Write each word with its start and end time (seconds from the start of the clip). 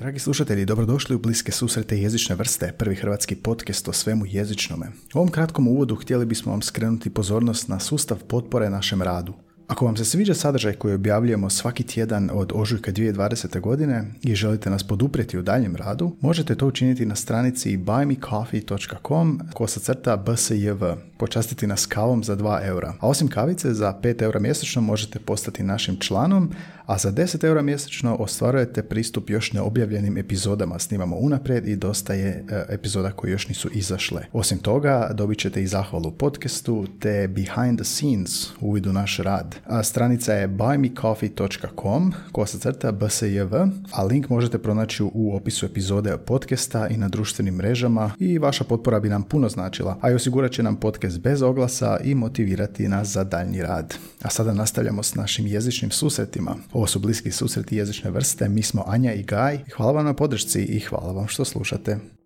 Dragi 0.00 0.18
slušatelji, 0.18 0.64
dobrodošli 0.64 1.16
u 1.16 1.18
Bliske 1.18 1.52
susrete 1.52 1.98
jezične 1.98 2.34
vrste, 2.34 2.72
prvi 2.78 2.94
hrvatski 2.94 3.36
podcast 3.36 3.88
o 3.88 3.92
svemu 3.92 4.26
jezičnome. 4.26 4.86
U 5.14 5.18
ovom 5.18 5.30
kratkom 5.30 5.68
uvodu 5.68 5.96
htjeli 5.96 6.26
bismo 6.26 6.52
vam 6.52 6.62
skrenuti 6.62 7.10
pozornost 7.10 7.68
na 7.68 7.80
sustav 7.80 8.18
potpore 8.28 8.70
našem 8.70 9.02
radu. 9.02 9.34
Ako 9.70 9.84
vam 9.84 9.96
se 9.96 10.04
sviđa 10.04 10.34
sadržaj 10.34 10.72
koji 10.72 10.94
objavljujemo 10.94 11.50
svaki 11.50 11.82
tjedan 11.82 12.30
od 12.32 12.52
ožujka 12.54 12.92
2020. 12.92 13.60
godine 13.60 14.04
i 14.22 14.34
želite 14.34 14.70
nas 14.70 14.82
poduprijeti 14.82 15.38
u 15.38 15.42
daljem 15.42 15.76
radu, 15.76 16.16
možete 16.20 16.54
to 16.54 16.66
učiniti 16.66 17.06
na 17.06 17.14
stranici 17.14 17.78
buymecoffee.com 17.78 19.40
kosa 19.54 19.80
crta 19.80 20.16
bsjv. 20.16 20.84
Počastiti 21.18 21.66
nas 21.66 21.86
kavom 21.86 22.24
za 22.24 22.36
2 22.36 22.66
eura. 22.66 22.94
A 23.00 23.08
osim 23.08 23.28
kavice, 23.28 23.74
za 23.74 23.94
5 24.02 24.22
eura 24.22 24.40
mjesečno 24.40 24.82
možete 24.82 25.18
postati 25.18 25.62
našim 25.62 25.96
članom, 25.96 26.52
a 26.86 26.98
za 26.98 27.12
10 27.12 27.44
eura 27.44 27.62
mjesečno 27.62 28.16
ostvarujete 28.16 28.82
pristup 28.82 29.30
još 29.30 29.52
neobjavljenim 29.52 30.18
epizodama. 30.18 30.78
Snimamo 30.78 31.16
unaprijed 31.16 31.68
i 31.68 31.76
dosta 31.76 32.14
je 32.14 32.28
e, 32.28 32.64
epizoda 32.68 33.12
koje 33.12 33.30
još 33.30 33.48
nisu 33.48 33.68
izašle. 33.72 34.22
Osim 34.32 34.58
toga, 34.58 35.10
dobit 35.14 35.38
ćete 35.38 35.62
i 35.62 35.66
zahvalu 35.66 36.10
podcastu 36.10 36.86
te 37.00 37.28
behind 37.28 37.78
the 37.78 37.84
scenes 37.84 38.48
uvid 38.60 38.86
u 38.86 38.92
naš 38.92 39.16
rad. 39.16 39.59
Stranica 39.82 40.32
je 40.32 40.48
buymecoffee.com 40.48 42.12
kosa 42.32 42.58
crta 42.58 42.92
bsjv, 42.92 43.54
a 43.92 44.04
link 44.04 44.28
možete 44.28 44.58
pronaći 44.58 45.02
u 45.02 45.36
opisu 45.36 45.66
epizode 45.66 46.16
podcasta 46.26 46.88
i 46.88 46.96
na 46.96 47.08
društvenim 47.08 47.54
mrežama 47.54 48.12
i 48.18 48.38
vaša 48.38 48.64
potpora 48.64 49.00
bi 49.00 49.08
nam 49.08 49.22
puno 49.22 49.48
značila, 49.48 49.98
a 50.00 50.10
i 50.10 50.14
osigurat 50.14 50.52
će 50.52 50.62
nam 50.62 50.76
podcast 50.76 51.20
bez 51.20 51.42
oglasa 51.42 51.98
i 52.04 52.14
motivirati 52.14 52.88
nas 52.88 53.08
za 53.08 53.24
daljnji 53.24 53.62
rad. 53.62 53.94
A 54.22 54.30
sada 54.30 54.52
nastavljamo 54.52 55.02
s 55.02 55.14
našim 55.14 55.46
jezičnim 55.46 55.90
susretima. 55.90 56.56
Ovo 56.72 56.86
su 56.86 56.98
bliski 56.98 57.30
susreti 57.30 57.76
jezične 57.76 58.10
vrste, 58.10 58.48
mi 58.48 58.62
smo 58.62 58.84
Anja 58.86 59.12
i 59.12 59.22
Gaj. 59.22 59.58
Hvala 59.76 59.92
vam 59.92 60.04
na 60.04 60.14
podršci 60.14 60.62
i 60.62 60.80
hvala 60.80 61.12
vam 61.12 61.28
što 61.28 61.44
slušate. 61.44 62.19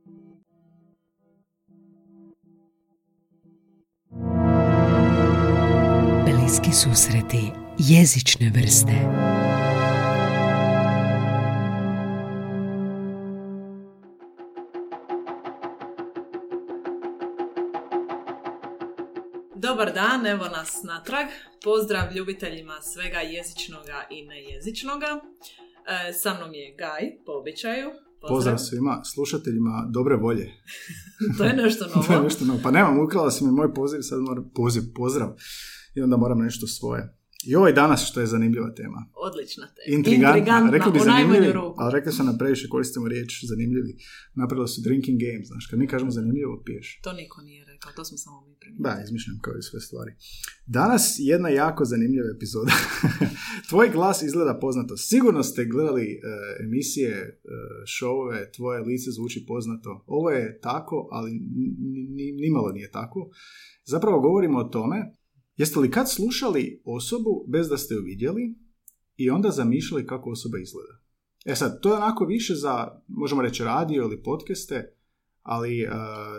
Bliski 6.44 6.72
susreti 6.72 7.50
jezične 7.78 8.52
vrste. 8.54 8.92
Dobar 19.54 19.92
dan, 19.94 20.26
evo 20.26 20.44
nas 20.44 20.82
natrag. 20.82 21.26
Pozdrav 21.62 22.16
ljubiteljima 22.16 22.80
svega 22.82 23.18
jezičnoga 23.18 24.06
i 24.10 24.26
nejezičnoga. 24.26 25.06
E, 25.06 26.12
sa 26.12 26.34
mnom 26.34 26.54
je 26.54 26.74
Gaj, 26.78 27.24
po 27.26 27.32
običaju. 27.32 27.90
Pozdrav 28.28 28.58
svima 28.58 29.00
slušateljima 29.04 29.86
dobre 29.90 30.16
volje. 30.16 30.52
to 31.38 31.44
je 31.44 31.52
nešto 31.52 31.86
novo. 31.86 32.02
to 32.06 32.12
je 32.12 32.20
nešto 32.20 32.44
novo. 32.44 32.60
Pa 32.62 32.70
nemam, 32.70 32.98
ukrala 32.98 33.30
si 33.30 33.44
mi 33.44 33.52
moj 33.52 33.74
poziv, 33.74 33.98
sad 34.02 34.20
moram 34.20 34.50
poziv, 34.54 34.82
pozdrav. 34.94 35.36
I 35.94 36.02
onda 36.02 36.16
moram 36.16 36.38
nešto 36.38 36.66
svoje. 36.66 37.14
I 37.46 37.56
ovaj 37.56 37.72
danas 37.72 38.00
što 38.08 38.20
je 38.20 38.26
zanimljiva 38.26 38.70
tema. 38.74 39.00
Odlična 39.28 39.66
tema. 39.76 39.96
Intrigantna. 39.98 40.38
Intrigantna 40.38 40.70
rekli 40.70 40.92
bi 40.92 40.98
zanimljivi, 40.98 41.52
ali 41.76 41.92
rekli 41.96 42.12
sam 42.12 42.26
na 42.26 42.36
previše 42.38 42.68
koristimo 42.68 43.08
riječ 43.08 43.44
zanimljivi. 43.52 43.92
Napravili 44.34 44.68
su 44.68 44.80
drinking 44.86 45.18
games, 45.24 45.46
znaš, 45.46 45.66
kad 45.66 45.78
mi 45.78 45.86
kažemo 45.86 46.10
zanimljivo, 46.10 46.62
piješ. 46.66 47.00
To 47.02 47.12
niko 47.12 47.42
nije 47.42 47.64
rekao, 47.64 47.92
to 47.96 48.04
smo 48.04 48.18
samo 48.18 48.40
mi 48.46 48.54
primijetili. 48.60 48.84
Da, 48.86 49.02
izmišljam 49.04 49.38
kao 49.42 49.54
i 49.58 49.62
sve 49.62 49.80
stvari. 49.80 50.12
Danas 50.66 51.16
jedna 51.18 51.48
jako 51.48 51.84
zanimljiva 51.84 52.28
epizoda. 52.36 52.72
Tvoj 53.70 53.88
glas 53.96 54.22
izgleda 54.22 54.58
poznato. 54.60 54.96
Sigurno 54.96 55.42
ste 55.42 55.64
gledali 55.64 56.06
uh, 56.06 56.20
emisije, 56.66 57.14
uh, 57.14 57.50
šovove, 57.86 58.52
tvoje 58.52 58.80
lice 58.80 59.10
zvuči 59.10 59.44
poznato. 59.48 60.04
Ovo 60.06 60.30
je 60.30 60.58
tako, 60.60 61.08
ali 61.10 61.30
nimalo 62.42 62.72
nije 62.72 62.90
tako. 62.90 63.30
Zapravo 63.84 64.20
govorimo 64.20 64.58
o 64.58 64.64
tome 64.64 64.98
Jeste 65.56 65.80
li 65.80 65.90
kad 65.90 66.10
slušali 66.10 66.82
osobu 66.84 67.44
bez 67.48 67.68
da 67.68 67.76
ste 67.76 67.94
ju 67.94 68.02
vidjeli 68.02 68.54
i 69.16 69.30
onda 69.30 69.50
zamišljali 69.50 70.06
kako 70.06 70.30
osoba 70.30 70.58
izgleda? 70.58 71.04
E 71.44 71.54
sad, 71.54 71.80
to 71.80 71.88
je 71.88 71.96
onako 71.96 72.24
više 72.24 72.54
za, 72.54 73.02
možemo 73.08 73.42
reći, 73.42 73.64
radio 73.64 74.02
ili 74.02 74.22
podcaste, 74.22 74.94
ali 75.42 75.84
uh, 75.84 75.92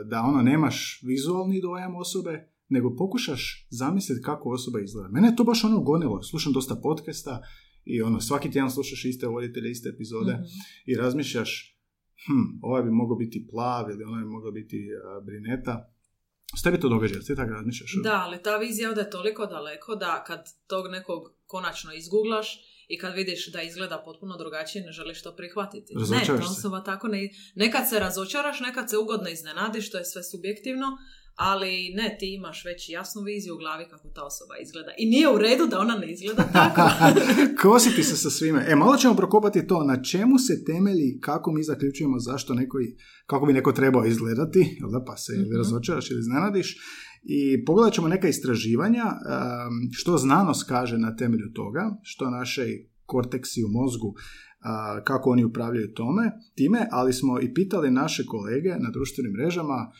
da 0.09 0.21
ono 0.21 0.41
nemaš 0.41 1.01
vizualni 1.03 1.61
dojam 1.61 1.95
osobe, 1.95 2.51
nego 2.69 2.95
pokušaš 2.95 3.67
zamisliti 3.69 4.21
kako 4.21 4.49
osoba 4.49 4.79
izgleda. 4.79 5.09
Mene 5.09 5.27
je 5.27 5.35
to 5.35 5.43
baš 5.43 5.63
ono 5.63 5.81
gonilo. 5.81 6.23
Slušam 6.23 6.53
dosta 6.53 6.75
podcasta 6.75 7.41
i 7.85 8.01
ono, 8.01 8.21
svaki 8.21 8.51
tjedan 8.51 8.71
slušaš 8.71 9.05
iste 9.05 9.27
voditelje, 9.27 9.71
iste 9.71 9.89
epizode 9.89 10.33
mm 10.33 10.45
i 10.85 10.95
razmišljaš 10.95 11.79
hm, 12.25 12.59
ovaj 12.61 12.83
bi 12.83 12.91
mogao 12.91 13.15
biti 13.15 13.47
plav 13.51 13.89
ili 13.91 14.03
ovaj 14.03 14.23
bi 14.23 14.29
mogao 14.29 14.51
biti 14.51 14.77
uh, 14.77 15.25
brineta 15.25 15.94
s 16.59 16.61
tebi 16.61 16.79
to 16.79 16.89
događa, 16.89 17.19
ti 17.19 17.35
tako 17.35 17.51
razmišljaš? 17.51 17.91
Da, 18.03 18.23
ali 18.25 18.43
ta 18.43 18.57
vizija 18.57 18.91
ode 18.91 19.09
toliko 19.09 19.45
daleko 19.45 19.95
da 19.95 20.23
kad 20.27 20.49
tog 20.67 20.91
nekog 20.91 21.21
konačno 21.45 21.93
izguglaš 21.93 22.59
i 22.87 22.97
kad 22.97 23.13
vidiš 23.15 23.51
da 23.51 23.61
izgleda 23.61 24.01
potpuno 24.05 24.37
drugačije, 24.37 24.85
ne 24.85 24.91
želiš 24.91 25.23
to 25.23 25.35
prihvatiti. 25.35 25.93
ne, 26.09 26.25
ta 26.25 26.33
osoba 26.33 26.83
tako 26.83 27.07
ne... 27.07 27.29
Nekad 27.55 27.89
se 27.89 27.99
razočaraš, 27.99 28.59
nekad 28.59 28.89
se 28.89 28.97
ugodno 28.97 29.29
iznenadiš, 29.29 29.91
to 29.91 29.97
je 29.97 30.05
sve 30.05 30.23
subjektivno, 30.23 30.97
ali 31.35 31.93
ne, 31.95 32.15
ti 32.19 32.33
imaš 32.33 32.65
već 32.65 32.89
jasnu 32.89 33.21
viziju 33.21 33.55
u 33.55 33.57
glavi 33.57 33.85
kako 33.89 34.07
ta 34.07 34.23
osoba 34.23 34.53
izgleda. 34.63 34.91
I 34.97 35.05
nije 35.05 35.29
u 35.29 35.37
redu 35.37 35.67
da 35.67 35.79
ona 35.79 35.95
ne 35.95 36.11
izgleda 36.11 36.43
tako. 36.59 36.81
Kositi 37.61 38.03
se 38.03 38.17
sa 38.17 38.29
svime. 38.29 38.65
E, 38.67 38.75
malo 38.75 38.97
ćemo 38.97 39.15
prokopati 39.15 39.67
to 39.67 39.83
na 39.83 40.03
čemu 40.03 40.37
se 40.39 40.63
temelji, 40.65 41.19
kako 41.21 41.51
mi 41.51 41.63
zaključujemo 41.63 42.19
zašto 42.19 42.53
neko, 42.53 42.77
kako 43.25 43.45
bi 43.45 43.53
neko 43.53 43.71
trebao 43.71 44.05
izgledati, 44.05 44.77
jel 44.79 44.89
da, 44.89 45.03
pa 45.07 45.17
se 45.17 45.33
mm-hmm. 45.33 45.57
razočaraš 45.57 46.11
ili 46.11 46.19
iznenadiš. 46.19 46.77
I 47.23 47.65
pogledat 47.65 47.93
ćemo 47.93 48.07
neka 48.07 48.27
istraživanja, 48.27 49.05
što 49.91 50.17
znanost 50.17 50.67
kaže 50.67 50.97
na 50.97 51.15
temelju 51.15 51.51
toga, 51.53 51.97
što 52.03 52.29
naše 52.29 52.65
korteksi 53.05 53.63
u 53.63 53.67
mozgu 53.69 54.13
kako 55.03 55.29
oni 55.29 55.43
upravljaju 55.43 55.93
tome, 55.93 56.31
time, 56.55 56.87
ali 56.91 57.13
smo 57.13 57.41
i 57.41 57.53
pitali 57.53 57.91
naše 57.91 58.25
kolege 58.25 58.69
na 58.69 58.91
društvenim 58.91 59.31
mrežama 59.31 59.91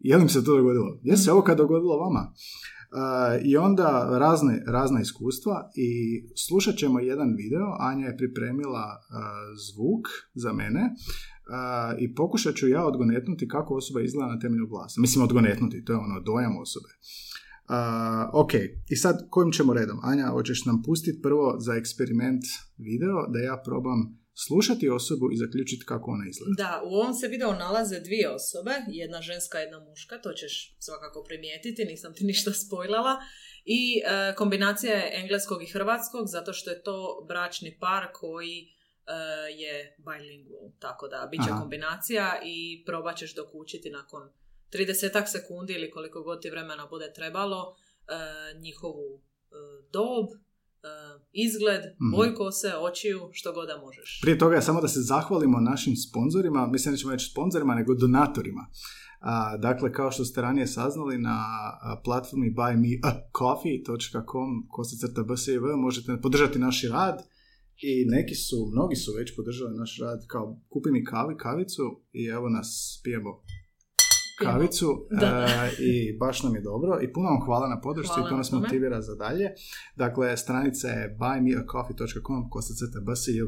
je 0.00 0.16
li 0.16 0.22
mi 0.22 0.28
se 0.28 0.44
to 0.44 0.56
dogodilo? 0.56 0.98
Je 1.02 1.16
se 1.16 1.32
ovo 1.32 1.42
kad 1.42 1.58
dogodilo 1.58 1.96
vama? 1.96 2.32
Uh, 2.92 3.44
I 3.44 3.56
onda 3.56 4.18
razne, 4.18 4.62
razna 4.66 5.00
iskustva 5.00 5.70
i 5.74 5.90
slušat 6.36 6.74
ćemo 6.74 7.00
jedan 7.00 7.34
video. 7.36 7.76
Anja 7.78 8.06
je 8.06 8.16
pripremila 8.16 8.84
uh, 8.98 9.16
zvuk 9.68 10.06
za 10.34 10.52
mene 10.52 10.80
uh, 10.80 12.00
i 12.02 12.14
pokušat 12.14 12.54
ću 12.54 12.68
ja 12.68 12.86
odgonetnuti 12.86 13.48
kako 13.48 13.74
osoba 13.74 14.00
izgleda 14.00 14.32
na 14.32 14.38
temelju 14.38 14.66
glasa. 14.66 15.00
Mislim 15.00 15.24
odgonetnuti, 15.24 15.84
to 15.84 15.92
je 15.92 15.98
ono 15.98 16.20
dojam 16.20 16.58
osobe. 16.58 16.88
ok, 18.32 18.52
i 18.88 18.96
sad 18.96 19.26
kojim 19.30 19.52
ćemo 19.52 19.74
redom? 19.74 19.98
Anja, 20.02 20.26
hoćeš 20.26 20.64
nam 20.64 20.82
pustiti 20.82 21.22
prvo 21.22 21.56
za 21.58 21.74
eksperiment 21.74 22.44
video 22.78 23.26
da 23.28 23.38
ja 23.38 23.62
probam 23.64 24.19
slušati 24.46 24.88
osobu 24.88 25.26
i 25.32 25.36
zaključiti 25.36 25.84
kako 25.86 26.10
ona 26.10 26.24
izgleda. 26.28 26.54
Da, 26.64 26.82
u 26.84 26.90
ovom 27.00 27.14
se 27.14 27.28
videu 27.28 27.52
nalaze 27.52 28.00
dvije 28.00 28.30
osobe, 28.30 28.74
jedna 28.88 29.20
ženska, 29.22 29.58
jedna 29.58 29.78
muška, 29.88 30.14
to 30.24 30.32
ćeš 30.32 30.76
svakako 30.78 31.24
primijetiti, 31.28 31.84
nisam 31.84 32.14
ti 32.14 32.24
ništa 32.24 32.52
spojlala. 32.52 33.14
I 33.64 33.82
e, 33.98 34.34
kombinacija 34.34 34.94
je 34.96 35.10
engleskog 35.22 35.62
i 35.62 35.72
hrvatskog, 35.74 36.24
zato 36.26 36.52
što 36.52 36.70
je 36.70 36.82
to 36.82 37.24
bračni 37.28 37.78
par 37.80 38.04
koji 38.12 38.56
e, 38.60 38.68
je 39.62 39.96
bilingual, 40.06 40.70
tako 40.78 41.08
da 41.08 41.28
bit 41.30 41.40
će 41.44 41.50
kombinacija 41.60 42.40
i 42.44 42.84
probat 42.86 43.16
ćeš 43.16 43.34
dokučiti 43.34 43.90
nakon 43.90 44.22
30 44.72 45.26
sekundi 45.26 45.72
ili 45.72 45.90
koliko 45.90 46.22
god 46.22 46.42
ti 46.42 46.50
vremena 46.50 46.86
bude 46.86 47.12
trebalo 47.12 47.60
e, 47.68 47.74
njihovu 48.58 49.22
dob, 49.92 50.24
uh, 50.24 50.49
izgled, 51.32 51.82
mm 52.00 52.10
boj 52.16 52.34
kose, 52.34 52.72
očiju, 52.80 53.20
što 53.32 53.52
god 53.52 53.68
da 53.68 53.80
možeš. 53.80 54.20
Prije 54.22 54.38
toga 54.38 54.60
samo 54.60 54.80
da 54.80 54.88
se 54.88 55.00
zahvalimo 55.00 55.60
našim 55.60 55.96
sponzorima, 55.96 56.66
mislim 56.66 56.94
da 56.94 56.98
ćemo 56.98 57.12
reći 57.12 57.30
sponzorima, 57.30 57.74
nego 57.74 57.94
donatorima. 57.94 58.66
Uh, 58.70 59.60
dakle, 59.60 59.92
kao 59.92 60.10
što 60.10 60.24
ste 60.24 60.40
ranije 60.40 60.66
saznali 60.66 61.18
na 61.18 61.44
platformi 62.04 62.54
buymeacoffee.com 62.54 64.50
crta 65.00 65.22
bsiv 65.22 65.62
možete 65.76 66.20
podržati 66.22 66.58
naš 66.58 66.82
rad 66.90 67.22
i 67.82 68.04
neki 68.08 68.34
su, 68.34 68.70
mnogi 68.72 68.96
su 68.96 69.12
već 69.18 69.36
podržali 69.36 69.76
naš 69.76 69.98
rad 70.00 70.26
kao 70.26 70.60
kupi 70.68 70.90
mi 70.90 71.04
kavi, 71.04 71.36
kavicu 71.36 71.82
i 72.12 72.24
evo 72.24 72.48
nas 72.48 73.00
pijemo 73.04 73.42
kavicu 74.44 75.06
e, 75.10 75.70
i 75.78 76.18
baš 76.18 76.42
nam 76.42 76.54
je 76.54 76.60
dobro 76.60 76.98
i 77.02 77.12
puno 77.12 77.28
vam 77.28 77.40
hvala 77.44 77.68
na 77.68 77.80
podršci 77.80 78.20
i 78.20 78.28
to 78.28 78.36
nas 78.36 78.52
motivira 78.52 79.00
za 79.00 79.14
dalje. 79.14 79.50
Dakle, 79.96 80.36
stranica 80.36 80.88
je 80.88 81.16
buymeacoffee.com 81.20 82.50
bsiv. 83.06 83.46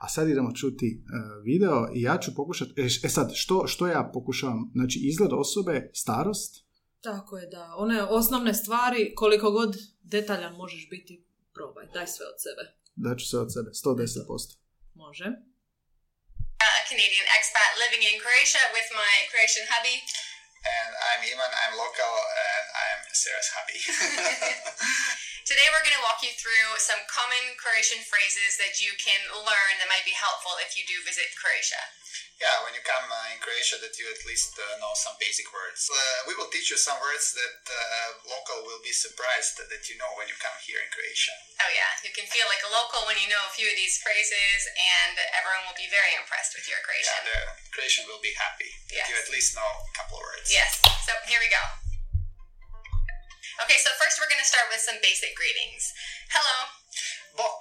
A 0.00 0.08
sad 0.08 0.28
idemo 0.28 0.52
čuti 0.52 0.86
e, 0.86 1.00
video 1.44 1.88
i 1.94 2.02
ja 2.02 2.18
ću 2.18 2.34
pokušati, 2.34 2.72
e, 2.76 2.84
e, 2.84 3.08
sad, 3.08 3.30
što, 3.34 3.66
što 3.66 3.86
ja 3.86 4.10
pokušavam? 4.14 4.70
Znači, 4.74 5.00
izgled 5.02 5.32
osobe, 5.32 5.90
starost? 5.94 6.68
Tako 7.00 7.38
je, 7.38 7.46
da. 7.46 7.74
One 7.76 8.02
osnovne 8.02 8.54
stvari, 8.54 9.12
koliko 9.16 9.50
god 9.50 9.76
detaljan 10.02 10.54
možeš 10.56 10.88
biti, 10.90 11.24
probaj. 11.54 11.86
Daj 11.94 12.06
sve 12.06 12.26
od 12.26 12.38
sebe. 12.44 12.78
Daću 12.96 13.26
sve 13.26 13.40
od 13.40 13.52
sebe, 13.52 13.70
110%. 13.70 14.58
Može. 14.94 15.24
Canadian 16.88 17.28
expat 17.36 17.76
living 17.76 18.00
in 18.00 18.16
Croatia 18.16 18.64
with 18.72 18.88
my 18.96 19.14
Croatian 19.28 19.68
hubby. 19.68 20.00
And 20.64 20.90
I'm 20.96 21.20
Iman, 21.20 21.52
I'm 21.52 21.76
local, 21.76 22.14
and 22.16 22.64
I'm 22.72 23.00
Sarah's 23.12 23.52
hubby. 23.52 23.76
Today 25.48 25.64
we're 25.72 25.80
going 25.80 25.96
to 25.96 26.04
walk 26.04 26.20
you 26.20 26.28
through 26.36 26.76
some 26.76 27.00
common 27.08 27.40
Croatian 27.56 28.04
phrases 28.04 28.60
that 28.60 28.84
you 28.84 28.92
can 29.00 29.16
learn 29.32 29.72
that 29.80 29.88
might 29.88 30.04
be 30.04 30.12
helpful 30.12 30.52
if 30.60 30.76
you 30.76 30.84
do 30.84 31.00
visit 31.08 31.24
Croatia. 31.40 31.80
yeah, 32.36 32.52
when 32.68 32.76
you 32.76 32.84
come 32.84 33.08
uh, 33.08 33.32
in 33.32 33.40
Croatia, 33.40 33.80
that 33.80 33.96
you 33.96 34.12
at 34.12 34.20
least 34.28 34.60
uh, 34.60 34.76
know 34.76 34.92
some 34.92 35.16
basic 35.16 35.48
words. 35.48 35.88
Uh, 35.88 36.28
we 36.28 36.36
will 36.36 36.52
teach 36.52 36.68
you 36.68 36.76
some 36.76 37.00
words 37.00 37.32
that 37.32 37.64
uh, 37.64 38.28
local 38.28 38.60
will 38.68 38.84
be 38.84 38.92
surprised 38.92 39.56
that 39.56 39.82
you 39.88 39.96
know 39.96 40.12
when 40.20 40.28
you 40.28 40.36
come 40.36 40.52
here 40.68 40.84
in 40.84 40.88
Croatia. 40.92 41.32
Oh 41.64 41.72
yeah, 41.72 41.96
you 42.04 42.12
can 42.12 42.28
feel 42.28 42.44
like 42.52 42.60
a 42.68 42.72
local 42.76 43.08
when 43.08 43.16
you 43.16 43.32
know 43.32 43.40
a 43.48 43.52
few 43.56 43.72
of 43.72 43.76
these 43.80 43.96
phrases 44.04 44.68
and 44.76 45.16
everyone 45.32 45.64
will 45.64 45.80
be 45.80 45.88
very 45.88 46.12
impressed 46.12 46.60
with 46.60 46.68
your 46.68 46.76
Croatian. 46.84 47.24
Yeah, 47.24 47.56
the 47.56 47.72
Croatian 47.72 48.04
will 48.04 48.20
be 48.20 48.36
happy 48.36 48.68
that 48.92 49.08
you 49.08 49.16
at 49.16 49.32
least 49.32 49.56
know 49.56 49.64
a 49.64 49.92
couple 49.96 50.20
of 50.20 50.28
words. 50.28 50.52
Yes, 50.52 50.76
so 51.08 51.16
here 51.24 51.40
we 51.40 51.48
go. 51.48 51.87
Okay, 53.64 53.78
so 53.84 53.90
first 53.98 54.14
we're 54.18 54.30
going 54.30 54.44
to 54.46 54.50
start 54.54 54.66
with 54.72 54.82
some 54.88 54.98
basic 55.08 55.32
greetings. 55.40 55.82
Hello. 56.30 56.56
Bok, 57.40 57.60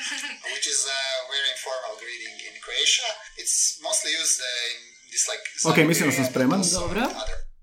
which 0.54 0.66
is 0.74 0.80
a 0.86 1.02
very 1.34 1.48
informal 1.56 1.94
greeting 2.02 2.34
in 2.46 2.54
Croatia. 2.64 3.10
It's 3.42 3.56
mostly 3.82 4.10
used 4.22 4.38
uh, 4.38 4.70
in 4.72 4.78
this 5.10 5.24
like. 5.30 5.42
Ok, 5.70 5.78
mislim 5.88 6.08
da 6.08 6.14
sam 6.18 6.26
spreman. 6.30 6.60
Dobro. 6.72 7.02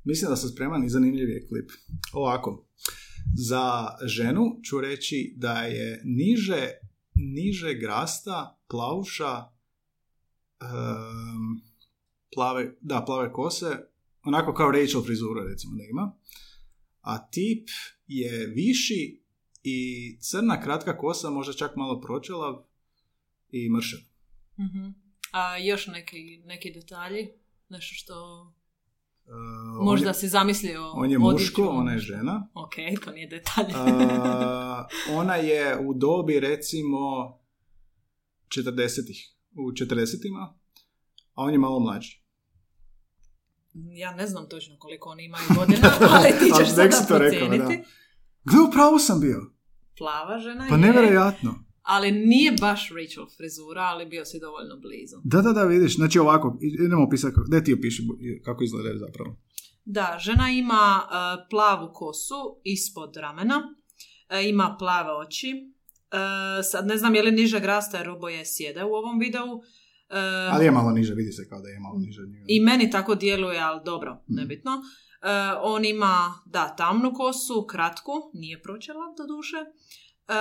Mislim 0.04 0.32
da 0.32 0.38
sam 0.38 0.50
spreman 0.50 0.86
i 0.86 0.90
zanimljiv 0.90 1.30
je 1.30 1.48
klip. 1.48 1.70
Ovako, 2.14 2.68
za 3.48 3.88
ženu 4.06 4.44
ću 4.70 4.82
reći 4.82 5.34
da 5.36 5.56
je 5.62 6.02
niže, 6.04 6.72
niže 7.16 7.74
grasta, 7.74 8.60
plavuša, 8.70 9.34
em, 10.62 11.62
plave, 12.34 12.72
da, 12.82 13.04
plave 13.06 13.32
kose, 13.34 13.72
onako 14.24 14.54
kao 14.54 14.72
Rachel 14.72 15.04
frizura 15.06 15.44
recimo 15.52 15.76
da 15.76 15.84
ima. 15.84 16.19
A 17.10 17.28
tip 17.32 17.68
je 18.08 18.48
viši 18.48 19.22
i 19.64 19.78
crna 20.22 20.62
kratka 20.62 20.98
kosa, 20.98 21.30
možda 21.30 21.54
čak 21.54 21.76
malo 21.76 22.02
pročelav 22.02 22.64
i 23.52 23.70
mršav. 23.70 24.00
Mhm. 24.60 24.90
A 25.32 25.58
još 25.58 25.88
neki, 25.88 26.18
neki 26.46 26.72
detalji? 26.72 27.30
Nešto 27.70 27.96
što 27.96 28.14
on 29.80 29.86
možda 29.86 30.08
je- 30.08 30.14
si 30.14 30.28
zamislio 30.28 30.92
On 30.94 31.12
je 31.12 31.20
muško, 31.20 31.64
ona 31.64 31.92
je 31.92 32.00
žena. 32.00 32.50
Ok, 32.54 32.74
to 33.06 33.12
nije 33.12 33.28
detalj. 33.28 33.66
A, 33.76 34.88
ona 35.12 35.36
je 35.36 35.78
u 35.80 35.94
dobi 35.94 36.40
recimo 36.40 37.00
40-ih, 38.48 39.20
u 39.54 39.72
40-ima, 39.74 40.58
a 41.34 41.44
on 41.44 41.52
je 41.52 41.58
malo 41.60 41.80
mlađi. 41.80 42.19
Ja 43.94 44.16
ne 44.16 44.28
znam 44.28 44.50
točno 44.50 44.76
koliko 44.80 45.10
oni 45.10 45.26
imaju 45.26 45.44
godina, 45.56 45.92
ali 46.16 46.30
ti 46.40 46.52
ćeš 46.58 46.76
sada 46.76 47.06
procijeniti. 47.08 47.84
Gle, 48.44 48.62
u 48.68 48.72
pravu 48.72 49.00
sam 49.00 49.20
bio. 49.20 49.42
Plava 49.98 50.40
žena 50.40 50.66
Pa 50.70 50.76
je, 50.76 50.82
nevjerojatno. 50.82 51.56
ali 51.82 52.12
nije 52.12 52.52
baš 52.62 52.90
Rachel 52.90 53.26
frizura, 53.38 53.82
ali 53.82 54.06
bio 54.06 54.26
si 54.26 54.40
dovoljno 54.40 54.76
blizu. 54.82 55.18
Da, 55.24 55.42
da, 55.42 55.54
da, 55.54 55.64
vidiš. 55.64 55.96
Znači 55.96 56.20
ovako, 56.20 56.58
idemo 56.62 57.04
opisati, 57.04 57.36
daj 57.48 57.64
ti 57.64 57.74
opiši 57.74 58.04
kako 58.44 58.64
izgledaju 58.64 58.98
zapravo. 58.98 59.38
Da, 59.86 60.18
žena 60.20 60.52
ima 60.52 61.02
e, 61.02 61.10
plavu 61.50 61.90
kosu 61.94 62.62
ispod 62.64 63.16
ramena, 63.16 63.62
e, 64.30 64.50
ima 64.50 64.76
plave 64.80 65.12
oči. 65.12 65.50
E, 65.50 66.64
sad 66.64 66.88
ne 66.88 66.98
znam 66.98 67.16
je 67.16 67.24
li 67.24 67.32
niže 67.32 67.60
grasta 67.60 67.98
jer 67.98 68.10
oboje 68.10 68.46
sjede 68.46 68.84
u 68.84 68.94
ovom 68.94 69.20
videu. 69.20 69.48
E, 70.10 70.20
Ali 70.52 70.66
je 70.66 70.72
malo 70.72 70.92
niže, 70.92 71.14
vidi 71.14 71.32
se 71.32 71.50
kao 71.50 71.62
da 71.62 71.68
je 71.70 71.80
malo 71.80 71.98
niže. 71.98 72.22
I 72.48 72.60
meni 72.60 72.92
tako 72.92 73.16
djeluje, 73.16 73.60
ali 73.60 73.82
dobro, 73.86 74.14
Mm. 74.14 74.36
nebitno. 74.36 74.72
E, 74.72 75.28
on 75.62 75.86
ima, 75.86 76.16
da, 76.46 76.76
tamnu 76.76 77.14
kosu, 77.14 77.66
kratku, 77.70 78.12
nije 78.34 78.62
pročela 78.62 79.06
do 79.18 79.36
duše. 79.36 79.58
E, 80.30 80.34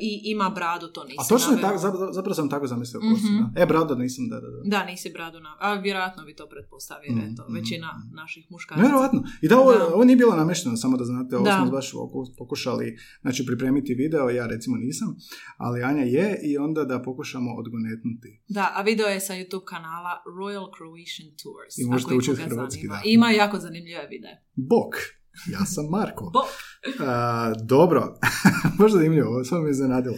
I 0.00 0.20
ima 0.24 0.50
bradu, 0.50 0.86
to 0.88 1.04
nisam 1.04 1.20
A 1.20 1.28
točno 1.28 1.52
je 1.52 1.60
tako, 1.60 1.78
zapravo, 1.78 2.12
zapravo 2.12 2.34
sam 2.34 2.50
tako 2.50 2.66
zamislio 2.66 3.00
kosu, 3.02 3.26
Mhm. 3.26 3.42
da. 3.44 3.62
E, 3.62 3.66
brado, 3.66 3.94
nisam, 3.96 4.28
da, 4.28 4.36
da, 4.36 4.48
da. 4.48 4.60
Da, 4.66 4.84
nisi 4.84 5.10
bradu 5.10 5.40
na... 5.40 5.56
A 5.60 5.74
vjerojatno 5.76 6.24
bi 6.24 6.34
to 6.34 6.46
pretpostavio, 6.46 7.08
jer 7.08 7.18
je 7.20 7.34
to 7.36 7.44
Mm, 7.44 7.52
mm, 7.52 7.54
većina 7.54 7.86
mm. 7.88 8.14
naših 8.14 8.46
muškaraca. 8.50 8.82
Nevjerojatno. 8.82 9.22
I 9.42 9.48
da, 9.48 9.58
ovo, 9.58 9.72
Da. 9.72 9.86
ovo 9.86 10.04
nije 10.04 10.16
bilo 10.16 10.36
namješteno, 10.36 10.76
samo 10.76 10.96
da 10.96 11.04
znate, 11.04 11.36
ovo 11.36 11.44
Da. 11.44 11.56
smo 11.56 11.66
baš 11.68 11.92
oko- 11.94 12.34
pokušali 12.38 12.86
znači, 13.20 13.46
pripremiti 13.46 13.94
video, 13.94 14.28
ja 14.30 14.46
recimo 14.46 14.76
nisam, 14.78 15.08
ali 15.58 15.82
Anja 15.82 16.02
je 16.04 16.40
i 16.44 16.58
onda 16.58 16.84
da 16.84 17.02
pokušamo 17.02 17.50
odgonetnuti. 17.52 18.40
Da, 18.48 18.72
a 18.74 18.82
video 18.82 19.06
je 19.06 19.20
sa 19.20 19.32
YouTube 19.34 19.64
kanala 19.64 20.12
Royal 20.32 20.66
Croatian 20.68 21.28
Tours. 21.36 21.74
I 21.78 21.84
možete 21.84 22.14
učiti 22.14 22.42
hrvatski, 22.42 22.80
zanima. 22.80 22.94
da. 22.94 23.02
Ima 23.06 23.30
jako 23.32 23.58
zanimljive 23.58 24.06
videe. 24.06 24.42
Bok, 24.56 24.94
ja 25.52 25.64
sam 25.64 25.86
Marko. 25.90 26.32
A, 27.00 27.52
dobro, 27.64 28.18
možda 28.78 28.98
zanimljivo, 28.98 29.28
ovo 29.28 29.44
samo 29.44 29.62
me 29.62 29.70
iznenadilo. 29.70 30.16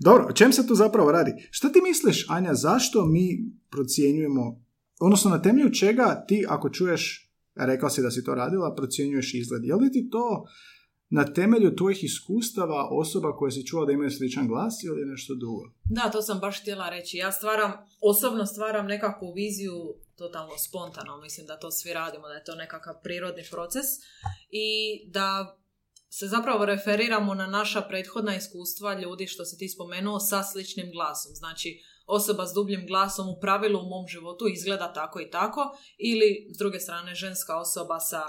Dobro, 0.00 0.26
o 0.30 0.32
čem 0.32 0.52
se 0.52 0.66
tu 0.66 0.74
zapravo 0.74 1.12
radi? 1.12 1.32
Šta 1.50 1.72
ti 1.72 1.80
misliš, 1.82 2.26
Anja, 2.28 2.54
zašto 2.54 3.06
mi 3.06 3.52
procjenjujemo, 3.70 4.64
odnosno 5.00 5.30
na 5.30 5.42
temelju 5.42 5.72
čega 5.72 6.24
ti 6.28 6.44
ako 6.48 6.70
čuješ, 6.70 7.32
rekao 7.54 7.90
si 7.90 8.02
da 8.02 8.10
si 8.10 8.24
to 8.24 8.34
radila, 8.34 8.74
procjenjuješ 8.74 9.34
izgled. 9.34 9.64
Je 9.64 9.74
li 9.74 9.92
ti 9.92 10.08
to 10.10 10.44
na 11.14 11.24
temelju 11.32 11.76
tvojih 11.76 12.04
iskustava 12.04 12.88
osoba 12.90 13.36
koje 13.36 13.50
si 13.52 13.66
čula 13.66 13.86
da 13.86 13.92
imaju 13.92 14.10
sličan 14.10 14.48
glas 14.48 14.74
ili 14.84 15.10
nešto 15.10 15.34
drugo? 15.34 15.64
Da, 15.84 16.10
to 16.10 16.22
sam 16.22 16.38
baš 16.40 16.60
htjela 16.60 16.88
reći. 16.88 17.16
Ja 17.16 17.32
stvaram, 17.32 17.72
osobno 18.00 18.46
stvaram 18.46 18.86
nekakvu 18.86 19.32
viziju 19.32 19.94
totalno 20.16 20.58
spontano. 20.58 21.20
Mislim 21.20 21.46
da 21.46 21.58
to 21.58 21.70
svi 21.70 21.92
radimo, 21.92 22.28
da 22.28 22.34
je 22.34 22.44
to 22.44 22.54
nekakav 22.54 22.94
prirodni 23.02 23.42
proces 23.50 23.86
i 24.50 24.66
da 25.10 25.56
se 26.10 26.26
zapravo 26.26 26.64
referiramo 26.64 27.34
na 27.34 27.46
naša 27.46 27.80
prethodna 27.80 28.36
iskustva 28.36 29.00
ljudi 29.00 29.26
što 29.26 29.44
si 29.44 29.58
ti 29.58 29.68
spomenuo 29.68 30.20
sa 30.20 30.42
sličnim 30.42 30.90
glasom. 30.92 31.34
Znači, 31.34 31.80
osoba 32.06 32.46
s 32.46 32.52
dubljim 32.54 32.86
glasom 32.86 33.28
u 33.28 33.40
pravilu 33.40 33.80
u 33.80 33.88
mom 33.88 34.06
životu 34.08 34.44
izgleda 34.48 34.92
tako 34.92 35.20
i 35.20 35.30
tako 35.30 35.76
ili 35.98 36.48
s 36.54 36.58
druge 36.58 36.80
strane 36.80 37.14
ženska 37.14 37.58
osoba 37.58 38.00
sa 38.00 38.22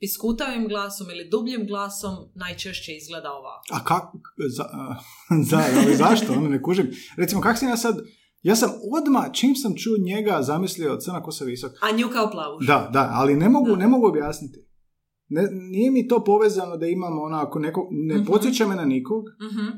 piskutavim 0.00 0.68
glasom 0.68 1.10
ili 1.10 1.28
dubljim 1.30 1.66
glasom 1.66 2.14
najčešće 2.34 2.96
izgleda 2.96 3.32
ovako. 3.32 3.64
A 3.70 3.84
kako, 3.84 4.18
za, 4.56 4.64
za, 5.50 5.62
ali 5.84 5.96
zašto, 5.96 6.32
ono 6.32 6.48
ne 6.48 6.62
kužim. 6.62 6.90
Recimo, 7.16 7.40
kak 7.40 7.58
sam 7.58 7.68
ja 7.68 7.76
sad, 7.76 7.96
ja 8.42 8.56
sam 8.56 8.70
odmah, 8.98 9.24
čim 9.32 9.56
sam 9.56 9.74
čuo 9.76 9.96
njega, 9.98 10.42
zamislio 10.42 10.96
crna 10.96 11.22
kosa 11.22 11.44
visok. 11.44 11.72
A 11.82 11.96
nju 11.96 12.08
kao 12.12 12.30
plavuš. 12.30 12.66
Da, 12.66 12.90
da, 12.92 13.10
ali 13.12 13.36
ne 13.36 13.48
mogu, 13.48 13.70
Da. 13.70 13.76
ne 13.76 13.86
mogu 13.86 14.06
objasniti. 14.06 14.67
Ne, 15.28 15.42
nije 15.52 15.90
mi 15.90 16.08
to 16.08 16.24
povezano 16.24 16.76
da 16.76 16.86
imamo 16.88 17.22
onako 17.22 17.58
neko, 17.58 17.88
ne 17.90 18.14
Mhm. 18.14 18.24
podsjeća 18.24 18.66
me 18.66 18.76
na 18.76 18.84
nikog, 18.86 19.24
Mhm. 19.42 19.66
uh, 19.66 19.72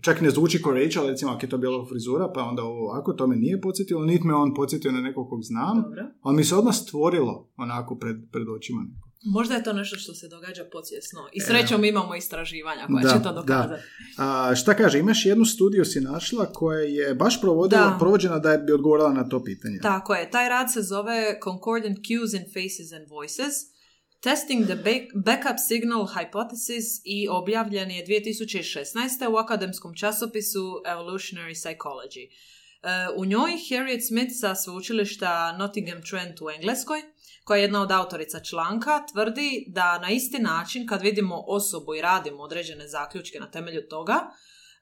čak 0.00 0.20
ne 0.20 0.30
zvuči 0.30 0.62
ko 0.62 0.72
Rachel, 0.72 1.06
recimo 1.06 1.32
ako 1.32 1.46
je 1.46 1.50
to 1.50 1.58
bila 1.58 1.86
frizura, 1.86 2.32
pa 2.34 2.42
onda 2.42 2.62
ovo 2.62 2.80
ovako, 2.82 3.12
to 3.12 3.26
me 3.26 3.36
nije 3.36 3.60
podsjetilo, 3.60 4.04
niti 4.04 4.26
me 4.26 4.34
on 4.34 4.54
podsjetio 4.54 4.92
na 4.92 5.00
nekog 5.00 5.28
kog 5.28 5.40
znam, 5.42 5.82
Dobro. 5.82 6.02
ali 6.22 6.36
mi 6.36 6.44
se 6.44 6.54
odmah 6.56 6.74
stvorilo 6.74 7.48
onako 7.56 7.96
pred, 7.96 8.16
pred 8.32 8.46
očima. 8.50 8.82
nekog. 8.82 9.08
Možda 9.26 9.54
je 9.54 9.62
to 9.62 9.72
nešto 9.72 9.96
što 9.96 10.14
se 10.14 10.28
događa 10.28 10.62
podsvjesno. 10.72 11.20
I 11.32 11.40
srećom 11.40 11.84
imamo 11.84 12.14
istraživanja 12.14 12.86
koja 12.86 13.02
Da, 13.02 13.08
će 13.08 13.22
to 13.22 13.32
da. 13.32 13.32
dokazati. 13.32 13.82
A, 14.18 14.54
šta 14.54 14.74
kaže, 14.74 14.98
imaš 14.98 15.26
jednu 15.26 15.44
studiju 15.44 15.84
si 15.84 16.00
našla 16.02 16.46
koja 16.46 16.78
je 16.80 17.14
baš 17.14 17.40
provodila, 17.40 17.82
Da. 17.82 17.96
provođena 17.98 18.38
da 18.38 18.52
je 18.52 18.58
bi 18.58 18.72
odgovorila 18.72 19.12
na 19.12 19.28
to 19.28 19.44
pitanje. 19.44 19.78
Tako 19.82 20.14
je. 20.14 20.30
Taj 20.30 20.48
rad 20.48 20.72
se 20.72 20.82
zove 20.82 21.16
Concordant 21.44 21.98
Cues 21.98 22.32
in 22.32 22.44
Faces 22.46 22.92
and 22.92 23.08
Voices. 23.10 23.54
Testing 24.20 24.66
the 24.66 24.74
ba- 24.74 25.08
Backup 25.14 25.58
Signal 25.58 26.06
Hypothesis 26.06 27.00
i 27.04 27.28
objavljen 27.28 27.90
je 27.90 28.06
2016. 28.06 29.28
u 29.30 29.36
akademskom 29.36 29.94
časopisu 29.94 30.82
Evolutionary 30.86 31.54
Psychology. 31.54 32.24
E, 32.26 32.88
u 33.16 33.24
njoj 33.24 33.50
Harriet 33.70 34.06
Smith 34.06 34.32
sa 34.40 34.54
sveučilišta 34.54 35.56
Nottingham 35.58 36.02
Trent 36.02 36.40
u 36.40 36.50
Engleskoj, 36.50 37.02
koja 37.44 37.58
je 37.58 37.62
jedna 37.62 37.82
od 37.82 37.92
autorica 37.92 38.40
članka, 38.40 39.06
tvrdi 39.12 39.64
da 39.68 39.98
na 39.98 40.10
isti 40.10 40.38
način 40.38 40.86
kad 40.86 41.02
vidimo 41.02 41.44
osobu 41.46 41.94
i 41.94 42.02
radimo 42.02 42.42
određene 42.42 42.88
zaključke 42.88 43.40
na 43.40 43.50
temelju 43.50 43.88
toga, 43.88 44.20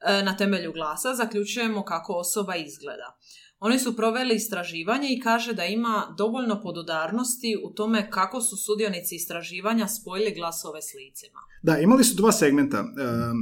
e, 0.07 0.23
na 0.23 0.37
temelju 0.37 0.71
glasa, 0.71 1.15
zaključujemo 1.15 1.83
kako 1.83 2.13
osoba 2.13 2.55
izgleda. 2.55 3.17
Oni 3.59 3.79
su 3.79 3.95
proveli 3.95 4.35
istraživanje 4.35 5.07
i 5.11 5.19
kaže 5.19 5.53
da 5.53 5.65
ima 5.65 6.15
dovoljno 6.17 6.61
podudarnosti 6.61 7.57
u 7.65 7.73
tome 7.73 8.09
kako 8.11 8.41
su 8.41 8.57
sudionici 8.57 9.15
istraživanja 9.15 9.87
spojili 9.87 10.33
glasove 10.35 10.81
s 10.81 10.93
licima. 10.93 11.39
Da, 11.63 11.77
imali 11.79 12.03
su 12.03 12.15
dva 12.15 12.31
segmenta. 12.31 12.81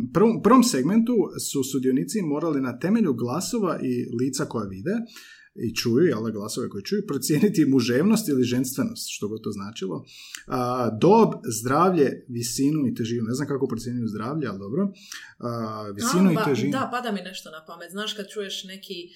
U 0.09 0.13
prvom, 0.13 0.41
prvom 0.43 0.63
segmentu 0.63 1.13
su 1.51 1.63
sudionici 1.63 2.21
morali 2.21 2.61
na 2.61 2.79
temelju 2.79 3.13
glasova 3.13 3.79
i 3.81 4.05
lica 4.19 4.45
koja 4.45 4.67
vide 4.67 4.91
i 5.55 5.75
čuju, 5.75 6.05
jel 6.05 6.31
glasove 6.31 6.69
koje 6.69 6.83
čuju, 6.83 7.07
procijeniti 7.07 7.65
muževnost 7.65 8.29
ili 8.29 8.43
ženstvenost, 8.43 9.05
što 9.09 9.27
god 9.27 9.43
to 9.43 9.51
značilo. 9.51 10.05
A, 10.47 10.89
dob, 11.01 11.29
zdravlje, 11.61 12.25
visinu 12.29 12.87
i 12.87 12.93
težinu. 12.95 13.23
Ne 13.23 13.33
znam 13.33 13.47
kako 13.47 13.67
procjenjuju 13.67 14.07
zdravlje, 14.07 14.47
ali 14.47 14.59
dobro. 14.59 14.91
A, 15.39 15.81
visinu 15.95 16.29
A, 16.29 16.31
i 16.31 16.35
pa- 16.35 16.45
težinu. 16.45 16.71
Da, 16.71 16.89
pada 16.91 17.11
mi 17.11 17.21
nešto 17.21 17.51
na 17.51 17.65
pamet. 17.67 17.91
Znaš 17.91 18.13
kad 18.13 18.25
čuješ 18.29 18.63
neki 18.63 19.09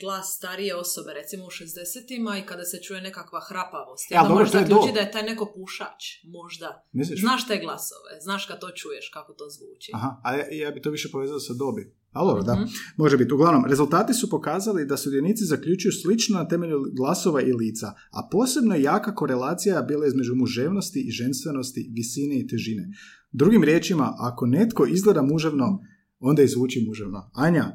glas 0.00 0.26
starije 0.36 0.76
osobe, 0.76 1.10
recimo 1.20 1.44
u 1.44 1.50
60-ima 1.50 2.38
i 2.38 2.46
kada 2.46 2.64
se 2.64 2.82
čuje 2.82 3.00
nekakva 3.00 3.40
hrapavost. 3.48 4.12
E, 4.12 4.14
ali 4.14 4.26
Onda 4.26 4.28
dobro, 4.28 4.44
možeš 4.44 4.68
to 4.70 4.86
je 4.86 4.92
da 4.92 5.00
je 5.00 5.10
taj 5.12 5.22
neko 5.22 5.52
pušač, 5.56 6.02
možda. 6.24 6.68
Misliš? 6.92 7.20
Znaš 7.20 7.46
te 7.48 7.58
glasove, 7.58 8.10
znaš 8.22 8.46
kad 8.46 8.60
to 8.60 8.70
čuješ, 8.70 9.10
kako 9.14 9.32
to 9.32 9.44
zvuči. 9.56 9.90
Aha, 9.94 10.20
a 10.24 10.36
ja, 10.36 10.44
ja 10.50 10.70
bi 10.70 10.82
to 10.82 10.90
više 10.90 11.08
povezao 11.12 11.40
sa 11.40 11.54
dobi. 11.54 11.94
Ali 12.12 12.28
dobro, 12.28 12.42
da, 12.42 12.54
Mhm. 12.54 12.64
može 12.96 13.16
biti. 13.16 13.34
Uglavnom, 13.34 13.64
rezultati 13.64 14.14
su 14.14 14.30
pokazali 14.30 14.86
da 14.86 14.96
sudionici 14.96 15.44
zaključuju 15.44 15.92
slično 15.92 16.38
na 16.38 16.48
temelju 16.48 16.78
glasova 16.96 17.42
i 17.42 17.52
lica, 17.52 17.86
a 18.10 18.28
posebno 18.32 18.74
je 18.74 18.82
jaka 18.82 19.14
korelacija 19.14 19.82
bila 19.82 20.06
između 20.06 20.34
muževnosti 20.34 21.00
i 21.08 21.10
ženstvenosti, 21.10 21.90
visine 21.96 22.38
i 22.40 22.46
težine. 22.46 22.88
Drugim 23.32 23.64
riječima, 23.64 24.14
ako 24.18 24.46
netko 24.46 24.86
izgleda 24.86 25.22
muževno, 25.22 25.78
onda 26.18 26.42
i 26.42 26.48
zvuči 26.48 26.84
muževno. 26.88 27.30
Anja. 27.34 27.72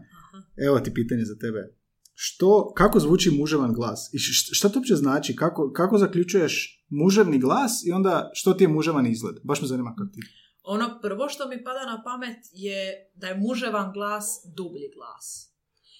Evo 0.67 0.79
ti 0.79 0.93
pitanje 0.93 1.25
za 1.25 1.35
tebe. 1.35 1.75
Što, 2.13 2.73
kako 2.75 2.99
zvuči 2.99 3.31
muževan 3.31 3.73
glas? 3.73 4.09
I 4.13 4.17
šta 4.51 4.69
to 4.69 4.79
uopće 4.79 4.95
znači? 4.95 5.35
Kako, 5.35 5.71
kako 5.71 5.97
zaključuješ 5.97 6.85
muževni 6.89 7.39
glas 7.39 7.85
i 7.85 7.91
onda 7.91 8.29
što 8.33 8.53
ti 8.53 8.63
je 8.63 8.67
muževan 8.67 9.07
izgled? 9.07 9.35
Baš 9.43 9.61
me 9.61 9.67
zanima 9.67 9.95
kako 9.97 10.11
ti. 10.13 10.21
Ono 10.63 10.99
prvo 11.01 11.29
što 11.29 11.47
mi 11.47 11.63
pada 11.63 11.85
na 11.85 12.03
pamet 12.03 12.37
je 12.51 13.11
da 13.15 13.27
je 13.27 13.37
muževan 13.37 13.91
glas 13.93 14.25
dublji 14.55 14.89
glas. 14.95 15.49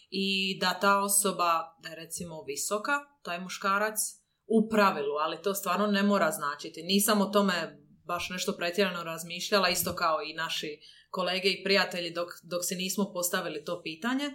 I 0.10 0.58
da 0.60 0.80
ta 0.82 1.00
osoba, 1.00 1.52
da 1.84 1.90
je 1.90 1.96
recimo 1.96 2.44
visoka, 2.44 2.92
taj 3.24 3.42
muškarac, 3.42 4.00
u 4.48 4.70
pravilu, 4.70 5.16
ali 5.26 5.42
to 5.42 5.54
stvarno 5.54 5.88
ne 5.88 6.04
mora 6.04 6.32
značiti. 6.32 6.84
Nisam 6.84 7.22
o 7.22 7.26
tome 7.26 7.80
baš 8.06 8.30
nešto 8.30 8.54
pretjerano 8.58 9.04
razmišljala, 9.04 9.70
isto 9.70 9.96
kao 9.96 10.22
i 10.22 10.34
naši 10.34 10.80
kolege 11.14 11.50
i 11.50 11.64
prijatelji 11.64 12.12
dok, 12.12 12.30
dok 12.44 12.62
se 12.70 12.76
nismo 12.76 13.12
postavili 13.14 13.66
to 13.66 13.82
pitanje, 13.84 14.28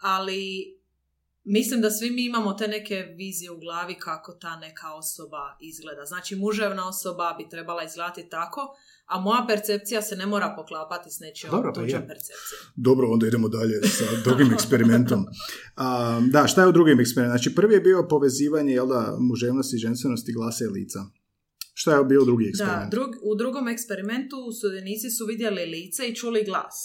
ali 0.00 0.40
mislim 1.44 1.80
da 1.80 1.90
svi 1.90 2.10
mi 2.10 2.26
imamo 2.26 2.52
te 2.52 2.68
neke 2.68 2.94
vizije 3.16 3.50
u 3.50 3.58
glavi 3.58 3.94
kako 3.94 4.32
ta 4.32 4.56
neka 4.56 4.94
osoba 4.94 5.56
izgleda. 5.60 6.04
Znači 6.04 6.36
muževna 6.36 6.88
osoba 6.88 7.34
bi 7.38 7.48
trebala 7.48 7.84
izgledati 7.84 8.28
tako, 8.28 8.60
a 9.06 9.20
moja 9.20 9.44
percepcija 9.48 10.02
se 10.02 10.16
ne 10.16 10.26
mora 10.26 10.54
poklapati 10.56 11.10
s 11.10 11.20
nečijom 11.20 11.50
Dobro, 11.50 11.72
pa 11.74 11.80
tuđom 11.80 12.02
percepcijom. 12.08 12.60
Dobro, 12.76 13.10
onda 13.10 13.26
idemo 13.26 13.48
dalje 13.48 13.76
sa 13.82 14.04
drugim 14.24 14.52
eksperimentom. 14.54 15.26
A, 15.84 16.20
da, 16.30 16.46
šta 16.46 16.62
je 16.62 16.68
u 16.68 16.72
drugim 16.72 17.00
eksperimentu? 17.00 17.38
Znači, 17.38 17.54
prvi 17.54 17.74
je 17.74 17.80
bio 17.80 18.06
povezivanje, 18.10 18.72
jel 18.72 18.86
da, 18.86 19.16
muževnosti, 19.20 19.78
ženstvenosti, 19.78 20.32
glasa 20.32 20.64
i 20.64 20.68
lica. 20.68 21.00
Šta 21.80 21.90
je 21.92 22.04
bio 22.04 22.24
drugi 22.24 22.44
Da, 22.44 22.48
eksperiment? 22.50 22.90
drug, 22.90 23.10
u 23.22 23.34
drugom 23.34 23.68
eksperimentu 23.68 24.36
sudionici 24.52 25.10
su 25.10 25.26
vidjeli 25.26 25.66
lice 25.66 26.08
i 26.08 26.14
čuli 26.14 26.44
glas. 26.44 26.76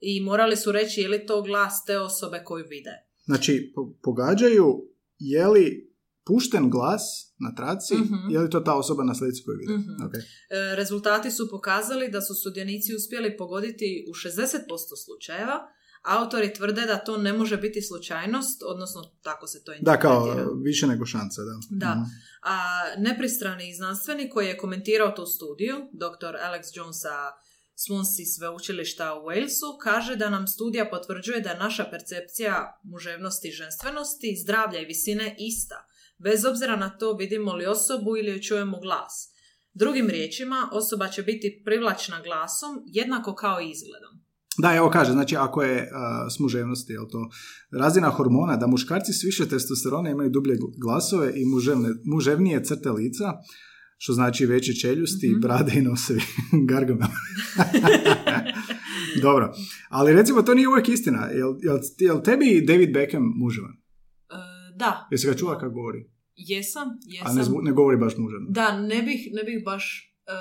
I 0.00 0.20
morali 0.20 0.56
su 0.56 0.72
reći 0.72 1.00
je 1.00 1.08
li 1.08 1.26
to 1.26 1.42
glas 1.42 1.84
te 1.84 1.98
osobe 2.00 2.42
koju 2.44 2.64
vide. 2.68 2.94
Znači, 3.24 3.72
po- 3.74 3.94
pogađaju 4.02 4.66
je 5.18 5.46
li 5.46 5.66
pušten 6.26 6.70
glas 6.70 7.02
na 7.38 7.54
traci, 7.54 7.94
Mhm. 7.96 8.14
je 8.30 8.38
li 8.38 8.50
to 8.50 8.60
ta 8.60 8.74
osoba 8.74 9.04
na 9.04 9.14
slici 9.14 9.42
koju 9.42 9.56
vide. 9.56 9.72
Mhm. 9.74 9.92
Ok. 10.06 10.14
E, 10.14 10.22
rezultati 10.74 11.30
su 11.30 11.50
pokazali 11.50 12.10
da 12.10 12.20
su 12.20 12.34
sudionici 12.34 12.94
uspjeli 12.94 13.36
pogoditi 13.36 13.88
u 14.10 14.14
60% 14.14 14.66
slučajeva. 14.96 15.58
Autori 16.02 16.54
tvrde 16.54 16.86
da 16.86 16.96
to 16.98 17.16
ne 17.16 17.32
može 17.32 17.56
biti 17.56 17.82
slučajnost, 17.82 18.62
odnosno 18.66 19.02
tako 19.22 19.46
se 19.46 19.64
to 19.64 19.70
Da, 19.72 19.76
interpretira. 19.76 20.02
kao 20.02 20.54
više 20.54 20.86
nego 20.86 21.06
šansa, 21.06 21.42
da. 21.42 21.86
Da. 21.86 21.94
Mhm. 21.94 22.04
A 22.42 22.56
nepristrani 22.98 23.74
znanstvenik 23.74 24.32
koji 24.32 24.46
je 24.46 24.58
komentirao 24.58 25.10
tu 25.10 25.26
studiju, 25.26 25.76
dr. 25.92 26.34
Alex 26.48 26.76
Jones 26.76 26.96
sa 27.00 27.32
Swansea 27.76 28.26
sveučilišta 28.36 29.14
u 29.14 29.24
Walesu, 29.26 29.78
kaže 29.82 30.16
da 30.16 30.30
nam 30.30 30.46
studija 30.46 30.90
potvrđuje 30.90 31.40
da 31.40 31.50
je 31.50 31.58
naša 31.58 31.84
percepcija 31.90 32.80
muževnosti 32.84 33.48
i 33.48 33.52
ženstvenosti, 33.52 34.36
zdravlja 34.42 34.80
i 34.80 34.84
visine 34.84 35.36
ista, 35.38 35.86
bez 36.18 36.44
obzira 36.44 36.76
na 36.76 36.98
to 36.98 37.12
vidimo 37.12 37.52
li 37.54 37.66
osobu 37.66 38.16
ili 38.16 38.30
joj 38.30 38.40
čujemo 38.40 38.80
glas. 38.80 39.28
Drugim 39.74 40.08
riječima, 40.10 40.68
osoba 40.72 41.08
će 41.08 41.22
biti 41.22 41.62
privlačna 41.64 42.20
glasom 42.22 42.82
jednako 42.86 43.34
kao 43.34 43.60
i 43.60 43.70
izgledom. 43.70 44.19
Da, 44.62 44.74
evo 44.74 44.90
kaže, 44.90 45.12
znači 45.12 45.36
ako 45.36 45.62
je 45.62 45.82
uh, 45.82 45.88
s 46.28 46.38
muževnosti, 46.38 46.92
jel 46.92 47.06
to 47.06 47.30
razina 47.72 48.08
hormona, 48.08 48.56
da 48.56 48.66
muškarci 48.66 49.12
s 49.12 49.24
više 49.24 49.48
testosterona 49.48 50.10
imaju 50.10 50.30
dublje 50.30 50.54
gl- 50.54 50.74
glasove 50.78 51.32
i 51.36 51.44
muževne, 51.46 51.88
muževnije 52.06 52.64
crte 52.64 52.90
lica, 52.90 53.24
što 53.98 54.12
znači 54.12 54.46
veće 54.46 54.72
čeljusti, 54.74 55.28
Mhm. 55.28 55.40
brade 55.40 55.72
i 55.74 55.82
nosevi, 55.82 56.20
gargamel. 56.68 57.08
Dobro, 59.22 59.52
ali 59.90 60.12
recimo 60.12 60.42
to 60.42 60.54
nije 60.54 60.68
uvijek 60.68 60.88
istina. 60.88 61.26
Jel, 61.26 61.54
jel, 61.60 61.78
jel 61.98 62.22
tebi 62.22 62.64
David 62.66 62.92
Beckham 62.92 63.22
muževan? 63.36 63.70
E, 63.70 63.74
da. 64.76 65.08
Jesi 65.10 65.26
ga 65.26 65.34
čula 65.34 65.58
kako 65.58 65.72
govori? 65.72 66.10
Jesam, 66.36 66.88
jesam. 67.04 67.26
A 67.28 67.34
ne, 67.34 67.42
zvu- 67.44 67.62
ne 67.62 67.72
govori 67.72 67.96
baš 67.96 68.12
muževno. 68.16 68.46
Da, 68.50 68.80
ne 68.80 69.02
bih, 69.02 69.28
ne 69.32 69.42
bih 69.44 69.62
baš 69.64 70.14
e, 70.26 70.32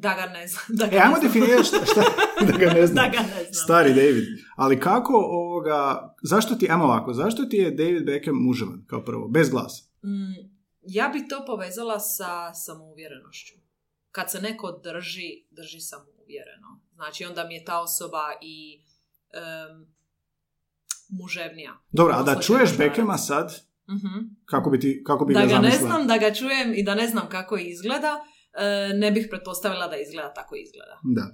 da 0.00 0.14
ga 0.16 0.26
ne 0.28 0.46
znam. 0.46 0.62
Da 0.68 0.86
ga 0.86 0.96
E, 0.96 1.00
ajmo 1.00 1.16
definirati 1.22 1.64
šta, 1.64 1.78
šta, 1.84 2.02
da 2.48 2.58
ga 2.58 2.72
ne 2.72 2.86
znam. 2.86 2.94
da 2.96 3.10
ga 3.10 3.20
ne 3.20 3.42
znam. 3.42 3.54
Stari 3.54 3.94
David. 3.94 4.24
Ali 4.56 4.80
kako 4.80 5.12
ovoga, 5.14 5.80
zašto 6.22 6.54
ti, 6.54 6.70
ajmo 6.70 6.84
ovako, 6.84 7.12
zašto 7.12 7.44
ti 7.44 7.56
je 7.56 7.70
David 7.70 8.06
Beckham 8.06 8.34
muževan, 8.36 8.84
kao 8.86 9.04
prvo, 9.04 9.28
bez 9.28 9.50
glasa? 9.50 9.84
Mm, 10.04 10.50
ja 10.82 11.08
bi 11.08 11.28
to 11.28 11.44
povezala 11.46 11.98
sa 12.00 12.54
samouvjerenošću. 12.54 13.54
Kad 14.10 14.30
se 14.30 14.40
neko 14.40 14.80
drži, 14.84 15.30
drži 15.50 15.80
samouvjereno. 15.80 16.80
Znači 16.94 17.24
onda 17.24 17.44
mi 17.44 17.54
je 17.54 17.64
ta 17.64 17.80
osoba 17.80 18.22
i 18.42 18.80
em, 19.32 19.86
muževnija. 21.10 21.72
Dobro, 21.90 22.14
a 22.14 22.22
da 22.22 22.40
čuješ. 22.40 22.76
Beckhama 22.78 23.18
sad, 23.18 23.70
Mhm. 23.88 24.18
kako 24.44 24.70
bi, 24.70 24.80
ti, 24.80 25.02
kako 25.06 25.24
bi 25.24 25.34
Da 25.34 25.40
ga 25.40 25.46
ga 25.46 25.58
ne 25.58 25.70
znam, 25.70 26.06
da 26.06 26.16
ga 26.18 26.34
čujem 26.34 26.72
i 26.74 26.84
da 26.84 26.94
ne 26.94 27.08
znam 27.08 27.28
kako 27.28 27.56
izgleda, 27.56 28.24
ne 28.94 29.10
bih 29.10 29.26
pretpostavila 29.30 29.88
da 29.88 29.96
izgleda 29.96 30.32
tako 30.34 30.56
izgleda. 30.56 31.00
Da. 31.02 31.26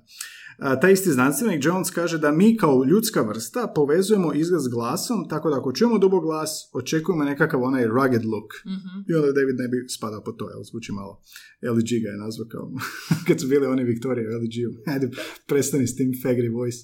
A, 0.58 0.80
taj 0.80 0.92
isti 0.92 1.10
znanstvenik 1.10 1.64
Jones 1.64 1.90
kaže 1.90 2.18
da 2.18 2.32
mi 2.32 2.56
kao 2.56 2.84
ljudska 2.84 3.22
vrsta 3.22 3.72
povezujemo 3.74 4.32
izgled 4.34 4.62
s 4.62 4.68
glasom, 4.68 5.28
tako 5.28 5.50
da 5.50 5.58
ako 5.58 5.72
čujemo 5.72 5.98
dubog 5.98 6.22
glas, 6.22 6.70
očekujemo 6.72 7.24
nekakav 7.24 7.62
onaj 7.62 7.86
rugged 7.86 8.24
look. 8.24 8.50
Mhm. 8.66 8.94
I 9.08 9.14
onda 9.14 9.32
David 9.32 9.56
ne 9.58 9.68
bi 9.68 9.88
spadao 9.88 10.22
po 10.22 10.32
to, 10.32 10.50
jel, 10.50 10.62
zvuči 10.70 10.92
malo. 10.92 11.20
LG 11.62 11.90
ga 12.02 12.08
je 12.10 12.22
nazvao 12.24 12.48
kao, 12.48 12.70
kad 13.26 13.40
su 13.40 13.46
bili 13.46 13.66
oni 13.66 13.84
Viktorije 13.84 14.28
u 14.28 14.38
LG-u. 14.42 14.72
Ajde, 14.92 15.10
prestani 15.46 15.86
s 15.86 15.96
tim 15.96 16.12
fagry 16.24 16.52
voice. 16.54 16.78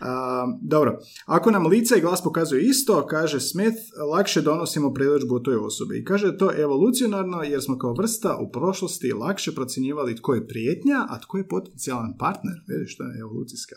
A, 0.00 0.44
dobro, 0.62 0.98
ako 1.26 1.50
nam 1.50 1.66
lice 1.66 1.98
i 1.98 2.00
glas 2.00 2.22
pokazuju 2.22 2.60
isto, 2.60 3.06
kaže 3.06 3.40
Smith, 3.40 3.78
lakše 4.12 4.40
donosimo 4.42 4.94
predodžbu 4.94 5.34
o 5.34 5.38
toj 5.38 5.56
osobi. 5.56 5.98
I 5.98 6.04
kaže 6.04 6.38
to 6.38 6.50
evolucionarno 6.58 7.42
jer 7.42 7.62
smo 7.62 7.78
kao 7.78 7.94
vrsta 7.98 8.36
u 8.36 8.50
prošlosti 8.50 9.12
lakše 9.12 9.52
procjenjivali 9.54 10.16
tko 10.16 10.34
je 10.34 10.46
prijetnja, 10.46 11.06
a 11.08 11.20
tko 11.20 11.38
je 11.38 11.48
potencijalan 11.48 12.12
partner. 12.18 12.54
Vidiš, 12.68 12.96
to 12.96 13.04
je 13.04 13.13
evolucijska. 13.16 13.76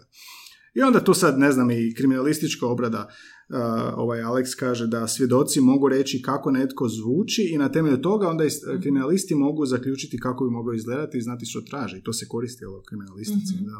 I 0.73 0.81
onda 0.81 0.99
tu 0.99 1.13
sad, 1.13 1.39
ne 1.39 1.51
znam, 1.51 1.71
i 1.71 1.93
kriminalistička 1.95 2.67
obrada, 2.67 3.07
uh, 3.49 3.55
ovaj 3.95 4.19
Alex 4.21 4.55
kaže 4.55 4.87
da 4.87 5.07
svjedoci 5.07 5.61
mogu 5.61 5.89
reći 5.89 6.21
kako 6.21 6.51
netko 6.51 6.89
zvuči 6.89 7.43
i 7.43 7.57
na 7.57 7.71
temelju 7.71 7.97
toga 7.99 8.29
onda 8.29 8.45
i 8.45 8.49
s- 8.49 8.61
kriminalisti 8.81 9.35
mogu 9.35 9.65
zaključiti 9.65 10.19
kako 10.19 10.45
bi 10.45 10.51
mogao 10.51 10.73
izgledati 10.73 11.17
i 11.17 11.21
znati 11.21 11.45
što 11.45 11.61
traže. 11.61 11.97
I 11.97 12.03
to 12.03 12.13
se 12.13 12.27
koristi 12.27 12.65
u 12.65 12.81
kriminalistici, 12.83 13.53
Mhm. 13.55 13.65
da. 13.65 13.77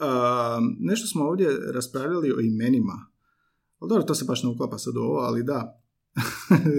Uh, 0.00 0.06
nešto 0.80 1.06
smo 1.06 1.24
ovdje 1.24 1.46
raspravljali 1.72 2.32
o 2.32 2.40
imenima. 2.42 3.06
Ali 3.78 3.88
dobro, 3.88 4.04
to 4.04 4.14
se 4.14 4.24
baš 4.24 4.42
ne 4.42 4.48
uklapa 4.48 4.78
sad 4.78 4.96
u 4.96 5.00
ovo, 5.00 5.18
ali 5.18 5.42
da. 5.44 5.80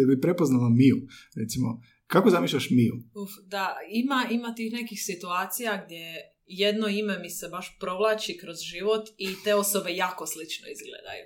bi 0.08 0.22
prepoznala 0.22 0.70
Miju, 0.70 0.98
recimo. 1.36 1.82
Kako 2.08 2.30
zamišljaš 2.30 2.70
Miju? 2.70 2.96
Uf, 3.16 3.30
da, 3.48 3.68
ima, 3.94 4.26
ima 4.32 4.56
tih 4.56 4.74
nekih 4.74 5.00
situacija 5.02 5.84
gdje 5.86 6.06
jedno 6.50 6.88
ime 6.88 7.20
mi 7.20 7.30
se 7.30 7.48
baš 7.48 7.78
provlači 7.80 8.38
kroz 8.38 8.58
život 8.60 9.10
i 9.18 9.36
te 9.44 9.56
osobe 9.56 9.96
jako 9.96 10.28
slično 10.28 10.68
izgledaju. 10.68 11.26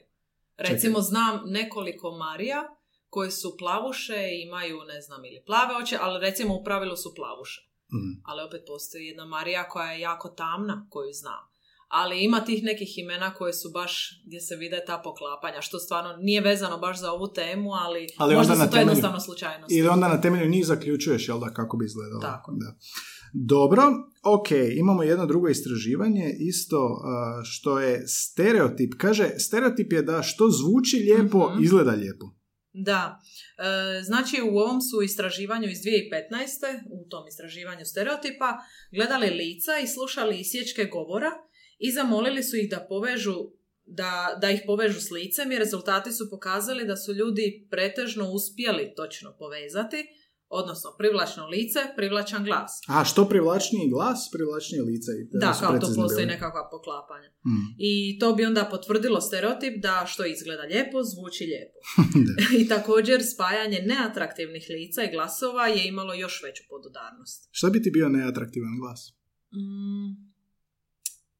Recimo, 0.57 1.01
znam 1.01 1.41
nekoliko 1.45 2.11
Marija 2.11 2.75
koje 3.09 3.31
su 3.31 3.57
plavuše 3.57 4.29
i 4.31 4.41
imaju, 4.41 4.83
ne 4.83 5.01
znam, 5.01 5.25
ili 5.25 5.43
plave 5.45 5.75
oči, 5.83 5.95
ali 5.99 6.19
recimo 6.19 6.55
u 6.55 6.63
pravilu 6.63 6.95
su 6.95 7.15
plavuše. 7.15 7.69
Mm. 7.93 8.21
Ali 8.25 8.41
opet 8.41 8.63
postoji 8.67 9.05
jedna 9.05 9.25
Marija 9.25 9.69
koja 9.69 9.91
je 9.91 9.99
jako 9.99 10.29
tamna, 10.29 10.87
koju 10.89 11.13
znam. 11.13 11.52
Ali 11.95 12.23
ima 12.23 12.39
tih 12.41 12.63
nekih 12.63 12.97
imena 12.97 13.33
koje 13.33 13.53
su 13.53 13.69
baš 13.71 13.93
gdje 14.25 14.39
se 14.41 14.55
vide 14.55 14.83
ta 14.87 14.97
poklapanja, 14.99 15.61
što 15.61 15.79
stvarno 15.79 16.15
nije 16.19 16.41
vezano 16.41 16.77
baš 16.77 16.99
za 16.99 17.11
ovu 17.11 17.27
temu, 17.29 17.69
ali, 17.75 18.07
Ali 18.17 18.35
možda 18.35 18.55
na 18.55 18.65
to 18.65 18.71
temelju- 18.71 18.81
jednostavno 18.81 19.19
slučajnosti. 19.19 19.75
Ili 19.75 19.87
onda 19.87 20.07
na 20.07 20.21
temelju 20.21 20.49
njih 20.49 20.65
zaključuješ, 20.65 21.27
jel 21.27 21.39
da, 21.39 21.49
kako 21.49 21.77
bi 21.77 21.85
izgledalo. 21.85 22.21
Tako. 22.21 22.51
Da. 22.53 22.69
Dobro, 23.33 23.83
ok, 24.25 24.47
imamo 24.75 25.03
jedno 25.03 25.25
drugo 25.25 25.47
istraživanje, 25.49 26.35
isto 26.41 26.85
uh, 26.85 26.99
što 27.43 27.79
je 27.79 28.03
stereotip. 28.07 28.93
Kaže, 28.97 29.29
stereotip 29.39 29.93
je 29.93 30.01
da 30.01 30.21
što 30.21 30.49
zvuči 30.51 30.97
lijepo, 30.97 31.49
Mhm. 31.49 31.63
izgleda 31.63 31.91
lijepo. 31.93 32.25
Da, 32.75 33.19
e, 33.59 34.03
znači 34.03 34.35
u 34.43 34.57
ovom 34.57 34.81
su 34.81 35.01
istraživanju 35.01 35.67
iz 35.69 35.77
2015. 35.77 36.63
u 36.87 37.09
tom 37.09 37.27
istraživanju 37.27 37.85
stereotipa 37.85 38.49
gledali 38.91 39.27
lica 39.31 39.71
i 39.83 39.87
slušali 39.87 40.39
isječke 40.39 40.83
govora 40.85 41.29
i 41.85 41.91
zamolili 41.91 42.43
su 42.43 42.57
ih 42.57 42.69
da 42.69 42.85
povežu 42.89 43.35
da, 43.85 44.37
da 44.41 44.51
ih 44.51 44.61
povežu 44.65 45.01
s 45.01 45.11
licem 45.11 45.51
i 45.51 45.59
rezultati 45.59 46.11
su 46.11 46.29
pokazali 46.29 46.87
da 46.87 46.95
su 46.97 47.13
ljudi 47.13 47.67
pretežno 47.71 48.29
uspjeli 48.29 48.93
točno 48.95 49.35
povezati, 49.39 49.97
odnosno 50.49 50.89
privlačno 50.97 51.47
lice, 51.47 51.79
privlačan 51.95 52.43
glas. 52.43 52.71
A 52.87 53.05
što 53.05 53.29
privlačniji 53.29 53.89
glas, 53.89 54.29
privlačnije 54.33 54.83
lice. 54.83 55.11
i 55.11 55.23
Da, 55.31 55.57
kao 55.59 55.79
to 55.79 55.87
postoji 55.95 56.25
bili. 56.25 56.33
nekakva 56.35 56.69
poklapanja. 56.71 57.29
Mm. 57.29 57.69
I 57.77 58.19
to 58.19 58.33
bi 58.33 58.45
onda 58.45 58.67
potvrdilo 58.71 59.21
stereotip 59.21 59.81
da 59.81 60.05
što 60.07 60.25
izgleda 60.25 60.63
lijepo, 60.63 61.03
zvuči 61.03 61.43
lijepo. 61.51 61.79
I 62.59 62.67
također 62.67 63.21
spajanje 63.33 63.79
neatraktivnih 63.85 64.65
lica 64.69 65.03
i 65.03 65.11
glasova 65.11 65.67
je 65.67 65.87
imalo 65.87 66.13
još 66.13 66.43
veću 66.43 66.63
podudarnost. 66.69 67.49
Šta 67.51 67.69
bi 67.69 67.81
ti 67.81 67.91
bio 67.91 68.09
neatraktivan 68.09 68.75
glas? 68.81 69.13
Mm, 69.51 70.32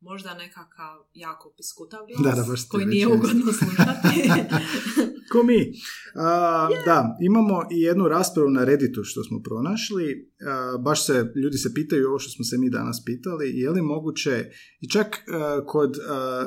možda 0.03 0.33
nekakav 0.33 0.95
jako 1.13 1.53
piskutav 1.57 1.99
glas 2.17 2.67
koji 2.69 2.85
nije 2.85 3.07
ugodno 3.07 3.53
slušati. 3.59 4.29
Ko 5.31 5.43
mi? 5.43 5.73
A, 6.15 6.69
Da, 6.85 7.17
imamo 7.21 7.61
i 7.71 7.81
jednu 7.81 8.07
raspravu 8.07 8.49
na 8.49 8.63
Redditu 8.63 9.03
što 9.03 9.23
smo 9.23 9.41
pronašli. 9.43 10.31
A, 10.47 10.77
baš 10.77 11.05
se, 11.05 11.25
ljudi 11.43 11.57
se 11.57 11.73
pitaju 11.73 12.07
ovo 12.07 12.19
što 12.19 12.31
smo 12.31 12.45
se 12.45 12.57
mi 12.57 12.69
danas 12.69 13.03
pitali, 13.05 13.59
je 13.59 13.69
li 13.69 13.81
moguće, 13.81 14.49
i 14.81 14.89
čak 14.89 15.07
a, 15.07 15.61
kod 15.65 15.97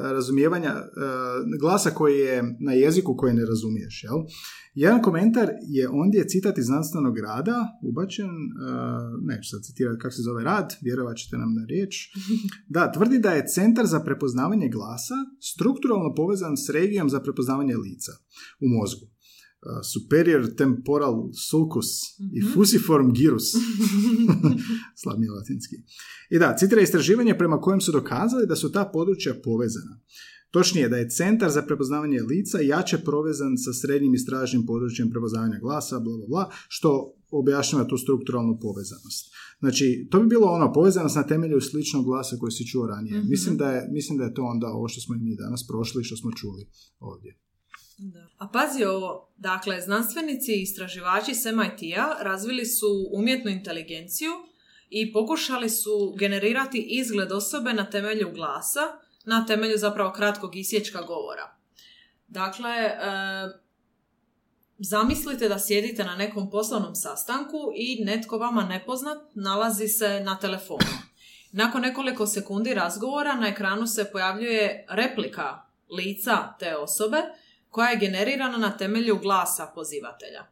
razumijevanja 0.02 0.74
glasa 1.60 1.90
koji 1.90 2.18
je 2.18 2.56
na 2.60 2.72
jeziku 2.72 3.16
koji 3.16 3.34
ne 3.34 3.46
razumiješ, 3.46 4.04
jel? 4.04 4.18
Jedan 4.76 5.02
komentar 5.02 5.48
je 5.68 5.88
ondje 5.88 6.28
citat 6.28 6.58
iz 6.58 6.66
znanstvenog 6.66 7.18
rada, 7.18 7.78
ubačen, 7.82 8.30
a, 8.30 9.18
neću 9.22 9.50
sad 9.50 9.62
citirati 9.62 9.98
kako 9.98 10.14
se 10.14 10.22
zove 10.22 10.44
rad, 10.44 10.74
vjerovat 10.82 11.16
ćete 11.16 11.36
nam 11.36 11.54
na 11.54 11.64
riječ. 11.64 11.94
Da, 12.74 12.92
tvrdi 12.92 13.18
da 13.18 13.30
je 13.30 13.46
centar 13.46 13.86
za 13.86 14.00
prepoznavanje 14.00 14.68
glasa 14.68 15.14
strukturalno 15.40 16.14
povezan 16.14 16.56
s 16.56 16.70
regijom 16.70 17.10
za 17.10 17.20
prepoznavanje 17.20 17.76
lica 17.76 18.12
u 18.60 18.66
mozgu. 18.78 19.06
Uh, 19.06 19.12
superior 19.92 20.54
temporal 20.56 21.14
sulcus 21.50 21.86
i 22.32 22.40
fusiform 22.54 23.06
gyrus. 23.10 23.48
Slab 25.02 25.18
latinski. 25.36 25.76
I 26.30 26.38
da, 26.38 26.56
citira 26.58 26.80
istraživanje 26.80 27.38
prema 27.38 27.60
kojem 27.60 27.80
su 27.80 27.92
dokazali 27.92 28.46
da 28.46 28.56
su 28.56 28.72
ta 28.72 28.90
područja 28.92 29.34
povezana. 29.44 30.00
Točnije, 30.50 30.88
da 30.88 30.96
je 30.96 31.10
centar 31.10 31.50
za 31.50 31.62
prepoznavanje 31.62 32.22
lica 32.22 32.58
jače 32.60 32.98
povezan 32.98 33.58
sa 33.58 33.72
srednjim 33.72 34.14
istražnim 34.14 34.66
područjem 34.66 35.10
prepoznavanja 35.10 35.58
glasa, 35.58 36.00
bla, 36.00 36.16
bla, 36.16 36.26
bla, 36.26 36.50
što 36.68 37.14
objašnjava 37.30 37.88
tu 37.88 37.98
strukturalnu 37.98 38.58
povezanost. 38.60 39.34
Znači, 39.58 40.08
to 40.10 40.20
bi 40.20 40.26
bilo 40.26 40.46
ono, 40.46 40.72
povezanost 40.72 41.16
na 41.16 41.26
temelju 41.26 41.60
sličnog 41.60 42.04
glasa 42.04 42.36
koji 42.36 42.52
si 42.52 42.66
čuo 42.66 42.86
ranije. 42.86 43.18
Mhm. 43.18 43.28
mislim, 43.28 43.56
da 43.56 43.70
je, 43.72 43.88
mislim 43.90 44.18
da 44.18 44.24
je 44.24 44.34
to 44.34 44.42
onda 44.42 44.66
ovo 44.66 44.88
što 44.88 45.00
smo 45.00 45.14
i 45.14 45.18
mi 45.18 45.36
danas 45.36 45.66
prošli 45.66 46.00
i 46.00 46.04
što 46.04 46.16
smo 46.16 46.32
čuli 46.32 46.66
ovdje. 46.98 47.38
Da. 47.98 48.28
A 48.38 48.48
pazi 48.48 48.84
ovo, 48.84 49.32
dakle, 49.36 49.80
znanstvenici 49.80 50.52
i 50.52 50.62
istraživači 50.62 51.34
s 51.34 51.44
MIT-a 51.44 52.22
razvili 52.22 52.66
su 52.66 52.86
umjetnu 53.12 53.50
inteligenciju 53.50 54.30
i 54.90 55.12
pokušali 55.12 55.70
su 55.70 56.14
generirati 56.18 56.86
izgled 56.90 57.32
osobe 57.32 57.72
na 57.72 57.90
temelju 57.90 58.28
glasa, 58.34 58.80
na 59.26 59.46
temelju 59.46 59.78
zapravo 59.78 60.12
kratkog 60.12 60.56
isječka 60.56 61.02
govora. 61.02 61.56
Dakle, 62.28 62.70
e, 62.70 62.96
zamislite 64.78 65.48
da 65.48 65.58
sjedite 65.58 66.04
na 66.04 66.16
nekom 66.16 66.50
poslovnom 66.50 66.94
sastanku 66.94 67.72
i 67.74 68.04
netko 68.04 68.38
vama 68.38 68.64
nepoznat 68.64 69.18
nalazi 69.34 69.88
se 69.88 70.20
na 70.20 70.38
telefonu. 70.38 71.06
Nakon 71.52 71.82
nekoliko 71.82 72.26
sekundi 72.26 72.74
razgovora 72.74 73.34
na 73.34 73.48
ekranu 73.48 73.86
se 73.86 74.10
pojavljuje 74.12 74.86
replika 74.90 75.62
lica 75.90 76.54
te 76.58 76.76
osobe 76.76 77.22
koja 77.68 77.90
je 77.90 77.98
generirana 77.98 78.58
na 78.58 78.76
temelju 78.76 79.18
glasa 79.18 79.72
pozivatelja. 79.74 80.44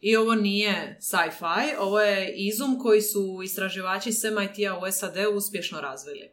I 0.00 0.16
ovo 0.16 0.34
nije 0.34 0.98
sci-fi, 1.00 1.76
ovo 1.78 2.00
je 2.00 2.34
izum 2.36 2.78
koji 2.82 3.02
su 3.02 3.40
istraživači 3.44 4.12
s 4.12 4.24
MIT-a 4.24 4.78
u 4.78 4.92
SAD 4.92 5.16
uspješno 5.36 5.80
razvili. 5.80 6.30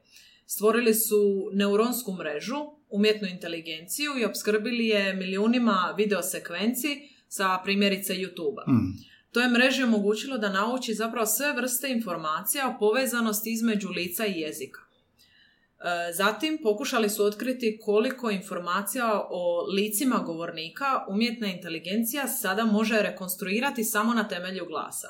Stvorili 0.51 0.93
su 0.93 1.49
neuronsku 1.53 2.11
mrežu, 2.11 2.55
umjetnu 2.89 3.27
inteligenciju 3.27 4.11
i 4.17 4.25
opskrbili 4.25 4.87
je 4.87 5.13
milijunima 5.13 5.93
videosekvenci 5.97 6.87
sa 7.27 7.59
primjerice 7.63 8.13
YouTube-a. 8.13 8.71
Mm. 8.71 8.93
To 9.31 9.41
je 9.41 9.49
mreži 9.49 9.83
omogućilo 9.83 10.37
da 10.37 10.49
nauči 10.49 10.93
zapravo 10.93 11.25
sve 11.25 11.53
vrste 11.53 11.89
informacija 11.89 12.67
o 12.69 12.79
povezanosti 12.79 13.51
između 13.51 13.89
lica 13.89 14.25
i 14.25 14.39
jezika. 14.39 14.79
E, 14.81 16.13
Zatim 16.13 16.59
pokušali 16.63 17.09
su 17.09 17.25
otkriti 17.25 17.79
koliko 17.81 18.29
informacija 18.31 19.27
o 19.29 19.67
licima 19.75 20.17
govornika 20.17 21.05
umjetna 21.09 21.47
inteligencija 21.47 22.27
sada 22.27 22.65
može 22.65 23.01
rekonstruirati 23.01 23.83
samo 23.83 24.13
na 24.13 24.27
temelju 24.27 24.65
glasa. 24.65 25.07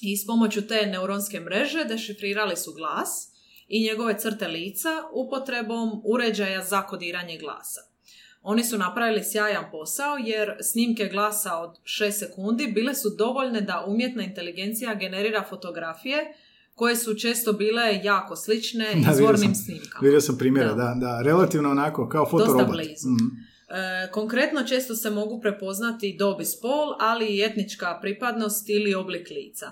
I 0.00 0.16
s 0.16 0.26
pomoću 0.26 0.66
te 0.66 0.86
neuronske 0.86 1.40
mreže 1.40 1.84
dešifrirali 1.84 2.56
su 2.56 2.72
glas 2.72 3.30
i 3.70 3.82
njegove 3.84 4.18
crte 4.18 4.48
lica 4.48 4.88
upotrebom 5.14 6.02
uređaja 6.04 6.62
za 6.62 6.82
kodiranje 6.82 7.38
glasa. 7.38 7.80
Oni 8.42 8.64
su 8.64 8.78
napravili 8.78 9.24
sjajan 9.24 9.64
posao 9.72 10.16
jer 10.16 10.56
snimke 10.62 11.04
glasa 11.06 11.56
od 11.56 11.70
6 11.84 12.10
sekundi 12.10 12.66
bile 12.66 12.94
su 12.94 13.08
dovoljne 13.10 13.60
da 13.60 13.84
umjetna 13.86 14.22
inteligencija 14.22 14.94
generira 14.94 15.44
fotografije 15.48 16.34
koje 16.74 16.96
su 16.96 17.14
često 17.14 17.52
bile 17.52 18.00
jako 18.04 18.36
slične 18.36 18.88
vidio 18.94 19.10
izvornim 19.12 19.54
sam. 19.54 19.64
snimkama. 19.64 20.00
Vidio 20.02 20.20
sam 20.20 20.38
primjere, 20.38 20.68
Da. 20.68 20.74
da. 20.74 20.94
da, 20.96 21.22
relativno 21.22 21.70
onako, 21.70 22.08
kao 22.08 22.24
Dosta 22.24 22.38
fotorobot. 22.38 22.76
blizu. 22.76 23.08
Mm. 23.08 23.50
E, 23.68 24.10
konkretno 24.12 24.62
često 24.62 24.94
se 24.94 25.10
mogu 25.10 25.40
prepoznati 25.40 26.16
dob 26.18 26.40
i 26.40 26.44
spol, 26.44 26.94
ali 27.00 27.26
i 27.26 27.42
etnička 27.42 27.98
pripadnost 28.02 28.68
ili 28.68 28.94
oblik 28.94 29.30
lica. 29.30 29.66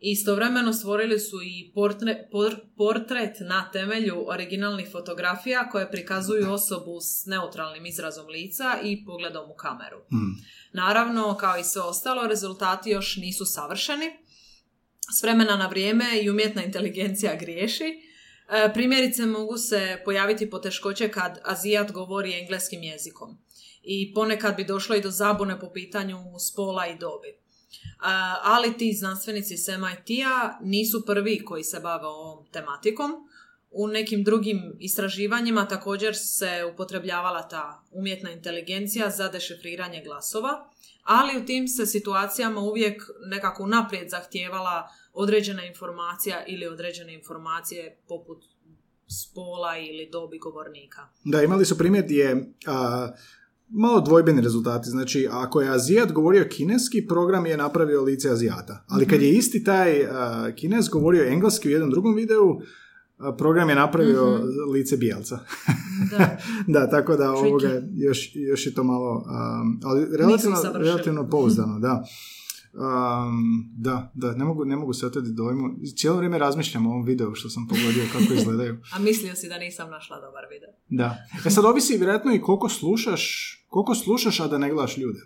Istovremeno 0.00 0.72
stvorili 0.72 1.18
su 1.18 1.42
i 1.42 1.72
portre- 1.74 2.28
por- 2.30 2.60
portret 2.76 3.36
na 3.40 3.70
temelju 3.70 4.24
originalnih 4.28 4.88
fotografija 4.92 5.68
koje 5.68 5.90
prikazuju 5.90 6.52
osobu 6.52 7.00
s 7.00 7.26
neutralnim 7.26 7.86
izrazom 7.86 8.26
lica 8.26 8.78
i 8.82 9.04
pogledom 9.04 9.50
u 9.50 9.54
kameru. 9.54 9.98
Mm. 9.98 10.42
Naravno, 10.72 11.36
kao 11.36 11.58
i 11.58 11.64
sve 11.64 11.82
ostalo, 11.82 12.26
rezultati 12.26 12.90
još 12.90 13.16
nisu 13.16 13.44
savršeni. 13.44 14.10
S 15.18 15.22
vremena 15.22 15.56
na 15.56 15.66
vrijeme 15.66 16.04
i 16.22 16.30
umjetna 16.30 16.64
inteligencija 16.64 17.36
griješi. 17.36 17.84
E, 17.84 18.72
Primjerice 18.74 19.26
mogu 19.26 19.58
se 19.58 20.02
pojaviti 20.04 20.50
poteškoće 20.50 21.08
kad 21.08 21.38
Azijat 21.44 21.92
govori 21.92 22.38
engleskim 22.40 22.82
jezikom. 22.82 23.38
I 23.82 24.14
ponekad 24.14 24.56
bi 24.56 24.64
došlo 24.64 24.96
i 24.96 25.00
do 25.00 25.10
zabune 25.10 25.60
po 25.60 25.72
pitanju 25.72 26.18
spola 26.50 26.86
i 26.86 26.98
dobi. 26.98 27.40
Ali 28.42 28.78
ti 28.78 28.92
znanstvenici 28.92 29.56
s 29.56 29.68
MIT-a 29.68 30.58
nisu 30.62 31.06
prvi 31.06 31.44
koji 31.44 31.64
se 31.64 31.80
bave 31.80 32.06
ovom 32.06 32.46
tematikom. 32.52 33.10
U 33.70 33.86
nekim 33.86 34.24
drugim 34.24 34.76
istraživanjima 34.78 35.68
također 35.68 36.16
se 36.16 36.64
upotrebljavala 36.74 37.48
ta 37.48 37.82
umjetna 37.90 38.30
inteligencija 38.30 39.10
za 39.10 39.28
dešifriranje 39.28 40.02
glasova, 40.04 40.70
ali 41.02 41.38
u 41.42 41.46
tim 41.46 41.68
se 41.68 41.86
situacijama 41.86 42.60
uvijek 42.60 43.02
nekako 43.26 43.66
naprijed 43.66 44.10
zahtijevala 44.10 44.88
određena 45.12 45.64
informacija 45.64 46.44
ili 46.46 46.66
određene 46.66 47.14
informacije 47.14 47.98
poput 48.08 48.44
spola 49.10 49.78
ili 49.78 50.08
dobi 50.12 50.38
govornika. 50.38 51.08
Da, 51.24 51.42
imali 51.42 51.64
su 51.64 51.78
primjer 51.78 52.04
gdje 52.04 52.54
malo 53.70 54.00
dvojbeni 54.00 54.40
rezultati. 54.40 54.90
Znači, 54.90 55.28
ako 55.30 55.60
je 55.60 55.70
Azijat 55.70 56.12
govorio 56.12 56.48
kineski, 56.50 57.06
program 57.06 57.46
je 57.46 57.56
napravio 57.56 58.02
lice 58.02 58.30
Azijata. 58.30 58.84
Ali 58.88 59.06
kad 59.06 59.22
je 59.22 59.32
isti 59.32 59.64
taj 59.64 60.04
a, 60.04 60.50
kines 60.56 60.88
govorio 60.88 61.24
engleski 61.24 61.68
u 61.68 61.70
jednom 61.70 61.90
drugom 61.90 62.14
videu, 62.14 62.60
a, 63.18 63.32
program 63.32 63.68
je 63.68 63.74
napravio 63.74 64.40
lice 64.72 64.96
bijelca. 64.96 65.38
Da. 66.10 66.38
da, 66.80 66.90
tako 66.90 67.16
da 67.16 67.24
Tricky. 67.24 67.48
ovoga, 67.48 67.82
još, 67.94 68.30
još 68.34 68.66
je 68.66 68.74
to 68.74 68.84
malo, 68.84 69.24
um, 69.26 69.80
ali 69.84 70.06
relativno, 70.16 70.56
relativno 70.74 71.28
pouzdano, 71.30 71.78
da. 71.78 72.04
Um, 72.72 73.70
da, 73.76 74.12
da, 74.14 74.32
ne 74.32 74.44
mogu, 74.44 74.64
ne 74.64 74.76
mogu 74.76 74.92
se 74.92 75.06
oteti 75.06 75.32
dojmu. 75.32 75.68
Cijelo 75.96 76.16
vrijeme 76.16 76.38
razmišljam 76.38 76.86
o 76.86 76.90
ovom 76.90 77.04
videu 77.04 77.34
što 77.34 77.48
sam 77.48 77.68
pogodio 77.68 78.04
kako 78.12 78.32
izgledaju. 78.32 78.78
A 78.94 78.98
mislio 78.98 79.34
si 79.34 79.48
da 79.48 79.58
nisam 79.58 79.90
našla 79.90 80.16
dobar 80.20 80.44
video. 80.50 80.68
Da. 80.88 81.16
E 81.46 81.50
sad 81.50 81.64
ovisi 81.64 81.96
vjerojatno 81.96 82.34
i 82.34 82.40
koliko 82.40 82.68
slušaš, 82.68 83.56
koliko 83.70 83.94
slušaš, 83.94 84.40
a 84.40 84.46
da 84.46 84.58
ne 84.58 84.70
gledaš 84.70 84.96
ljude. 84.96 85.20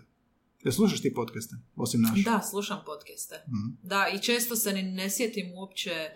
E 0.65 0.71
slušaš 0.71 1.01
ti 1.01 1.13
podcaste, 1.13 1.55
osim 1.75 2.01
naše? 2.01 2.21
Da, 2.21 2.41
slušam 2.49 2.79
podcaste. 2.85 3.35
Mhm. 3.47 3.75
Da, 3.83 4.07
i 4.15 4.19
često 4.19 4.55
se 4.55 4.73
ni 4.73 4.83
ne 4.83 5.09
sjetim 5.09 5.51
uopće 5.55 6.09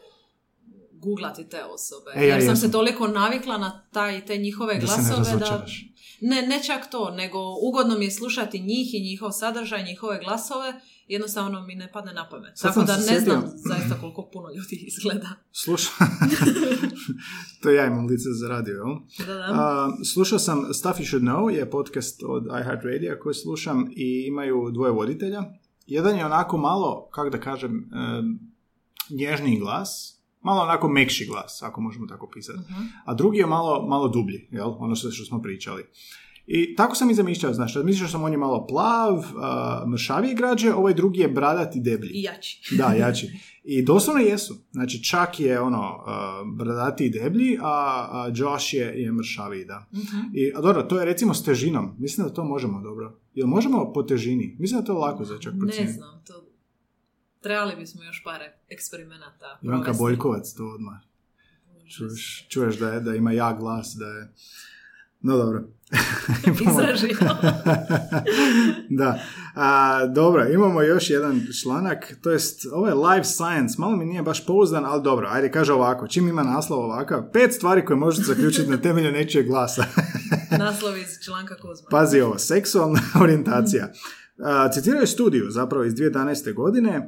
googlati 0.91 1.49
te 1.49 1.63
osobe. 1.63 2.11
E, 2.15 2.27
ja 2.27 2.35
jer 2.35 2.41
sam 2.41 2.49
jesam. 2.49 2.67
se 2.67 2.71
toliko 2.71 3.07
navikla 3.07 3.57
na 3.57 3.87
taj, 3.91 4.25
te 4.25 4.37
njihove 4.37 4.75
Da 4.75 4.87
se 4.87 5.01
ne 5.01 5.07
glasove 5.15 5.39
da... 5.39 5.65
Ne, 6.21 6.41
ne 6.41 6.63
čak 6.63 6.91
to, 6.91 7.09
nego 7.09 7.39
ugodno 7.61 7.97
mi 7.97 8.05
je 8.05 8.11
slušati 8.11 8.59
njih 8.59 8.93
i 8.93 9.03
njihov 9.03 9.31
sadržaj, 9.31 9.83
njihove 9.83 10.19
glasove, 10.19 10.73
jednostavno 11.09 11.61
mi 11.61 11.75
ne 11.75 11.91
padne 11.91 12.13
na 12.13 12.29
pamet. 12.29 12.51
Sad 12.55 12.73
Tako 12.73 12.85
da 12.85 12.97
ne 12.97 13.03
sjetio- 13.03 13.19
znam 13.23 13.43
zaista 13.55 13.95
koliko 14.01 14.29
puno 14.33 14.47
ljudi 14.49 14.75
izgleda. 14.89 15.29
Slušao... 15.53 15.93
to 17.61 17.69
ja 17.69 17.85
imam 17.85 18.05
lice 18.05 18.29
za 18.31 18.47
radio, 18.47 18.73
jel? 18.73 18.95
Da, 19.27 19.33
da. 19.33 19.45
A, 19.51 19.91
slušao 20.05 20.39
sam 20.39 20.73
Stuff 20.73 20.99
You 20.99 21.07
Should 21.07 21.23
Know, 21.23 21.49
je 21.49 21.69
podcast 21.69 22.23
od 22.25 22.45
iHeartRadio 22.45 23.19
koji 23.21 23.33
slušam 23.35 23.87
i 23.91 24.25
imaju 24.27 24.69
dvoje 24.71 24.91
voditelja. 24.91 25.43
Jedan 25.87 26.17
je 26.17 26.25
onako 26.25 26.57
malo, 26.57 27.09
kako 27.11 27.29
da 27.29 27.39
kažem, 27.39 27.71
em, 27.93 28.39
nježniji 29.09 29.59
glas, 29.59 30.19
malo 30.41 30.61
onako 30.61 30.89
mekši 30.89 31.25
glas, 31.25 31.61
ako 31.61 31.81
možemo 31.81 32.07
tako 32.07 32.29
pisati. 32.29 32.59
A 33.05 33.13
drugi 33.13 33.37
je 33.37 33.45
malo, 33.45 33.87
malo 33.87 34.07
dublji, 34.07 34.47
jel? 34.51 34.69
Ono 34.79 34.95
što, 34.95 35.11
što 35.11 35.25
smo 35.25 35.41
pričali. 35.41 35.83
I 36.51 36.75
tako 36.75 36.95
sam 36.95 37.09
i 37.09 37.13
zamišljao, 37.13 37.53
znaš, 37.53 37.75
razmišljao 37.75 38.09
sam 38.09 38.23
on 38.23 38.31
je 38.31 38.37
malo 38.37 38.67
plav, 38.67 39.25
a, 39.37 39.85
mršaviji 39.87 40.35
građe, 40.35 40.73
ovaj 40.73 40.93
drugi 40.93 41.19
je 41.19 41.27
bradat 41.27 41.75
i 41.75 41.79
deblji. 41.79 42.09
I 42.13 42.21
jači. 42.21 42.61
Da, 42.77 42.93
jači. 42.93 43.29
I 43.63 43.81
doslovno 43.81 44.21
jesu. 44.21 44.55
Znači, 44.71 45.03
čak 45.03 45.39
je 45.39 45.59
ono, 45.59 45.79
uh, 45.79 46.57
bradati 46.57 47.05
i 47.05 47.09
deblji, 47.09 47.57
a, 47.61 48.07
a 48.11 48.31
Josh 48.35 48.73
je, 48.73 48.85
je 49.03 49.11
mršaviji, 49.11 49.65
da. 49.65 49.85
I, 50.33 50.51
a 50.55 50.61
dobro, 50.61 50.83
to 50.83 50.99
je 50.99 51.05
recimo 51.05 51.33
s 51.33 51.43
težinom. 51.43 51.95
Mislim 51.99 52.27
da 52.27 52.33
to 52.33 52.43
možemo 52.43 52.81
dobro. 52.81 53.19
Jel 53.33 53.47
možemo 53.47 53.93
po 53.93 54.03
težini? 54.03 54.55
Mislim 54.59 54.81
da 54.81 54.85
to 54.85 54.93
je 54.93 54.97
lako 54.97 55.25
za 55.25 55.39
čak 55.39 55.53
Ne 55.53 55.87
znam, 55.87 56.23
to... 56.27 56.45
Trebali 57.41 57.75
bismo 57.75 58.03
još 58.03 58.23
par 58.23 58.41
eksperimenata 58.69 59.59
Ivanka. 59.61 59.93
Boljkovac 59.93 60.53
to 60.53 60.67
odmah. 60.67 60.99
Čuješ, 61.97 62.47
čuješ 62.49 62.77
da, 62.77 62.89
je, 62.93 62.99
da 62.99 63.15
ima 63.15 63.31
jak 63.31 63.59
glas, 63.59 63.95
da 63.99 64.05
je... 64.05 64.33
No 65.21 65.37
dobro. 65.37 65.63
Izraženo. 66.69 67.35
da. 68.99 69.19
A, 69.55 70.05
dobro, 70.05 70.47
imamo 70.49 70.81
još 70.81 71.09
jedan 71.09 71.41
članak, 71.63 72.13
to 72.21 72.31
jest, 72.31 72.65
ovo 72.73 72.87
je 72.87 72.93
Life 72.93 73.23
Science, 73.23 73.75
malo 73.77 73.95
mi 73.95 74.05
nije 74.05 74.21
baš 74.21 74.45
pouzdan, 74.45 74.85
ali 74.85 75.03
dobro, 75.03 75.27
ajde, 75.31 75.51
kaže 75.51 75.73
ovako, 75.73 76.07
čim 76.07 76.27
ima 76.27 76.43
naslov 76.43 76.79
ovakav, 76.79 77.31
pet 77.33 77.53
stvari 77.53 77.85
koje 77.85 77.97
možete 77.97 78.23
zaključiti 78.23 78.69
na 78.69 78.77
temelju 78.77 79.11
nečijeg 79.11 79.47
glasa. 79.47 79.83
Naslov 80.59 80.97
iz 80.97 81.19
članka 81.25 81.55
Kuzma. 81.55 81.87
Pazi 81.91 82.21
ovo, 82.21 82.37
seksualna 82.37 83.01
orijentacija. 83.21 83.91
A, 84.43 84.71
citiraju 84.71 85.07
studiju 85.07 85.45
zapravo 85.49 85.85
iz 85.85 85.93
2011. 85.93 86.53
godine, 86.53 87.07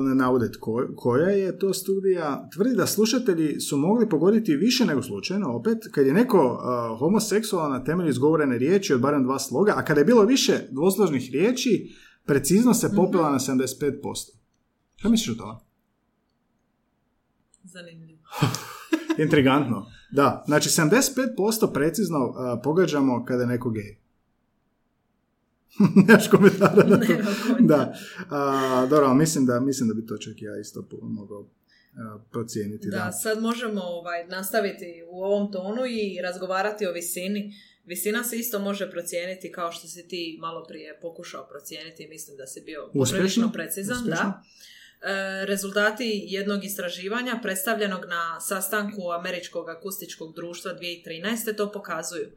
ne 0.00 0.14
navode 0.14 0.50
tko- 0.50 0.96
koja 0.96 1.28
je 1.28 1.58
to 1.58 1.74
studija, 1.74 2.48
tvrdi 2.54 2.76
da 2.76 2.86
slušatelji 2.86 3.60
su 3.60 3.76
mogli 3.76 4.08
pogoditi 4.08 4.56
više 4.56 4.84
nego 4.84 5.02
slučajno, 5.02 5.56
opet, 5.56 5.78
kad 5.90 6.06
je 6.06 6.12
neko 6.12 6.58
a, 6.62 6.96
homoseksualan 6.98 7.70
na 7.70 7.84
temelju 7.84 8.10
izgovorene 8.10 8.58
riječi 8.58 8.94
od 8.94 9.00
barem 9.00 9.22
dva 9.22 9.38
sloga, 9.38 9.72
a 9.76 9.84
kada 9.84 10.00
je 10.00 10.04
bilo 10.04 10.24
više 10.24 10.52
dvosložnih 10.70 11.30
riječi, 11.32 11.90
precizno 12.24 12.74
se 12.74 12.90
popela 12.96 13.30
na 13.30 13.38
75%. 13.38 13.92
Što 14.96 15.08
misliš 15.08 15.36
o 15.36 15.42
tome? 15.42 15.54
Zanimljivo. 17.64 18.18
Intrigantno. 19.24 19.86
Da, 20.12 20.44
znači 20.46 20.68
75% 20.68 21.72
precizno 21.72 22.18
a, 22.18 22.60
pogađamo 22.64 23.24
kada 23.24 23.42
je 23.42 23.46
neko 23.46 23.70
gej. 23.70 24.03
Nemaš 26.08 26.28
komentara 26.28 26.84
na 26.86 27.00
to? 27.00 27.12
Nema. 27.12 27.30
Da. 27.60 27.94
A, 28.30 28.86
dobro, 28.90 29.14
mislim 29.14 29.46
da, 29.46 29.60
mislim 29.60 29.88
da 29.88 29.94
bi 29.94 30.06
to 30.06 30.18
čak 30.18 30.42
ja 30.42 30.58
isto 30.60 30.88
mogao 31.02 31.48
procijeniti. 32.30 32.88
Da. 32.88 32.96
Da, 32.96 33.12
sad 33.12 33.42
možemo 33.42 33.80
ovaj, 33.82 34.26
nastaviti 34.26 35.04
u 35.10 35.24
ovom 35.24 35.52
tonu 35.52 35.86
i 35.86 36.20
razgovarati 36.22 36.86
o 36.86 36.92
visini. 36.92 37.54
Visina 37.84 38.24
se 38.24 38.36
isto 38.36 38.58
može 38.58 38.90
procijeniti 38.90 39.52
kao 39.52 39.72
što 39.72 39.88
si 39.88 40.08
ti 40.08 40.38
malo 40.40 40.64
prije 40.68 40.98
pokušao 41.02 41.46
procijeniti. 41.48 42.06
Mislim 42.08 42.36
da 42.36 42.46
si 42.46 42.60
bio 42.60 42.84
Uspješno. 42.84 43.04
poprilično 43.04 43.52
precizan. 43.52 43.96
Uspješno. 43.96 44.24
Da. 44.24 44.42
E, 45.10 45.46
rezultati 45.46 46.24
jednog 46.28 46.64
istraživanja 46.64 47.38
predstavljenog 47.42 48.04
na 48.08 48.40
sastanku 48.40 49.02
Američkog 49.18 49.68
akustičkog 49.68 50.34
društva 50.34 50.72
2013. 50.72 51.56
to 51.56 51.72
pokazuju. 51.72 52.30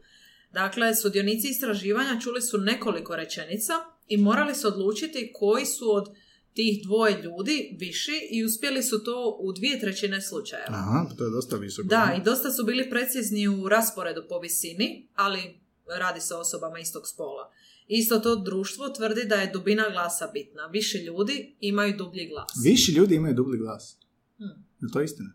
Dakle, 0.53 0.95
sudionici 0.95 1.47
istraživanja 1.47 2.19
čuli 2.19 2.41
su 2.41 2.57
nekoliko 2.57 3.15
rečenica 3.15 3.73
i 4.07 4.17
morali 4.17 4.55
su 4.55 4.67
odlučiti 4.67 5.31
koji 5.33 5.65
su 5.65 5.95
od 5.95 6.07
tih 6.53 6.83
dvoje 6.83 7.21
ljudi 7.21 7.75
viši 7.79 8.27
i 8.31 8.45
uspjeli 8.45 8.83
su 8.83 9.03
to 9.03 9.37
u 9.39 9.53
dvije 9.53 9.79
trećine 9.79 10.21
slučajeva. 10.21 10.67
Aha, 10.69 11.05
to 11.17 11.23
je 11.23 11.31
dosta 11.31 11.57
visoko. 11.57 11.87
Da, 11.87 12.15
i 12.17 12.23
dosta 12.23 12.51
su 12.51 12.63
bili 12.63 12.89
precizni 12.89 13.47
u 13.47 13.69
rasporedu 13.69 14.23
po 14.29 14.39
visini, 14.39 15.07
ali 15.15 15.59
radi 15.99 16.21
se 16.21 16.35
o 16.35 16.39
osobama 16.39 16.79
istog 16.79 17.07
spola. 17.07 17.51
Isto 17.87 18.19
to 18.19 18.35
društvo 18.35 18.89
tvrdi 18.89 19.25
da 19.25 19.35
je 19.35 19.51
dubina 19.53 19.89
glasa 19.91 20.27
bitna. 20.33 20.67
Više 20.67 20.97
ljudi 20.97 21.55
imaju 21.59 21.97
dublji 21.97 22.27
glas. 22.27 22.51
Viši 22.63 22.91
ljudi 22.91 23.15
imaju 23.15 23.35
dubli 23.35 23.57
glas. 23.57 23.97
Hmm. 24.37 24.65
Je 24.81 24.91
to 24.93 25.01
istina? 25.01 25.29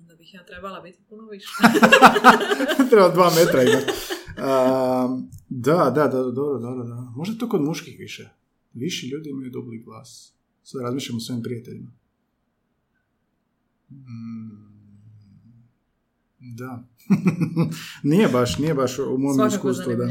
Onda 0.00 0.14
bih 0.14 0.34
ja 0.34 0.44
trebala 0.44 0.80
biti 0.80 0.98
puno 1.08 1.28
više. 1.28 1.48
Treba 2.90 3.08
dva 3.08 3.30
metra 3.34 3.62
imati. 3.62 3.92
Da, 4.36 5.92
da, 5.94 6.08
da, 6.08 6.08
dobro, 6.08 6.58
dobro, 6.58 6.84
da. 6.84 7.12
Možda 7.16 7.38
to 7.38 7.48
kod 7.48 7.62
muških 7.62 7.98
više. 7.98 8.28
Viši 8.74 9.08
ljudi 9.08 9.30
imaju 9.30 9.50
dubli 9.50 9.78
glas. 9.78 10.32
Sad 10.62 10.82
razmišljam 10.82 11.16
o 11.16 11.20
svojim 11.20 11.42
prijateljima. 11.42 11.90
Mm, 13.90 14.66
da. 16.38 16.84
nije 18.10 18.28
baš, 18.28 18.58
nije 18.58 18.74
baš 18.74 18.98
u 18.98 19.18
mom 19.18 19.34
Svakako 19.34 19.70
iskustvu. 19.70 19.92
Da. 19.94 20.06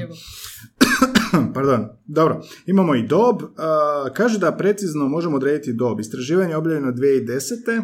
Pardon. 1.54 1.88
Dobro. 2.06 2.42
Imamo 2.66 2.96
i 2.96 3.08
dob. 3.08 3.42
Kaže 4.14 4.40
da 4.40 4.58
precizno 4.58 5.08
možemo 5.08 5.36
odrediti 5.36 5.74
dob. 5.74 6.00
Istraživanje 6.00 6.50
je 6.50 6.58
objavljeno 6.58 6.92
2010. 6.92 7.84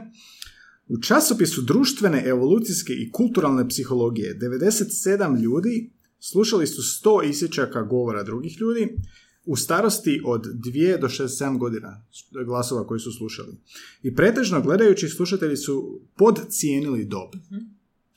U 0.88 1.02
časopisu 1.02 1.62
društvene, 1.62 2.24
evolucijske 2.26 2.94
i 2.94 3.12
kulturalne 3.12 3.68
psihologije 3.68 4.40
97 4.40 5.42
ljudi 5.42 5.92
slušali 6.22 6.68
su 6.68 6.82
100 6.82 7.30
isječaka 7.30 7.82
govora 7.82 8.24
drugih 8.24 8.58
ljudi 8.62 8.98
u 9.46 9.56
starosti 9.56 10.22
od 10.26 10.46
2 10.46 11.00
do 11.02 11.08
67 11.08 11.58
godina 11.58 12.06
glasova 12.46 12.88
koji 12.88 13.00
su 13.00 13.12
slušali. 13.12 13.58
I 14.04 14.16
pretežno 14.16 14.62
gledajući 14.62 15.10
slušatelji 15.10 15.58
su 15.58 16.02
podcijenili 16.16 17.06
dob. 17.06 17.30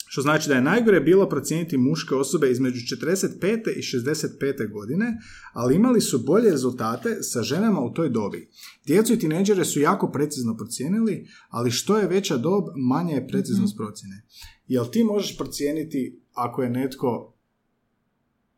Što 0.06 0.22
znači 0.22 0.48
da 0.48 0.54
je 0.54 0.62
najgore 0.62 1.00
bilo 1.00 1.28
procijeniti 1.28 1.76
muške 1.76 2.14
osobe 2.14 2.50
između 2.50 2.96
45. 2.96 3.76
i 3.76 3.82
65. 3.82 4.72
godine, 4.72 5.18
ali 5.52 5.74
imali 5.74 6.00
su 6.00 6.18
bolje 6.18 6.50
rezultate 6.50 7.22
sa 7.22 7.42
ženama 7.42 7.80
u 7.80 7.92
toj 7.92 8.08
dobi. 8.08 8.48
Djecu 8.86 9.12
i 9.12 9.18
tineđere 9.18 9.64
su 9.64 9.80
jako 9.80 10.10
precizno 10.10 10.56
procijenili, 10.56 11.26
ali 11.48 11.70
što 11.70 11.98
je 11.98 12.08
veća 12.08 12.36
dob, 12.36 12.64
manja 12.76 13.14
je 13.14 13.28
preciznost 13.28 13.76
procjene. 13.76 14.26
Jel 14.66 14.90
ti 14.90 15.04
možeš 15.04 15.36
procijeniti 15.36 16.22
ako 16.32 16.62
je 16.62 16.70
netko... 16.70 17.33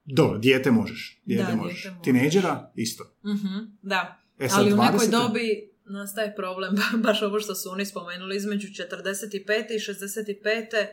Dobro, 0.07 0.39
dijete 0.39 0.71
možeš. 0.71 1.21
Dijete 1.25 1.51
Da, 1.51 1.57
možeš. 1.57 1.75
dijete 1.75 1.91
možeš. 1.91 2.05
Tineđera 2.05 2.73
isto. 2.75 3.05
Mhm, 3.25 3.59
da. 3.83 4.23
E 4.39 4.49
sad, 4.49 4.59
Ali 4.59 4.73
u 4.73 4.77
nekoj 4.77 4.99
20. 4.99 5.11
dobi 5.11 5.71
nastaje 5.85 6.35
problem, 6.37 6.75
baš 7.05 7.23
ovo 7.23 7.41
što 7.41 7.55
su 7.55 7.71
oni 7.71 7.87
spomenuli, 7.87 8.37
između 8.37 8.69
45. 8.69 9.41
i 9.71 9.79
65. 9.79 10.87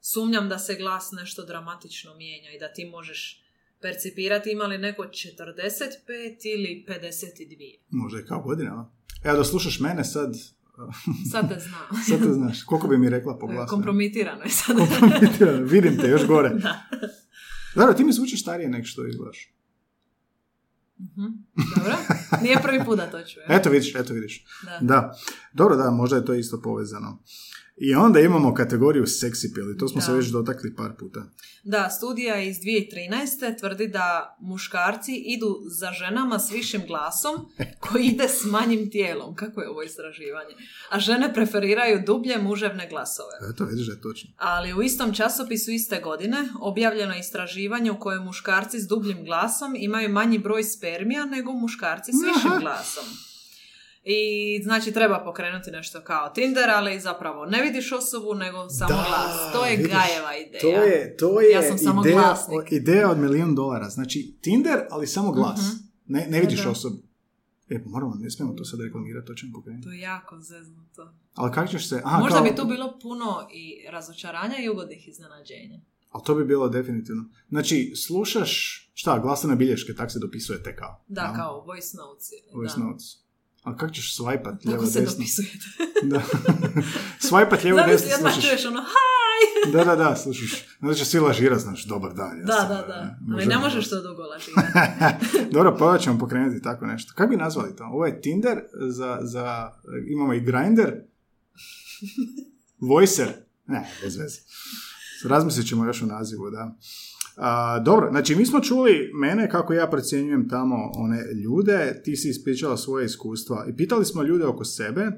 Sumnjam 0.00 0.48
da 0.48 0.58
se 0.58 0.74
glas 0.74 1.12
nešto 1.12 1.44
dramatično 1.44 2.14
mijenja 2.14 2.50
i 2.50 2.58
da 2.58 2.72
ti 2.72 2.84
možeš 2.86 3.42
percipirati 3.80 4.50
ima 4.50 4.64
li 4.64 4.78
neko 4.78 5.02
45 5.02 5.46
ili 6.46 6.84
52. 6.88 7.74
Možda 7.90 8.18
je 8.18 8.26
kao 8.26 8.42
godina? 8.42 8.90
Evo 9.24 9.36
da 9.36 9.44
slušaš 9.44 9.80
mene 9.80 10.04
sad, 10.04 10.34
Sad 11.32 11.48
te 11.48 11.60
znam. 11.60 11.80
sad 12.08 12.18
te 12.18 12.32
znaš. 12.32 12.62
Koliko 12.62 12.88
bi 12.88 12.98
mi 12.98 13.10
rekla 13.10 13.38
po 13.38 13.46
glasu? 13.46 13.70
Kompromitirano 13.70 14.42
je 14.42 14.50
sad. 14.50 14.76
Kompromitirano, 14.76 15.64
Vidim 15.64 15.98
te 15.98 16.08
još 16.08 16.26
gore. 16.26 16.48
da. 16.48 16.82
Dobro, 17.74 17.94
ti 17.94 18.04
mi 18.04 18.12
zvučiš 18.12 18.42
starije 18.42 18.68
nek 18.68 18.86
što 18.86 19.06
izgledaš. 19.06 19.52
Mhm, 20.98 21.26
Dobro. 21.76 21.96
Nije 22.42 22.62
prvi 22.62 22.84
put 22.84 22.98
da 22.98 23.10
to 23.10 23.22
čujem. 23.24 23.52
Eto 23.52 23.70
vidiš, 23.70 23.94
eto 23.94 24.14
vidiš. 24.14 24.44
Da. 24.64 24.78
Da. 24.80 25.16
Dobro, 25.52 25.76
da, 25.76 25.90
možda 25.90 26.16
je 26.16 26.24
to 26.24 26.34
isto 26.34 26.60
povezano. 26.62 27.18
I 27.82 27.94
onda 27.94 28.20
imamo 28.20 28.54
kategoriju 28.54 29.06
seksi 29.06 29.52
pil 29.54 29.70
i 29.70 29.78
to 29.78 29.88
smo 29.88 30.00
se 30.00 30.10
Da. 30.10 30.16
već 30.16 30.26
dotakli 30.26 30.74
par 30.76 30.92
puta. 30.98 31.20
Da, 31.64 31.90
studija 31.90 32.40
iz 32.42 32.56
2013. 32.56 33.58
tvrdi 33.58 33.88
da 33.88 34.36
muškarci 34.40 35.12
idu 35.16 35.56
za 35.70 35.92
ženama 35.92 36.38
s 36.38 36.50
višim 36.50 36.82
glasom 36.86 37.34
koji 37.80 38.04
ide 38.04 38.28
s 38.28 38.44
manjim 38.44 38.90
tijelom. 38.90 39.34
Kako 39.34 39.60
je 39.60 39.70
ovo 39.70 39.82
istraživanje? 39.82 40.54
A 40.90 41.00
žene 41.00 41.34
preferiraju 41.34 42.02
dublje 42.06 42.38
muževne 42.38 42.88
glasove. 42.88 43.50
Eto, 43.52 43.64
vidiš 43.64 43.86
da 43.86 43.92
je 43.92 44.00
točno. 44.00 44.30
Ali 44.36 44.74
u 44.74 44.82
istom 44.82 45.12
časopisu 45.14 45.70
iste 45.70 46.00
godine 46.00 46.48
objavljeno 46.60 47.14
je 47.14 47.20
istraživanje 47.20 47.90
u 47.90 47.98
kojem 47.98 48.22
muškarci 48.24 48.80
s 48.80 48.86
dubljim 48.88 49.24
glasom 49.24 49.76
imaju 49.76 50.08
manji 50.08 50.38
broj 50.38 50.64
spermija 50.64 51.24
nego 51.24 51.52
muškarci 51.52 52.12
s 52.12 52.36
višim 52.36 52.50
Aha. 52.50 52.60
glasom. 52.60 53.04
I 54.04 54.20
znači 54.62 54.92
treba 54.92 55.22
pokrenuti 55.24 55.70
nešto 55.70 56.00
kao 56.00 56.28
Tinder, 56.28 56.70
ali 56.70 57.00
zapravo 57.00 57.46
ne 57.46 57.62
vidiš 57.62 57.92
osobu, 57.92 58.34
nego 58.34 58.68
samo 58.68 58.88
Da, 58.88 59.04
glas. 59.08 59.52
To 59.52 59.66
je 59.66 59.76
vidiš, 59.76 59.92
Gajeva 59.92 60.36
ideja. 60.36 60.60
To 60.60 60.84
je, 60.84 61.16
to 61.16 61.40
je 61.40 61.50
Ja 61.50 61.62
sam 61.62 61.78
samo 61.78 62.00
ideja, 62.02 62.16
glasnik. 62.20 62.72
ideja 62.72 63.10
od 63.10 63.18
milijun 63.18 63.54
dolara. 63.54 63.88
Znači, 63.88 64.34
Tinder, 64.40 64.78
ali 64.90 65.06
samo 65.06 65.32
glas. 65.32 65.60
Mhm. 65.60 65.76
Ne, 66.06 66.26
ne 66.30 66.40
vidiš 66.40 66.64
Da, 66.64 66.70
osobu. 66.70 66.96
E, 67.68 67.84
pa 67.84 67.90
moramo, 67.90 68.14
ne 68.14 68.30
smijemo 68.30 68.54
to 68.54 68.64
sad 68.64 68.80
reklamirati, 68.80 69.26
to 69.26 69.34
ćemo 69.34 69.52
pokrenuti. 69.54 69.84
To 69.84 69.92
je 69.92 70.00
jako 70.00 70.40
zeznuto. 70.40 71.12
Ali 71.34 71.52
kako 71.52 71.68
ćeš 71.68 71.88
se... 71.88 72.02
Aha, 72.04 72.18
Možda 72.18 72.38
kao- 72.38 72.44
bi 72.44 72.56
tu 72.56 72.64
bilo 72.64 72.98
puno 73.02 73.48
i 73.52 73.90
razočaranja 73.90 74.58
i 74.64 74.68
ugodnih 74.68 75.08
iznenađenja. 75.08 75.80
Ali 76.10 76.24
to 76.24 76.34
bi 76.34 76.44
bilo 76.44 76.68
definitivno. 76.68 77.24
Znači, 77.48 77.92
slušaš, 77.96 78.52
šta, 78.94 79.18
glasane 79.18 79.56
bilješke, 79.56 79.94
tak 79.94 80.10
se 80.12 80.18
dopisujete 80.18 80.76
kao. 80.76 81.04
Da, 81.08 81.22
jel? 81.22 81.34
kao 81.36 81.60
voice 81.60 81.96
notes. 81.96 82.28
Voice 82.54 82.74
da. 82.76 82.84
notes. 82.84 83.04
A 83.62 83.76
kako 83.76 83.92
ćeš 83.92 84.16
swajpat 84.16 84.66
lijevo 84.66 84.82
Tako 84.82 84.86
se 84.86 85.00
desno? 85.00 85.14
dopisujete. 85.16 85.64
Da. 86.02 86.22
swajpat 87.28 87.64
lijevo 87.64 87.80
desno 87.86 88.14
odmah 88.16 88.32
slušaš. 88.32 88.50
čuješ 88.50 88.66
ono, 88.66 88.80
haj! 88.80 89.10
Da, 89.72 89.84
da, 89.84 89.96
da, 89.96 90.16
slušaš. 90.16 90.64
Će 90.96 91.04
svi 91.04 91.18
lažira, 91.20 91.58
znaš, 91.58 91.84
dobar 91.84 92.14
dan. 92.14 92.38
Ja 92.38 92.44
Da, 92.44 92.52
sam, 92.52 92.68
da, 92.68 92.74
e, 92.74 92.86
da. 92.86 93.16
Ali 93.34 93.46
ne 93.46 93.58
možeš 93.58 93.90
to 93.90 94.02
dugo 94.02 94.22
lažirati. 94.22 95.50
Dobro, 95.54 95.76
pa 95.78 95.98
ćemo 95.98 96.18
pokrenuti 96.18 96.62
tako 96.62 96.86
nešto. 96.86 97.12
Kako 97.16 97.30
bi 97.30 97.36
nazvali 97.36 97.76
to? 97.76 97.84
Ovo 97.84 98.06
je 98.06 98.20
Tinder 98.20 98.58
za, 98.90 99.18
za 99.22 99.70
imamo 100.08 100.34
i 100.34 100.40
Grindr. 100.40 100.90
Voicer. 102.80 103.28
Ne, 103.66 103.90
bez 104.02 104.16
veze. 104.16 104.40
Razmislit 105.24 105.66
ćemo 105.66 105.84
još 105.84 106.02
o 106.02 106.06
nazivu, 106.06 106.50
da. 106.50 106.76
A, 107.36 107.78
dobro, 107.78 108.10
znači 108.10 108.36
mi 108.36 108.46
smo 108.46 108.60
čuli 108.60 109.10
mene 109.14 109.50
kako 109.50 109.72
ja 109.72 109.86
procjenjujem 109.86 110.48
tamo 110.48 110.76
one 110.94 111.22
ljude, 111.44 112.00
ti 112.04 112.16
si 112.16 112.28
ispričala 112.28 112.76
svoje 112.76 113.06
iskustva 113.06 113.66
i 113.68 113.76
pitali 113.76 114.04
smo 114.04 114.22
ljude 114.22 114.46
oko 114.46 114.64
sebe 114.64 115.10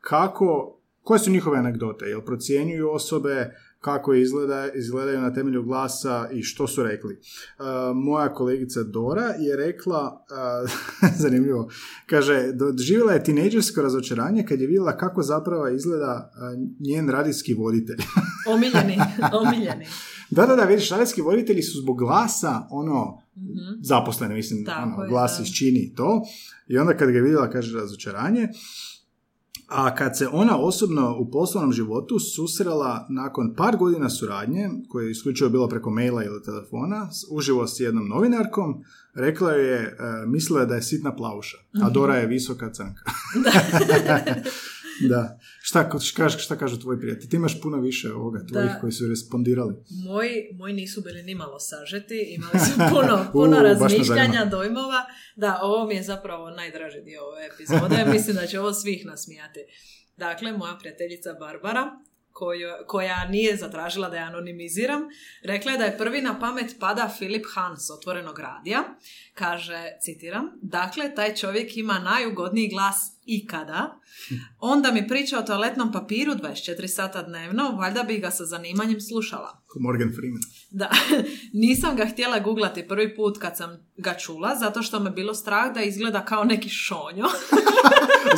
kako, 0.00 0.78
koje 1.00 1.18
su 1.18 1.30
njihove 1.30 1.58
anegdote, 1.58 2.04
jel 2.04 2.20
procjenjuju 2.20 2.90
osobe, 2.90 3.56
kako 3.80 4.14
izgleda, 4.14 4.72
izgledaju 4.72 5.20
na 5.20 5.32
temelju 5.32 5.62
glasa 5.62 6.28
i 6.32 6.42
što 6.42 6.66
su 6.66 6.82
rekli. 6.82 7.14
Uh, 7.14 7.64
moja 7.94 8.34
kolegica 8.34 8.82
Dora 8.82 9.26
je 9.38 9.56
rekla, 9.56 10.24
uh, 10.62 10.70
zanimljivo, 11.22 11.68
kaže, 12.06 12.52
doživjela 12.52 13.12
je 13.12 13.24
tinejdžersko 13.24 13.82
razočaranje 13.82 14.44
kad 14.46 14.60
je 14.60 14.66
vidjela 14.66 14.96
kako 14.96 15.22
zapravo 15.22 15.68
izgleda 15.68 16.30
uh, 16.32 16.42
njen 16.80 17.08
radijski 17.08 17.54
voditelj. 17.54 17.96
Omiljeni, 18.54 18.98
omiljeni. 19.32 19.86
da, 20.30 20.46
da, 20.46 20.56
da, 20.56 20.64
vidiš, 20.64 20.90
radijski 20.90 21.20
voditelji 21.22 21.62
su 21.62 21.80
zbog 21.80 21.98
glasa, 21.98 22.66
ono, 22.70 23.26
Mhm. 23.38 23.80
zaposlene, 23.82 24.34
mislim, 24.34 24.64
Tako 24.64 24.82
ono, 24.92 25.02
je, 25.02 25.08
glas 25.08 25.36
da. 25.38 25.42
isčini 25.42 25.92
to. 25.96 26.22
I 26.68 26.78
onda 26.78 26.96
kad 26.96 27.10
ga 27.10 27.16
je 27.16 27.22
vidjela, 27.22 27.50
kaže, 27.50 27.78
razočaranje. 27.78 28.48
A 29.68 29.94
kad 29.94 30.18
se 30.18 30.28
ona 30.28 30.58
osobno 30.58 31.16
u 31.18 31.30
poslovnom 31.30 31.72
životu 31.72 32.18
susrela 32.18 33.06
nakon 33.10 33.54
par 33.56 33.76
godina 33.76 34.10
suradnje, 34.10 34.70
koje 34.88 35.04
je 35.04 35.10
isključivo 35.10 35.50
bilo 35.50 35.68
preko 35.68 35.90
maila 35.90 36.24
ili 36.24 36.42
telefona, 36.42 37.08
uživo 37.30 37.66
s 37.66 37.80
jednom 37.80 38.08
novinarkom, 38.08 38.84
rekla 39.14 39.52
je, 39.52 39.76
e, 39.76 39.96
mislila 40.26 40.60
je 40.60 40.66
da 40.66 40.74
je 40.74 40.82
sitna 40.82 41.16
plavuša, 41.16 41.56
a 41.82 41.90
Dora 41.90 42.14
je 42.16 42.26
visoka 42.26 42.72
crnka. 42.72 43.02
da. 45.12 45.38
Šta, 45.60 45.90
ko- 45.90 46.00
šta, 46.00 46.28
šta 46.28 46.56
kažu 46.58 46.80
tvoji 46.80 46.98
prijatelji? 47.00 47.28
Ti 47.28 47.36
imaš 47.36 47.60
puno 47.62 47.80
više 47.80 48.12
ovoga, 48.12 48.46
tvojih 48.46 48.70
Da. 48.70 48.80
koji 48.80 48.92
su 48.92 49.06
respondirali. 49.08 49.74
Moji, 50.04 50.48
moji 50.52 50.74
nisu 50.74 51.00
bili 51.00 51.22
nimalo 51.22 51.58
sažeti, 51.58 52.34
imali 52.38 52.58
su 52.58 52.72
puno, 52.76 53.26
puno 53.32 53.56
U, 53.58 53.62
razmišljanja, 53.62 54.44
dojmova. 54.44 55.06
Da, 55.36 55.58
ovo 55.62 55.86
mi 55.86 55.94
je 55.94 56.02
zapravo 56.02 56.50
najdraži 56.50 57.00
dio 57.04 57.20
ove 57.24 57.46
epizode, 57.54 58.04
mislim 58.14 58.36
da 58.36 58.46
će 58.46 58.60
ovo 58.60 58.72
svih 58.72 59.06
nasmijati. 59.06 59.60
Dakle, 60.16 60.52
moja 60.52 60.76
prijateljica 60.80 61.32
Barbara, 61.40 61.98
koju, 62.32 62.68
koja 62.86 63.28
nije 63.28 63.56
zatražila 63.56 64.08
da 64.08 64.16
je 64.16 64.22
anonimiziram, 64.22 65.02
rekla 65.42 65.72
je 65.72 65.78
da 65.78 65.84
je 65.84 65.98
prvi 65.98 66.22
na 66.22 66.38
pamet 66.40 66.76
pada 66.80 67.14
Filip 67.18 67.44
Hans 67.54 67.90
otvorenog 67.90 68.38
radija. 68.38 68.82
Kaže, 69.34 69.84
citiram, 70.02 70.50
dakle, 70.62 71.14
taj 71.14 71.34
čovjek 71.34 71.76
ima 71.76 71.98
najugodniji 71.98 72.68
glas 72.68 73.15
ikada. 73.26 74.00
Onda 74.58 74.92
mi 74.92 75.08
priča 75.08 75.38
o 75.38 75.42
toaletnom 75.42 75.92
papiru 75.92 76.32
24 76.32 76.86
sata 76.86 77.22
dnevno, 77.22 77.70
valjda 77.70 78.02
bi 78.02 78.18
ga 78.18 78.30
sa 78.30 78.44
zanimanjem 78.44 79.00
slušala. 79.00 79.62
Morgan 79.80 80.12
Freeman. 80.14 80.40
Da, 80.70 80.90
nisam 81.64 81.96
ga 81.96 82.06
htjela 82.06 82.38
googlati 82.38 82.88
prvi 82.88 83.16
put 83.16 83.38
kad 83.38 83.56
sam 83.56 83.86
ga 83.96 84.14
čula, 84.14 84.56
zato 84.60 84.82
što 84.82 85.00
me 85.00 85.10
bilo 85.10 85.34
strah 85.34 85.74
da 85.74 85.82
izgleda 85.82 86.24
kao 86.24 86.44
neki 86.44 86.68
šonjo. 86.68 87.26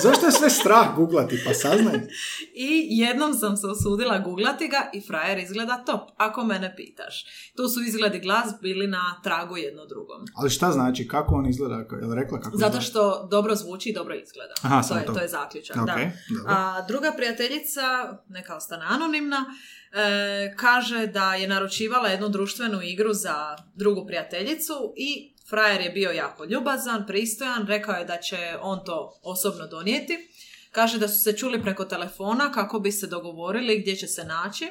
Zašto 0.05 0.27
je 0.27 0.33
sve 0.33 0.51
strah 0.51 0.96
googlati? 0.96 1.42
Pa 1.46 1.55
saznaj. 1.55 1.96
I 2.68 2.87
jednom 2.88 3.35
sam 3.35 3.57
se 3.57 3.66
usudila 3.66 4.18
googlati 4.18 4.68
ga 4.68 4.90
i 4.92 5.07
frajer 5.07 5.38
izgleda 5.38 5.83
top, 5.87 6.01
ako 6.16 6.44
mene 6.44 6.74
pitaš. 6.77 7.24
Tu 7.57 7.68
su 7.68 7.81
izgledi 7.83 8.20
glas 8.20 8.55
bili 8.62 8.87
na 8.87 9.20
tragu 9.22 9.57
jedno 9.57 9.87
drugom. 9.87 10.24
Ali 10.35 10.51
šta 10.51 10.72
znači? 10.72 11.09
Kako 11.09 11.35
on 11.35 11.46
izgleda? 11.46 11.74
Je 11.74 12.14
rekla 12.14 12.40
kako 12.40 12.57
Zato 12.57 12.81
što 12.81 13.29
dobro 13.31 13.55
zvuči 13.55 13.88
i 13.88 13.94
dobro 13.94 14.14
izgleda. 14.14 14.55
Aha, 14.62 14.78
to, 14.83 14.88
samo 14.88 15.01
je, 15.01 15.07
to. 15.07 15.12
to 15.12 15.21
je 15.21 15.29
zaključak. 15.29 15.77
Ok, 15.77 15.87
da. 15.87 15.95
dobro. 15.95 16.55
A 16.55 16.85
druga 16.88 17.12
prijateljica, 17.17 17.83
neka 18.29 18.57
ostane 18.57 18.85
anonimna, 18.88 19.45
e, 19.93 20.55
kaže 20.57 21.07
da 21.07 21.35
je 21.35 21.49
naručivala 21.49 22.09
jednu 22.09 22.29
društvenu 22.29 22.83
igru 22.83 23.12
za 23.12 23.57
drugu 23.75 24.07
prijateljicu 24.07 24.95
i 24.97 25.35
frajer 25.49 25.81
je 25.81 25.91
bio 25.91 26.11
jako 26.11 26.45
ljubazan, 26.45 27.07
pristojan, 27.07 27.67
rekao 27.67 27.95
je 27.95 28.05
da 28.05 28.17
će 28.17 28.57
on 28.62 28.85
to 28.85 29.21
osobno 29.23 29.67
donijeti. 29.67 30.29
Kaže 30.73 30.99
da 30.99 31.09
su 31.09 31.23
se 31.23 31.37
čuli 31.37 31.62
preko 31.62 31.85
telefona 31.85 32.53
kako 32.53 32.81
bi 32.81 32.93
se 32.93 33.07
dogovorili 33.07 33.79
gdje 33.79 33.97
će 33.97 34.07
se 34.07 34.25
naći. 34.25 34.69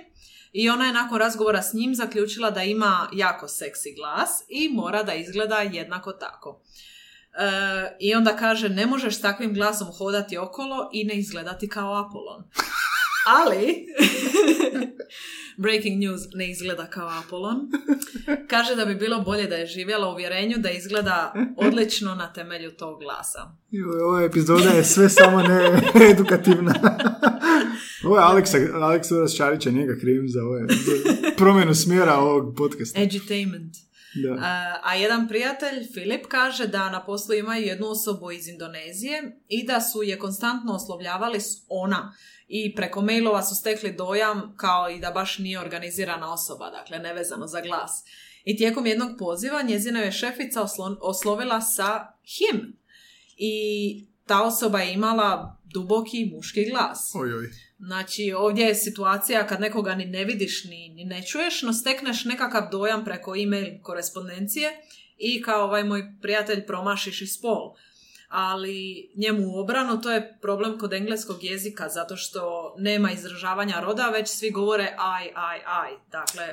I 0.54 0.70
ona 0.70 0.86
je 0.86 0.94
nakon 0.94 1.20
razgovora 1.20 1.62
s 1.62 1.74
njim 1.74 1.96
zaključila 1.96 2.52
da 2.52 2.64
ima 2.64 3.10
jako 3.14 3.48
seksi 3.48 3.94
glas 3.94 4.44
i 4.50 4.70
mora 4.70 5.04
da 5.04 5.14
izgleda 5.14 5.56
jednako 5.56 6.12
tako. 6.12 6.62
E, 7.38 7.98
I 8.00 8.16
onda 8.16 8.36
kaže, 8.36 8.70
ne 8.70 8.86
možeš 8.86 9.16
s 9.16 9.22
takvim 9.22 9.54
glasom 9.54 9.88
hodati 9.88 10.38
okolo 10.38 10.90
i 10.94 11.04
ne 11.04 11.16
izgledati 11.16 11.70
kao 11.70 12.06
Apolon. 12.06 12.44
Ali, 13.44 13.86
breaking 15.64 16.00
news, 16.00 16.22
ne 16.34 16.52
izgleda 16.52 16.86
kao 16.90 17.10
Apolon. 17.26 17.58
Kaže 18.48 18.76
da 18.76 18.86
bi 18.86 18.96
bilo 18.96 19.22
bolje 19.22 19.48
da 19.48 19.56
je 19.56 19.66
živjela 19.66 20.10
u 20.10 20.12
uvjerenju 20.12 20.58
da 20.58 20.70
izgleda 20.70 21.34
odlično 21.58 22.16
na 22.16 22.34
temelju 22.34 22.72
tog 22.72 23.00
glasa. 23.00 23.52
Joj, 23.72 24.02
Ova 24.02 24.24
epizoda 24.24 24.70
je 24.70 24.84
sve 24.84 25.10
samo 25.10 25.42
ne 25.42 25.82
edukativna. 26.12 26.74
Ovo 28.04 28.18
je 28.18 28.24
Aleksa, 28.24 28.58
Aleksa 28.74 29.16
Uras 29.16 29.36
Šarića, 29.36 29.70
njega 29.70 29.96
krivim 30.00 30.30
za, 30.30 30.44
ove, 30.44 30.62
za 30.70 30.92
promjenu 31.38 31.76
smjera 31.76 32.16
ovog 32.16 32.56
podcasta. 32.58 33.02
Edutainment. 33.02 33.87
Da. 34.24 34.38
A, 34.42 34.80
a 34.84 34.96
jedan 34.96 35.28
prijatelj, 35.28 35.88
Filip, 35.94 36.26
kaže 36.28 36.68
da 36.68 36.90
na 36.90 37.06
poslu 37.06 37.34
imaju 37.36 37.66
jednu 37.66 37.88
osobu 37.88 38.32
iz 38.32 38.48
Indonezije 38.48 39.40
i 39.48 39.66
da 39.66 39.82
su 39.82 40.04
je 40.04 40.20
konstantno 40.20 40.74
oslovljavali 40.74 41.42
s 41.42 41.66
ona. 41.70 42.14
I 42.48 42.76
preko 42.76 43.02
mailova 43.02 43.44
su 43.44 43.56
stekli 43.56 43.96
dojam 43.96 44.54
kao 44.58 44.90
i 44.90 45.00
da 45.00 45.12
baš 45.12 45.38
nije 45.38 45.60
organizirana 45.60 46.34
osoba, 46.34 46.70
dakle 46.70 47.00
nevezano 47.00 47.48
za 47.48 47.62
glas. 47.62 48.04
I 48.46 48.58
tijekom 48.58 48.86
jednog 48.86 49.10
poziva 49.20 49.62
njezina 49.62 50.00
je 50.00 50.12
šefica 50.12 50.62
oslo- 50.64 50.98
oslovila 51.02 51.62
sa 51.62 52.08
him. 52.38 52.78
I 53.38 54.06
ta 54.26 54.44
osoba 54.44 54.80
je 54.80 54.94
imala 54.94 55.58
duboki 55.64 56.32
muški 56.36 56.70
glas. 56.72 57.12
Oj, 57.16 57.34
oj. 57.34 57.50
Znači, 57.80 58.34
ovdje 58.38 58.66
je 58.66 58.76
situacija 58.76 59.48
kad 59.48 59.62
nekoga 59.62 59.96
ni 59.96 60.06
ne 60.06 60.26
vidiš 60.26 60.64
ni, 60.64 60.90
ni 60.90 61.06
ne 61.06 61.26
čuješ, 61.28 61.62
no 61.62 61.74
stekneš 61.74 62.26
nekakav 62.26 62.72
dojam 62.72 63.06
preko 63.06 63.36
e-mail 63.36 63.82
korespondencije 63.82 64.70
i 65.18 65.42
kao 65.42 65.64
ovaj 65.64 65.84
moj 65.84 66.04
prijatelj 66.22 66.66
promašiš 66.66 67.22
i 67.22 67.28
spol. 67.28 67.74
Ali 68.30 69.10
njemu 69.16 69.48
u 69.48 69.60
obranu 69.60 70.02
to 70.02 70.12
je 70.12 70.38
problem 70.42 70.80
kod 70.80 70.94
engleskog 70.94 71.44
jezika 71.44 71.90
zato 71.90 72.16
što 72.16 72.76
nema 72.78 73.12
izražavanja 73.12 73.80
roda, 73.80 74.10
već 74.10 74.28
svi 74.28 74.52
govore 74.52 74.84
I, 74.84 75.28
I, 75.28 75.60
I. 75.94 76.12
Dakle, 76.12 76.44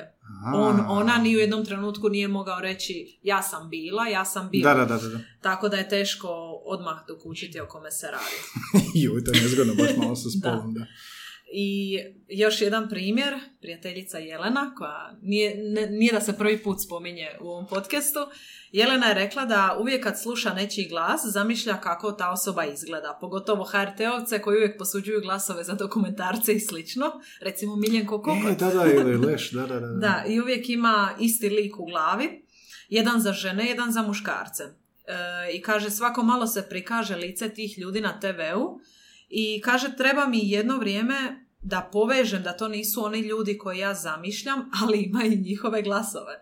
on, 0.55 0.79
ona 0.87 1.17
ni 1.17 1.35
u 1.35 1.39
jednom 1.39 1.65
trenutku 1.65 2.09
nije 2.09 2.27
mogao 2.27 2.59
reći 2.59 3.19
ja 3.23 3.41
sam 3.41 3.69
bila, 3.69 4.07
ja 4.07 4.25
sam 4.25 4.49
bila. 4.49 4.73
Da, 4.73 4.79
da, 4.79 4.85
da, 4.85 4.97
da. 4.97 5.09
da. 5.09 5.19
Tako 5.41 5.69
da 5.69 5.77
je 5.77 5.89
teško 5.89 6.27
odmah 6.65 6.97
dokučiti 7.07 7.59
o 7.59 7.67
kome 7.67 7.91
se 7.91 8.07
radi. 8.07 8.35
Joj, 9.03 9.23
to 9.23 9.31
je 9.31 9.41
nezgodno, 9.41 9.73
baš 9.75 9.89
malo 9.97 10.15
sa 10.15 10.29
spolom, 10.39 10.73
da. 10.73 10.85
I 11.53 11.99
još 12.27 12.61
jedan 12.61 12.89
primjer, 12.89 13.33
prijateljica 13.61 14.17
Jelena, 14.17 14.73
koja 14.77 15.17
nije, 15.21 15.55
ne- 15.57 15.87
nije 15.89 16.13
da 16.13 16.21
se 16.21 16.37
prvi 16.37 16.63
put 16.63 16.77
spominje 16.85 17.29
u 17.41 17.47
ovom 17.49 17.67
podcastu, 17.67 18.19
Jelena 18.71 19.07
je 19.07 19.13
rekla 19.13 19.45
da 19.45 19.77
uvijek 19.79 20.03
kad 20.03 20.21
sluša 20.21 20.53
nečiji 20.53 20.87
glas, 20.87 21.21
zamišlja 21.25 21.81
kako 21.81 22.11
ta 22.11 22.31
osoba 22.31 22.65
izgleda. 22.65 23.17
Pogotovo 23.21 23.63
HRT-ovce 23.63 24.41
koji 24.41 24.57
uvijek 24.57 24.77
posuđuju 24.77 25.21
glasove 25.21 25.63
za 25.63 25.73
dokumentarce 25.73 26.53
i 26.53 26.59
slično. 26.59 27.11
Recimo 27.41 27.75
Miljenko 27.75 28.21
Kokot. 28.21 28.51
E, 28.51 28.55
da, 28.55 28.69
da, 28.71 28.91
ili 28.91 29.17
Leš, 29.17 29.51
da, 29.51 29.61
da, 29.67 29.79
da. 29.79 29.87
Da, 29.87 30.23
i 30.27 30.41
uvijek 30.41 30.69
ima 30.69 31.15
isti 31.19 31.49
lik 31.49 31.79
u 31.79 31.85
glavi. 31.85 32.45
Jedan 32.89 33.19
za 33.21 33.33
žene, 33.33 33.65
jedan 33.65 33.91
za 33.91 34.01
muškarce. 34.01 34.63
e, 34.63 34.71
i 35.53 35.61
kaže 35.61 35.89
svako 35.89 36.23
malo 36.23 36.47
se 36.47 36.69
prikaže 36.69 37.15
lice 37.15 37.49
tih 37.49 37.79
ljudi 37.79 38.01
na 38.01 38.19
TV-u 38.19 38.79
i 39.29 39.61
kaže 39.61 39.95
treba 39.97 40.27
mi 40.27 40.49
jedno 40.49 40.77
vrijeme 40.77 41.45
da 41.61 41.89
povežem 41.91 42.43
da 42.43 42.57
to 42.57 42.67
nisu 42.67 43.05
oni 43.05 43.19
ljudi 43.19 43.57
koje 43.57 43.77
ja 43.77 43.93
zamišljam, 43.93 44.69
ali 44.81 44.97
ima 45.01 45.23
i 45.23 45.37
njihove 45.37 45.81
glasove. 45.81 46.41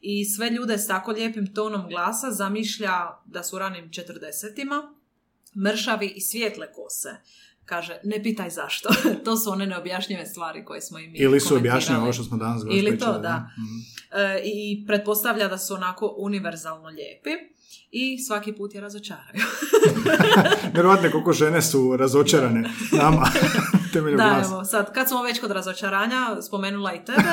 I 0.00 0.24
sve 0.24 0.50
ljude 0.50 0.78
s 0.78 0.86
tako 0.86 1.10
lijepim 1.10 1.54
tonom 1.54 1.88
glasa 1.88 2.30
zamišlja 2.30 2.92
da 3.26 3.42
su 3.42 3.58
ranim 3.58 3.92
četrdesetima, 3.92 4.94
mršavi 5.64 6.06
i 6.06 6.20
svijetle 6.20 6.72
kose. 6.72 7.08
Kaže, 7.64 8.00
ne 8.04 8.22
pitaj 8.22 8.50
zašto. 8.50 8.88
to 9.24 9.36
su 9.36 9.50
one 9.50 9.66
neobjašnjive 9.66 10.26
stvari 10.26 10.64
koje 10.64 10.80
smo 10.80 10.98
i 10.98 11.08
mi 11.08 11.18
Ili 11.18 11.40
su 11.40 11.56
objašnjene 11.56 12.00
ovo 12.00 12.12
što 12.12 12.24
smo 12.24 12.36
danas 12.36 12.62
govorili. 12.62 12.88
Ili 12.88 12.98
to, 12.98 13.04
pričali, 13.04 13.22
da. 13.22 13.36
Mhm. 13.36 14.22
E, 14.22 14.40
I 14.44 14.86
pretpostavlja 14.86 15.48
da 15.48 15.58
su 15.58 15.74
onako 15.74 16.14
univerzalno 16.18 16.88
lijepi 16.88 17.30
i 17.90 18.18
svaki 18.18 18.52
put 18.52 18.74
je 18.74 18.80
razočaraju. 18.80 19.44
Vjerovatno 20.74 21.10
koliko 21.10 21.32
žene 21.32 21.62
su 21.62 21.96
razočarane 21.96 22.70
nama 22.92 23.30
da, 23.92 24.00
glasa. 24.00 24.54
evo, 24.54 24.64
sad, 24.64 24.94
kad 24.94 25.08
smo 25.08 25.22
već 25.22 25.40
kod 25.40 25.50
razočaranja, 25.50 26.42
spomenula 26.42 26.94
i 26.94 27.04
tebe. 27.04 27.28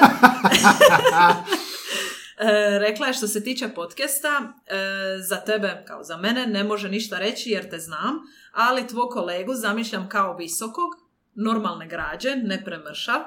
E, 2.40 2.80
rekla 2.80 3.08
je 3.08 3.14
što 3.14 3.28
se 3.28 3.44
tiče 3.44 3.70
podcasta, 3.70 4.54
e, 4.68 4.76
za 5.22 5.36
tebe 5.36 5.84
kao 5.88 6.04
za 6.04 6.18
mene 6.18 6.48
ne 6.48 6.64
može 6.64 6.90
ništa 6.90 7.20
reći 7.20 7.50
jer 7.50 7.70
te 7.70 7.80
znam, 7.80 8.16
ali 8.52 8.88
tvog 8.88 9.10
kolegu 9.10 9.54
zamišljam 9.54 10.10
kao 10.10 10.36
visokog, 10.36 10.90
normalne 11.36 11.88
građe, 11.88 12.36
ne 12.36 12.64
premršav, 12.66 13.22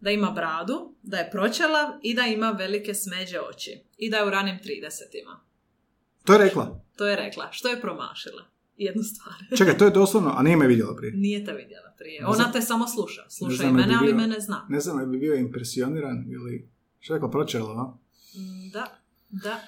da 0.00 0.10
ima 0.10 0.30
bradu, 0.30 0.94
da 1.02 1.16
je 1.16 1.30
pročelav 1.30 1.88
i 2.02 2.14
da 2.14 2.22
ima 2.22 2.50
velike 2.50 2.94
smeđe 2.94 3.40
oči. 3.40 3.84
I 3.96 4.10
da 4.10 4.16
je 4.16 4.26
u 4.26 4.30
ranim 4.30 4.58
30-ima. 4.64 5.40
To 6.24 6.32
je 6.32 6.38
rekla. 6.38 6.80
To 6.96 7.06
je 7.06 7.16
rekla. 7.16 7.48
Što 7.50 7.68
je 7.68 7.80
promašila? 7.80 8.42
Jednu 8.76 9.02
stvar. 9.02 9.34
Čekaj, 9.58 9.78
to 9.78 9.84
je 9.84 9.90
doslovno, 9.90 10.32
a 10.36 10.42
nije 10.42 10.56
me 10.56 10.66
vidjela 10.66 10.96
prije. 10.96 11.12
Nije 11.12 11.44
te 11.44 11.52
vidjela 11.52 11.94
prije. 11.98 12.20
Ne 12.20 12.26
Ona 12.26 12.52
te 12.52 12.60
samo 12.60 12.88
sluša. 12.88 13.22
Sluša 13.28 13.64
i 13.64 13.72
mene, 13.72 13.94
ali 13.94 14.06
bio- 14.06 14.16
mene 14.16 14.40
zna. 14.40 14.66
Ne 14.68 14.80
znam, 14.80 15.00
je 15.00 15.06
bi 15.06 15.18
bio 15.18 15.34
impresioniran 15.34 16.24
ili... 16.28 16.68
Što 17.00 17.12
je 17.12 17.16
rekla, 17.16 17.30
pročela, 17.30 17.70
a? 17.72 17.84
Mm, 18.38 18.70
Da, 18.70 18.86
da. 19.30 19.60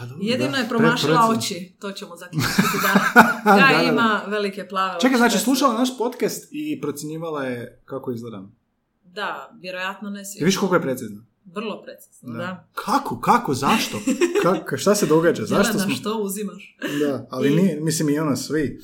Dobro, 0.00 0.16
Jedino 0.20 0.50
da. 0.50 0.56
je 0.56 0.68
promašila 0.68 1.14
Pre- 1.20 1.38
oči. 1.38 1.72
To 1.80 1.92
ćemo 1.92 2.16
zaključiti. 2.16 2.62
Da. 2.84 3.22
Da, 3.44 3.56
da, 3.72 3.76
da. 3.76 3.90
ima 3.92 4.22
velike 4.26 4.68
plave 4.68 4.96
oči. 4.96 5.00
Čekaj, 5.02 5.16
znači 5.16 5.38
slušala 5.38 5.74
naš 5.74 5.98
podcast 5.98 6.48
i 6.50 6.80
procjenjivala 6.80 7.44
je 7.44 7.82
kako 7.84 8.12
izgledam. 8.12 8.56
Da, 9.04 9.50
vjerojatno 9.60 10.10
ne 10.10 10.24
svi. 10.24 10.44
Viš 10.44 10.56
koliko 10.56 10.74
je 10.74 10.82
precizno. 10.82 11.22
Vrlo 11.54 11.82
precizno, 11.82 12.32
da. 12.34 12.68
Kako, 12.74 13.20
kako, 13.20 13.54
zašto? 13.54 13.98
Kako, 14.42 14.76
šta 14.76 14.94
se 14.94 15.06
događa? 15.06 15.44
Zašto 15.54 15.72
Jelena, 15.72 15.84
smo... 15.84 15.94
što 15.94 16.18
uzimaš? 16.18 16.76
Da, 17.00 17.26
ali 17.30 17.48
I- 17.48 17.56
nije, 17.56 17.80
mislim 17.80 18.08
i 18.08 18.18
ono 18.18 18.36
svi. 18.36 18.80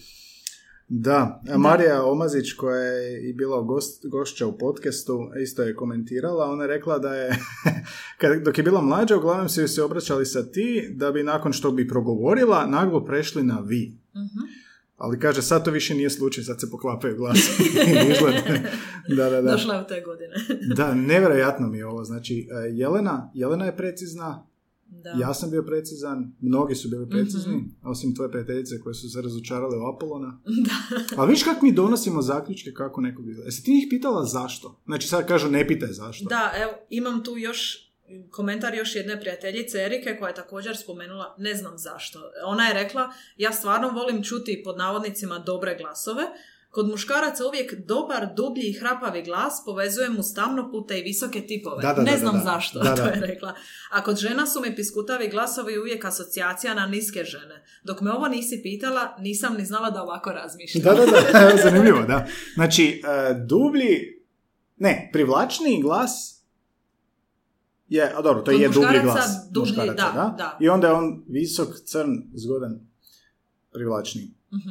Da, 0.88 1.42
a 1.50 1.59
Marija 1.59 2.05
Omazić 2.05 2.53
koja 2.53 2.81
je 2.85 3.31
i 3.31 3.33
bila 3.33 3.61
gost, 3.62 4.07
gošća 4.07 4.46
u 4.46 4.59
podcastu 4.59 5.18
isto 5.42 5.62
je 5.62 5.77
komentirala, 5.77 6.50
ona 6.50 6.62
je 6.64 6.68
rekla 6.68 6.98
da 6.98 7.14
je 7.14 7.37
kad, 8.20 8.42
dok 8.42 8.59
je 8.59 8.64
bila 8.64 8.81
mlađa 8.83 9.16
uglavnom 9.16 9.48
su 9.48 9.61
joj 9.61 9.68
se 9.68 9.83
obraćali 9.83 10.27
sa 10.27 10.50
ti 10.50 10.88
da 10.96 11.12
bi 11.12 11.22
nakon 11.22 11.53
što 11.53 11.70
bi 11.70 11.88
progovorila 11.88 12.66
naglo 12.66 13.05
prešli 13.05 13.42
na 13.42 13.61
vi. 13.61 13.98
Mhm. 14.16 14.63
Ali 14.96 15.20
kaže 15.20 15.42
sad 15.42 15.64
to 15.64 15.70
više 15.70 15.94
nije 15.94 16.11
slučaj, 16.11 16.44
sad 16.44 16.61
se 16.61 16.70
poklapaju 16.70 17.16
glas. 17.16 17.38
Da, 19.09 19.30
da, 19.30 19.42
da. 19.42 19.52
Došla 19.52 19.80
u 19.80 19.88
te 19.88 20.00
godine. 20.00 20.35
Da, 20.76 20.94
nevjerojatno 20.94 21.68
mi 21.68 21.78
je 21.78 21.87
ovo. 21.87 22.04
Znači, 22.04 22.48
e, 22.50 22.70
Jelena, 22.70 23.30
Jelena 23.35 23.64
je 23.64 23.76
precizna, 23.76 24.46
Da. 24.87 25.11
ja 25.11 25.35
sam 25.35 25.50
bio 25.50 25.62
precizan, 25.62 26.33
mnogi 26.40 26.74
su 26.74 26.88
bili 26.88 27.09
precizni, 27.11 27.57
Mhm. 27.57 27.66
osim 27.83 28.14
tvoje 28.14 28.30
prijateljice 28.30 28.80
koje 28.80 28.94
su 28.94 29.11
se 29.11 29.22
razočarale 29.22 29.76
u 29.78 29.87
Apolona. 29.87 30.40
Da. 30.66 30.74
Ali 31.16 31.30
viš 31.30 31.42
kako 31.42 31.66
mi 31.66 31.72
donosimo 31.72 32.22
zaključke 32.22 32.72
kako 32.72 33.00
nekog 33.00 33.28
izgleda. 33.28 33.46
Jesi 33.46 33.64
ti 33.64 33.72
njih 33.72 33.87
pitala 33.90 34.24
zašto? 34.24 34.80
Znači 34.85 35.09
sad 35.09 35.26
kažu 35.26 35.50
ne 35.50 35.68
pitaj 35.68 35.88
zašto. 35.90 36.24
Da, 36.24 36.52
evo, 36.57 36.72
imam 36.90 37.24
tu 37.24 37.37
još 37.37 37.84
komentar 38.30 38.74
još 38.74 38.94
jedne 38.94 39.20
prijateljice 39.20 39.78
Erike 39.78 40.16
koja 40.18 40.28
je 40.28 40.34
također 40.34 40.76
spomenula 40.76 41.34
ne 41.38 41.54
znam 41.54 41.78
zašto. 41.78 42.20
Ona 42.44 42.66
je 42.66 42.74
rekla 42.74 43.12
ja 43.36 43.52
stvarno 43.52 43.88
volim 43.88 44.22
čuti 44.22 44.62
pod 44.64 44.78
navodnicima 44.78 45.38
dobre 45.38 45.76
glasove. 45.76 46.22
Kod 46.70 46.88
muškaraca 46.88 47.46
uvijek 47.46 47.74
dobar, 47.74 48.28
dublji 48.36 48.62
i 48.62 48.72
hrapavi 48.72 49.22
glas 49.22 49.62
povezujem 49.64 50.18
uz 50.18 50.34
tamnopute 50.34 50.98
i 50.98 51.02
visoke 51.02 51.40
tipove. 51.40 51.82
Da, 51.82 51.92
da, 51.92 52.02
ne 52.02 52.12
da, 52.12 52.18
znam 52.18 52.32
da, 52.32 52.38
da. 52.38 52.44
zašto, 52.44 52.78
Da, 52.78 52.96
to 52.96 53.02
je 53.02 53.20
rekla. 53.20 53.54
A 53.90 54.02
kod 54.02 54.16
žena 54.16 54.46
su 54.46 54.60
mi 54.60 54.76
piskutavi 54.76 55.28
glasovi 55.28 55.78
uvijek 55.78 56.04
asocijacija 56.04 56.74
na 56.74 56.86
niske 56.86 57.24
žene. 57.24 57.64
Dok 57.84 58.00
me 58.00 58.12
ovo 58.12 58.28
nisi 58.28 58.60
pitala, 58.62 59.16
nisam 59.18 59.54
ni 59.54 59.64
znala 59.64 59.90
da 59.90 60.02
ovako 60.02 60.30
razmišljam. 60.32 60.84
Da, 60.84 60.94
da, 60.94 61.06
da, 61.06 61.56
zanimljivo, 61.70 62.02
da. 62.02 62.26
Znači, 62.54 63.02
e, 63.04 63.34
dublji, 63.46 64.22
ne, 64.76 65.10
privlačniji 65.12 65.82
glas 65.82 66.43
je, 67.88 68.03
a 68.09 68.23
dobro, 68.23 68.42
to 68.42 68.51
Kod 68.51 68.61
je 68.61 68.68
dublji 68.70 69.01
glas. 69.03 69.31
dublji, 69.51 69.70
muškaraca, 69.73 70.12
da, 70.12 70.35
da. 70.38 70.59
I 70.61 70.68
onda 70.68 70.87
je 70.87 70.92
on 70.92 71.25
visok, 71.29 71.68
crn, 71.85 72.11
zgodan, 72.35 72.81
privlačniji, 73.73 74.35
Mhm. 74.53 74.70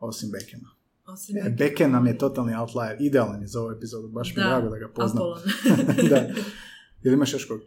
osim 0.00 0.30
Bekena. 0.30 0.68
Osim 1.06 1.36
E, 1.36 1.50
Beken 1.50 1.90
nam 1.90 2.06
je 2.06 2.18
totalni 2.18 2.54
outlier, 2.54 2.96
idealan 3.00 3.40
je 3.42 3.48
za 3.48 3.60
ovu 3.60 3.70
epizodu, 3.70 4.08
baš 4.08 4.28
mi 4.28 4.42
je 4.42 4.44
Da, 4.44 4.50
drago 4.50 4.68
da 4.68 4.78
ga 4.78 4.88
poznam. 4.88 5.22
Da. 6.10 6.28
Ili 7.02 7.14
imaš 7.14 7.32
još 7.32 7.44
kog? 7.44 7.60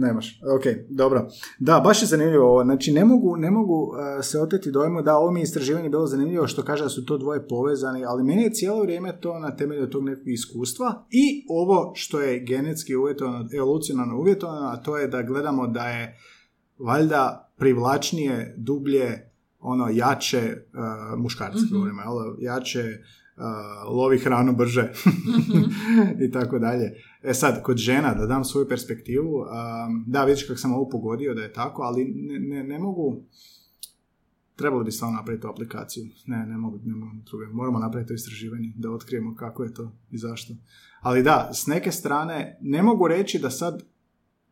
Nemaš. 0.00 0.40
Ok, 0.56 0.62
dobro. 0.88 1.28
Da, 1.58 1.80
baš 1.84 2.02
je 2.02 2.06
zanimljivo 2.06 2.46
ovo. 2.50 2.64
Znači, 2.64 2.92
ne 2.92 3.04
mogu, 3.04 3.36
ne 3.36 3.50
mogu 3.50 3.82
uh, 3.82 4.24
se 4.24 4.40
oteti 4.40 4.70
dojmu 4.70 5.02
da 5.02 5.16
ovo 5.16 5.30
mi 5.30 5.40
je 5.40 5.44
istraživanje 5.44 5.88
bilo 5.88 6.06
zanimljivo 6.06 6.46
što 6.46 6.62
kaže 6.62 6.82
da 6.82 6.88
su 6.88 7.04
to 7.04 7.18
dvoje 7.18 7.48
povezani, 7.48 8.04
ali 8.04 8.24
meni 8.24 8.42
je 8.42 8.50
cijelo 8.52 8.82
vrijeme 8.82 9.20
to 9.20 9.38
na 9.38 9.56
temelju 9.56 9.90
tog 9.90 10.04
nekog 10.04 10.28
iskustva 10.28 11.06
i 11.10 11.46
ovo 11.48 11.92
što 11.94 12.20
je 12.20 12.40
genetski 12.40 12.96
uvjetovano, 12.96 13.48
evolucionarno 13.56 14.18
uvjetovano, 14.18 14.66
a 14.66 14.76
to 14.76 14.96
je 14.96 15.08
da 15.08 15.22
gledamo 15.22 15.66
da 15.66 15.88
je 15.88 16.18
valjda 16.78 17.52
privlačnije, 17.56 18.54
dublje, 18.58 19.30
ono, 19.60 19.88
jače, 19.92 20.56
uh, 20.72 21.18
muškarski 21.18 21.64
Mhm. 21.64 21.74
govorimo, 21.74 22.02
jače, 22.40 22.84
uh, 23.36 23.96
lovi 23.96 24.18
hranu 24.18 24.52
brže 24.56 24.92
i 26.26 26.30
tako 26.30 26.58
dalje. 26.58 26.92
E 27.28 27.34
sad, 27.34 27.62
kod 27.62 27.76
žena, 27.76 28.14
da 28.14 28.26
dam 28.26 28.44
svoju 28.44 28.68
perspektivu, 28.68 29.38
um, 29.38 30.04
da, 30.06 30.24
vidiš 30.24 30.46
kako 30.46 30.58
sam 30.58 30.72
ovo 30.72 30.88
pogodio 30.88 31.34
da 31.34 31.42
je 31.42 31.52
tako, 31.52 31.82
ali 31.82 32.04
ne, 32.04 32.38
ne, 32.38 32.64
ne 32.64 32.78
mogu, 32.78 33.22
trebalo 34.56 34.84
bi 34.84 34.92
stvarno 34.92 35.16
napraviti 35.16 35.42
tu 35.42 35.48
aplikaciju. 35.48 36.04
Ne, 36.26 36.46
ne 36.46 36.56
mogu, 36.56 36.78
ne 36.84 36.94
mogu 36.94 37.12
druge. 37.30 37.46
Moramo 37.46 37.78
napraviti 37.78 38.08
to 38.08 38.14
istraživanje 38.14 38.72
da 38.76 38.90
otkrijemo 38.90 39.34
kako 39.34 39.62
je 39.62 39.74
to 39.74 39.92
i 40.10 40.18
zašto. 40.18 40.54
Ali 41.00 41.22
da, 41.22 41.50
s 41.52 41.66
neke 41.66 41.92
strane, 41.92 42.58
ne 42.60 42.82
mogu 42.82 43.08
reći 43.08 43.38
da 43.38 43.50
sad 43.50 43.82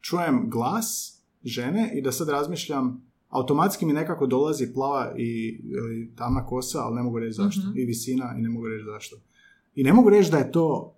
čujem 0.00 0.50
glas 0.50 1.18
žene 1.44 1.92
i 1.94 2.02
da 2.02 2.12
sad 2.12 2.28
razmišljam, 2.28 3.02
automatski 3.28 3.86
mi 3.86 3.92
nekako 3.92 4.26
dolazi 4.26 4.72
plava 4.74 5.14
i 5.16 5.60
ili 5.64 6.12
tamna 6.16 6.46
kosa, 6.46 6.78
ali 6.82 6.96
ne 6.96 7.02
mogu 7.02 7.18
reći 7.18 7.32
zašto. 7.32 7.68
Mhm. 7.68 7.78
I 7.78 7.84
visina 7.84 8.34
i 8.38 8.42
ne 8.42 8.48
mogu 8.48 8.68
reći 8.68 8.84
zašto. 8.84 9.16
I 9.74 9.82
ne 9.82 9.92
mogu 9.92 10.10
reći 10.10 10.30
da 10.30 10.38
je 10.38 10.52
to 10.52 10.95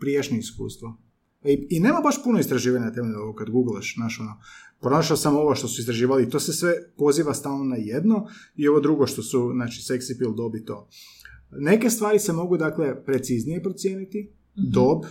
priješnje 0.00 0.38
iskustvo. 0.38 0.98
I, 1.44 1.66
I 1.70 1.80
nema 1.80 2.00
baš 2.00 2.24
puno 2.24 2.38
istraživanja 2.38 2.84
na 2.84 2.92
temelju 2.92 3.18
ovo 3.18 3.34
kad 3.34 3.50
googlaš, 3.50 3.94
znaš 3.94 4.20
ono, 4.20 4.40
pronašao 4.80 5.16
sam 5.16 5.36
ovo 5.36 5.54
što 5.54 5.68
su 5.68 5.80
istraživali 5.80 6.30
to 6.30 6.40
se 6.40 6.52
sve 6.52 6.72
poziva 6.96 7.34
stalno 7.34 7.64
na 7.64 7.76
jedno 7.76 8.26
i 8.56 8.68
ovo 8.68 8.80
drugo 8.80 9.06
što 9.06 9.22
su, 9.22 9.50
znači, 9.54 9.82
seksi 9.82 10.18
pil, 10.18 10.34
dob 10.34 10.54
i 10.56 10.64
to. 10.64 10.88
Neke 11.50 11.90
stvari 11.90 12.18
se 12.18 12.32
mogu, 12.32 12.56
dakle, 12.56 13.04
preciznije 13.04 13.62
procijeniti, 13.62 14.32
Mhm. 14.58 14.70
dob, 14.70 15.04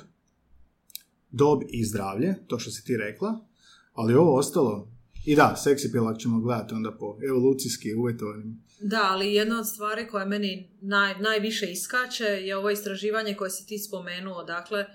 dob 1.31 1.61
i 1.69 1.85
zdravlje, 1.85 2.35
to 2.47 2.59
što 2.59 2.71
si 2.71 2.85
ti 2.85 2.97
rekla, 2.97 3.45
ali 3.93 4.13
ovo 4.13 4.35
ostalo, 4.35 4.91
i 5.25 5.35
da, 5.35 5.55
seksi 5.55 5.91
pil 5.91 6.07
ako 6.07 6.19
ćemo 6.19 6.39
gledati 6.39 6.73
onda 6.73 6.91
po 6.91 7.17
evolucijski 7.29 7.93
uvjetovanim. 7.95 8.63
Da, 8.81 9.07
ali 9.11 9.33
jedna 9.33 9.59
od 9.59 9.67
stvari 9.67 10.07
koja 10.07 10.25
meni 10.25 10.69
naj, 10.81 11.19
najviše 11.19 11.71
iskače 11.71 12.23
je 12.23 12.57
ovo 12.57 12.69
istraživanje 12.69 13.35
koje 13.35 13.49
si 13.49 13.65
ti 13.65 13.79
spomenuo. 13.79 14.43
Dakle, 14.43 14.79
e, 14.79 14.87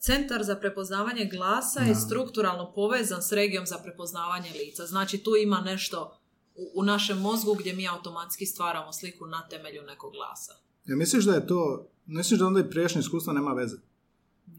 Centar 0.00 0.42
za 0.42 0.56
prepoznavanje 0.56 1.24
glasa 1.32 1.80
je 1.80 1.94
Da. 1.94 2.00
strukturalno 2.00 2.72
povezan 2.74 3.22
s 3.22 3.32
regijom 3.32 3.66
za 3.66 3.78
prepoznavanje 3.78 4.50
lica. 4.58 4.86
Znači, 4.86 5.18
tu 5.18 5.36
ima 5.36 5.60
nešto 5.60 6.18
u, 6.54 6.80
u 6.80 6.82
našem 6.82 7.18
mozgu 7.18 7.54
gdje 7.54 7.72
mi 7.74 7.88
automatski 7.88 8.46
stvaramo 8.46 8.92
sliku 8.92 9.26
na 9.26 9.48
temelju 9.48 9.82
nekog 9.82 10.12
glasa. 10.12 10.52
Ja 10.84 10.96
misliš 10.96 11.24
da 11.24 11.34
je 11.34 11.46
to, 11.46 11.88
misliš 12.06 12.38
da 12.40 12.46
onda 12.46 12.60
i 12.60 12.70
priješnje 12.70 13.00
iskustvo 13.00 13.32
nema 13.32 13.52
veze? 13.52 13.76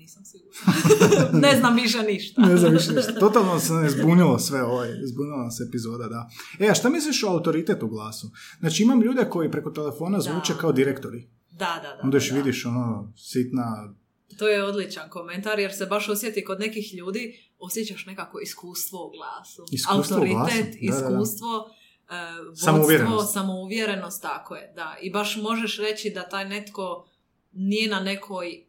Nisam 0.08 0.26
sigurna. 0.26 1.40
ne 1.48 1.58
znam 1.60 1.76
više 1.76 2.04
ništa. 2.04 2.42
Ne 2.42 2.58
znam 2.58 2.74
više 2.74 2.92
ništa. 2.92 3.20
Totalno 3.20 3.60
se 3.60 3.74
ne 3.74 3.90
zbunilo 3.96 4.40
sve 4.40 4.64
ovaj, 4.64 4.90
zbunila 5.04 5.44
nas 5.44 5.60
epizoda, 5.70 6.08
da. 6.08 6.30
E, 6.60 6.70
a 6.70 6.74
šta 6.74 6.90
misliš 6.90 7.24
o 7.24 7.28
autoritetu 7.28 7.86
u 7.86 7.90
glasu? 7.90 8.32
Znači, 8.60 8.84
imam 8.84 9.02
ljude 9.02 9.30
koji 9.30 9.52
preko 9.52 9.70
telefona 9.72 10.20
zvuče 10.20 10.54
Da. 10.54 10.60
kao 10.60 10.72
direktori. 10.72 11.30
Da, 11.52 11.80
da, 11.84 11.90
da. 11.90 12.00
Onda 12.04 12.18
još 12.18 12.30
da. 12.30 12.36
vidiš 12.36 12.66
ono, 12.66 13.14
sitna 13.18 13.94
To 14.38 14.48
je 14.48 14.64
odličan 14.64 15.10
komentar 15.10 15.60
jer 15.60 15.76
se 15.76 15.86
baš 15.86 16.10
osjeti 16.10 16.46
kod 16.46 16.60
nekih 16.60 16.94
ljudi 16.94 17.40
osjećaš 17.60 18.06
nekako 18.06 18.40
iskustvo 18.40 19.08
u 19.08 19.12
glasu. 19.12 19.66
Iskustvo 19.72 20.18
u 20.18 20.20
glasu, 20.20 20.36
Autoritet, 20.36 20.76
da, 20.82 20.96
da, 20.96 21.02
da. 21.02 21.08
iskustvo, 21.08 21.70
e, 22.10 22.42
vodstvo, 22.48 22.66
Samouvjerenost. 22.66 23.34
samouvjerenost, 23.34 24.22
tako 24.22 24.56
je, 24.56 24.74
da. 24.76 24.96
I 25.02 25.12
baš 25.12 25.38
možeš 25.38 25.78
reći 25.78 26.10
da 26.10 26.30
taj 26.30 26.50
netko 26.50 27.08
nije 27.52 27.90
na 27.90 28.00
nekoj, 28.00 28.67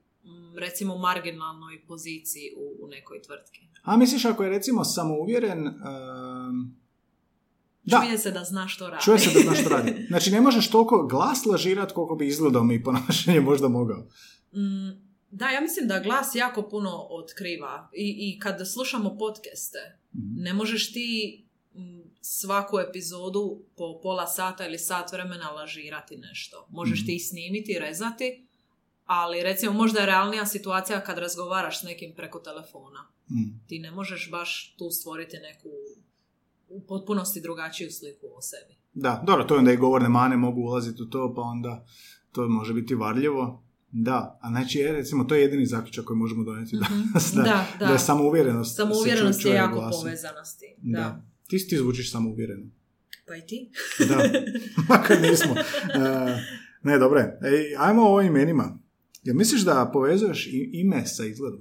recimo, 0.58 0.98
marginalnoj 0.98 1.82
poziciji 1.82 2.52
u, 2.56 2.84
u 2.84 2.88
nekoj 2.88 3.22
tvrtki. 3.22 3.60
A 3.82 3.96
misliš 3.96 4.24
ako 4.24 4.44
je 4.44 4.50
recimo 4.50 4.84
samouvjeren, 4.86 5.66
um, 5.66 6.76
da, 7.84 8.00
Čuje 8.00 8.18
se 8.18 8.30
da 8.30 8.44
zna 8.44 8.68
što 8.68 8.88
radi. 8.88 9.04
čuje 9.04 9.18
se 9.18 9.30
da 9.32 9.40
znaš 9.40 9.60
što 9.60 9.68
radi. 9.68 9.94
Znači 10.08 10.30
ne 10.30 10.40
možeš 10.40 10.70
toliko 10.70 11.02
glas 11.04 11.46
lažirat 11.46 11.92
koliko 11.92 12.14
bi 12.14 12.26
izgledao 12.26 12.64
mi 12.64 12.82
ponašanje 12.82 13.40
možda 13.40 13.68
mogao. 13.70 13.98
Mm, 14.52 14.90
da, 15.30 15.48
ja 15.48 15.60
mislim 15.60 15.88
da 15.88 16.00
glas 16.00 16.34
jako 16.34 16.62
puno 16.62 16.90
otkriva. 17.00 17.90
I, 17.92 18.06
i 18.28 18.38
kad 18.38 18.68
slušamo 18.68 19.16
podcaste, 19.16 19.78
Mhm. 20.12 20.34
ne 20.36 20.52
možeš 20.52 20.92
ti 20.92 21.42
mm, 21.74 21.80
svaku 22.20 22.78
epizodu 22.80 23.62
po 23.76 24.00
pola 24.02 24.26
sata 24.26 24.66
ili 24.66 24.78
sat 24.78 25.12
vremena 25.12 25.50
lažirati 25.50 26.16
nešto. 26.18 26.66
Možeš 26.70 26.98
Mhm. 26.98 27.06
ti 27.06 27.18
snimiti, 27.20 27.78
rezati, 27.80 28.47
ali 29.08 29.42
recimo 29.42 29.72
možda 29.72 30.00
je 30.00 30.06
realnija 30.06 30.46
situacija 30.46 31.00
kad 31.00 31.18
razgovaraš 31.18 31.80
s 31.80 31.82
nekim 31.82 32.14
preko 32.16 32.38
telefona. 32.38 33.00
Mm. 33.30 33.66
Ti 33.66 33.78
ne 33.78 33.90
možeš 33.90 34.30
baš 34.30 34.74
tu 34.78 34.90
stvoriti 34.90 35.36
neku 35.36 35.68
u 36.68 36.80
potpunosti 36.86 37.40
drugačiju 37.40 37.90
sliku 37.90 38.26
o 38.36 38.42
sebi. 38.42 38.78
Da, 38.92 39.22
dobro, 39.26 39.44
to 39.44 39.54
je 39.54 39.58
onda 39.58 39.72
i 39.72 39.76
govorne 39.76 40.08
mane 40.08 40.36
mogu 40.36 40.60
ulaziti 40.60 41.02
u 41.02 41.06
to, 41.06 41.34
pa 41.34 41.42
onda 41.42 41.84
to 42.32 42.48
može 42.48 42.74
biti 42.74 42.94
varljivo. 42.94 43.64
Da, 43.90 44.38
a 44.42 44.48
znači, 44.48 44.78
je, 44.78 44.92
recimo, 44.92 45.24
to 45.24 45.34
je 45.34 45.42
jedini 45.42 45.66
zaključak 45.66 46.04
koji 46.04 46.16
možemo 46.16 46.44
donijeti 46.44 46.76
danas, 46.76 47.32
da, 47.34 47.42
Da, 47.42 47.66
da. 47.78 47.86
da 47.86 47.92
je 47.92 47.98
samouvjerenost. 47.98 48.76
Samouvjerenost 48.76 49.44
je 49.44 49.52
jako 49.54 49.74
glasom. 49.74 50.02
povezana 50.02 50.44
s 50.44 50.56
tim. 50.58 50.74
Da. 50.78 50.98
Da. 50.98 51.22
Ti, 51.46 51.68
ti 51.68 51.76
zvučiš 51.76 52.12
samouvjereno. 52.12 52.66
Pa 53.28 53.36
i 53.36 53.46
ti? 53.46 53.70
Da, 54.08 54.16
makar 54.94 55.20
nismo. 55.20 55.54
E, 55.54 56.38
ne, 56.82 56.98
dobro 56.98 57.20
je. 57.20 57.38
Ej, 57.42 57.76
ajmo 57.78 58.14
o 58.14 58.22
imenima. 58.22 58.78
Jel 59.28 59.36
misliš 59.36 59.64
da 59.64 59.90
povezuješ 59.92 60.48
ime 60.72 61.06
sa 61.06 61.24
izgledom? 61.24 61.60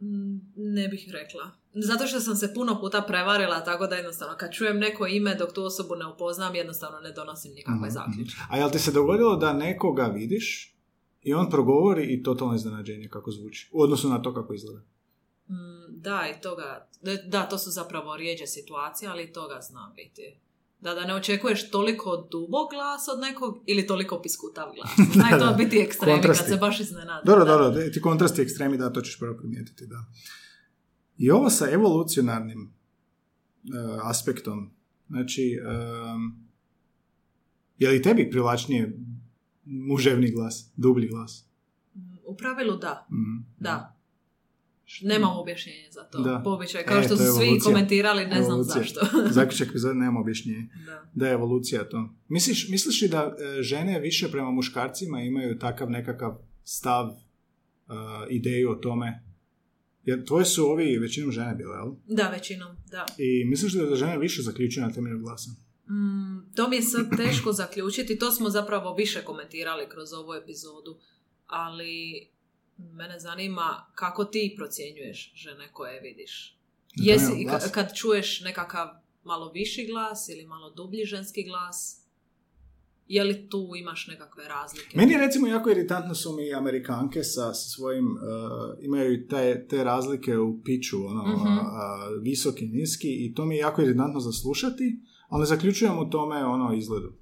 Mm, 0.00 0.40
Ne 0.56 0.88
bih 0.88 1.08
rekla. 1.12 1.50
Zato 1.74 2.06
što 2.06 2.20
sam 2.20 2.36
se 2.36 2.54
puno 2.54 2.80
puta 2.80 3.02
prevarila, 3.02 3.64
tako 3.64 3.86
da 3.86 3.94
jednostavno 3.96 4.36
kad 4.36 4.52
čujem 4.52 4.78
neko 4.78 5.06
ime 5.06 5.34
dok 5.34 5.52
tu 5.52 5.64
osobu 5.64 5.94
ne 5.94 6.06
upoznam, 6.06 6.54
jednostavno 6.54 7.00
ne 7.00 7.12
donosim 7.12 7.52
nikakve 7.52 7.86
Mhm, 7.88 7.90
zaključke. 7.90 8.40
A 8.50 8.56
jel 8.56 8.70
ti 8.70 8.78
se 8.78 8.92
dogodilo 8.92 9.36
da 9.36 9.52
nekoga 9.52 10.04
vidiš 10.04 10.76
i 11.22 11.34
on 11.34 11.50
progovori 11.50 12.04
i 12.04 12.22
totalno 12.22 12.54
iznenađenje 12.54 13.08
kako 13.08 13.30
zvuči? 13.30 13.68
U 13.72 13.82
odnosu 13.82 14.08
na 14.08 14.22
to 14.22 14.34
kako 14.34 14.54
izgleda. 14.54 14.80
Mm, 15.48 15.54
Da, 16.00 16.26
i 16.36 16.40
toga, 16.40 16.88
da, 17.26 17.42
to 17.48 17.58
su 17.58 17.70
zapravo 17.70 18.16
rijeđe 18.16 18.46
situacije, 18.46 19.08
ali 19.10 19.32
toga 19.32 19.60
zna 19.62 19.92
biti. 19.96 20.36
Da, 20.80 20.94
da 20.94 21.04
ne 21.04 21.14
očekuješ 21.14 21.70
toliko 21.70 22.28
dubog 22.32 22.70
glas 22.70 23.08
od 23.08 23.20
nekog 23.20 23.62
ili 23.66 23.86
toliko 23.86 24.20
piskutav 24.22 24.66
glas. 24.66 24.90
Zna 25.14 25.24
Da, 25.30 25.38
to 25.40 25.54
biti 25.54 25.78
ekstremi 25.78 26.12
kad 26.12 26.22
Kontrasti. 26.22 26.50
se 26.50 26.56
baš 26.56 26.80
iznenadi. 26.80 27.26
Dobro, 27.26 27.44
dobro, 27.44 27.70
ti 27.84 28.00
kontrasti 28.00 28.42
ekstremi, 28.42 28.78
da, 28.78 28.92
to 28.92 29.00
ćeš 29.00 29.18
prvo 29.18 29.36
primijetiti, 29.36 29.86
da. 29.86 30.04
I 31.18 31.30
ovo 31.30 31.50
sa 31.50 31.70
evolucionarnim 31.70 32.60
e, 32.60 32.70
aspektom, 34.02 34.70
znači, 35.08 35.58
em, 35.60 36.48
je 37.78 37.90
li 37.90 38.02
tebi 38.02 38.30
privlačnije 38.30 38.98
muževni 39.64 40.30
glas, 40.30 40.72
dublji 40.76 41.08
glas? 41.08 41.44
U 42.24 42.36
pravilu 42.36 42.76
da, 42.76 43.06
Mhm. 43.10 43.42
da. 43.58 43.96
Nemam 45.02 45.36
objašnjenje 45.36 45.88
za 45.90 46.02
to. 46.02 46.18
Da. 46.18 46.40
Po 46.44 46.50
običaju, 46.50 46.84
kao 46.88 46.98
E, 46.98 47.02
što 47.02 47.16
su 47.16 47.22
svi 47.24 47.28
evolucija. 47.44 47.64
komentirali, 47.64 48.26
ne 48.26 48.34
znam 48.34 48.46
Evolucija. 48.50 48.82
zašto. 48.82 49.00
Zaključak 49.30 49.68
epizode 49.68 49.94
nema 49.94 50.20
objašnjenje. 50.20 50.68
da. 50.86 51.10
Da 51.14 51.26
je 51.26 51.32
evolucija 51.32 51.88
to. 51.88 52.14
Misliš, 52.28 52.68
misliš 52.68 53.02
li 53.02 53.08
da 53.08 53.36
e, 53.58 53.62
žene 53.62 54.00
više 54.00 54.30
prema 54.30 54.50
muškarcima 54.50 55.20
imaju 55.20 55.58
takav 55.58 55.90
nekakav 55.90 56.32
stav, 56.64 57.06
e, 57.08 57.12
ideju 58.30 58.70
o 58.70 58.74
tome? 58.74 59.24
Jer 60.04 60.24
tvoje 60.24 60.44
su 60.44 60.64
ovi 60.64 60.98
većinom 60.98 61.32
žene 61.32 61.54
bile, 61.54 61.76
jel? 61.76 61.92
Da, 62.06 62.28
većinom, 62.28 62.76
da. 62.90 63.06
I 63.18 63.44
misliš 63.44 63.74
li 63.74 63.88
da 63.88 63.96
žene 63.96 64.18
više 64.18 64.42
zaključuju 64.42 64.86
na 64.86 64.92
temelju 64.92 65.18
glasa? 65.18 65.50
Mm, 65.90 66.52
to 66.54 66.68
mi 66.68 66.76
je 66.76 66.82
sad 66.82 67.16
teško 67.16 67.52
zaključiti, 67.52 68.18
to 68.18 68.30
smo 68.30 68.50
zapravo 68.50 68.94
više 68.94 69.22
komentirali 69.22 69.88
kroz 69.88 70.12
ovu 70.12 70.34
epizodu, 70.34 70.98
ali 71.46 72.26
mene 72.92 73.18
zanima 73.18 73.86
kako 73.94 74.24
ti 74.24 74.54
procjenjuješ 74.56 75.32
žene 75.36 75.72
koje 75.72 76.00
vidiš. 76.00 76.56
Jesi, 76.92 77.32
ka- 77.32 77.70
kad 77.70 77.94
čuješ 77.94 78.40
nekakav 78.40 78.88
malo 79.24 79.50
viši 79.50 79.86
glas 79.86 80.28
ili 80.28 80.46
malo 80.46 80.70
dublji 80.70 81.04
ženski 81.04 81.42
glas, 81.42 81.96
je 83.08 83.24
li 83.24 83.48
tu 83.48 83.72
imaš 83.76 84.06
nekakve 84.06 84.48
razlike? 84.48 84.96
Meni 84.96 85.12
je 85.12 85.18
recimo 85.18 85.46
jako 85.46 85.70
iritantno 85.70 86.14
su 86.14 86.32
mi 86.32 86.54
Amerikanke 86.54 87.22
sa, 87.24 87.54
sa 87.54 87.68
svojim, 87.68 88.06
uh, 88.06 88.20
imaju 88.80 89.28
te, 89.28 89.66
te 89.68 89.84
razlike 89.84 90.38
u 90.38 90.62
piću, 90.62 91.06
ono, 91.06 91.22
Mhm. 91.26 91.46
a, 91.48 91.60
a, 91.72 92.08
visoki, 92.20 92.66
niski 92.66 93.26
i 93.26 93.34
to 93.34 93.44
mi 93.44 93.54
je 93.54 93.60
jako 93.60 93.82
iritantno 93.82 94.20
za 94.20 94.32
slušati, 94.32 95.00
ali 95.28 95.46
zaključujem 95.46 95.98
u 95.98 96.10
tome 96.10 96.44
ono 96.44 96.74
izgledu. 96.74 97.12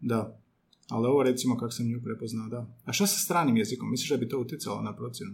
Da. 0.00 0.40
Ali 0.88 1.06
ovo 1.06 1.22
recimo 1.22 1.56
kako 1.56 1.70
sam 1.70 1.86
nju 1.86 2.00
prepoznao, 2.04 2.48
da. 2.48 2.66
A 2.84 2.92
šta 2.92 3.06
sa 3.06 3.18
stranim 3.18 3.56
jezikom? 3.56 3.90
Misliš 3.90 4.10
da 4.10 4.16
bi 4.16 4.28
to 4.28 4.38
utjecalo 4.38 4.82
na 4.82 4.96
procjenu? 4.96 5.32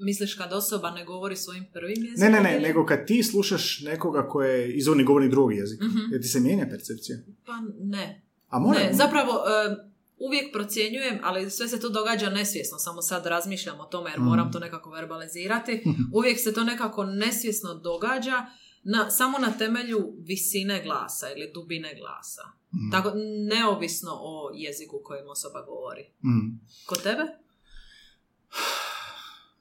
Misliš 0.00 0.34
kad 0.34 0.52
osoba 0.52 0.90
ne 0.90 1.04
govori 1.04 1.36
svojim 1.36 1.64
prvim 1.72 1.96
jezikom? 2.00 2.20
Ne, 2.22 2.30
ne, 2.30 2.40
ne, 2.40 2.52
ili- 2.52 2.62
nego 2.62 2.86
kad 2.86 3.06
ti 3.06 3.22
slušaš 3.22 3.80
nekoga 3.80 4.22
koje 4.22 4.60
je 4.60 4.72
izvorni 4.72 5.04
govornik 5.04 5.30
drugog 5.30 5.54
jezika, 5.54 5.84
Mhm. 5.84 5.98
jer 6.12 6.22
ti 6.22 6.28
se 6.28 6.40
mijenja 6.40 6.66
percepcija. 6.66 7.18
Pa 7.46 7.52
ne. 7.80 8.22
A 8.48 8.58
mora, 8.58 8.78
Ne, 8.78 8.90
zapravo 8.94 9.32
e, 9.32 9.76
uvijek 10.18 10.52
procjenjujem, 10.52 11.18
ali 11.22 11.50
sve 11.50 11.68
se 11.68 11.80
to 11.80 11.88
događa 11.90 12.30
nesvjesno, 12.30 12.78
samo 12.78 13.02
sad 13.02 13.26
razmišljam 13.26 13.80
o 13.80 13.84
tome 13.84 14.10
jer 14.10 14.18
Mhm. 14.18 14.28
moram 14.28 14.52
to 14.52 14.58
nekako 14.58 14.90
verbalizirati. 14.90 15.82
Uvijek 16.12 16.40
se 16.40 16.54
to 16.54 16.64
nekako 16.64 17.04
nesvjesno 17.04 17.74
događa 17.74 18.46
na, 18.84 19.10
samo 19.10 19.38
na 19.38 19.52
temelju 19.58 20.12
visine 20.18 20.82
glasa 20.84 21.26
ili 21.36 21.50
dubine 21.54 21.94
glasa. 21.94 22.42
Mhm. 22.74 22.90
Tako, 22.92 23.12
neovisno 23.48 24.10
o 24.12 24.50
jeziku 24.54 25.00
kojim 25.04 25.28
osoba 25.28 25.62
govori. 25.62 26.06
Mhm. 26.24 26.56
Kod 26.86 27.02
tebe? 27.02 27.22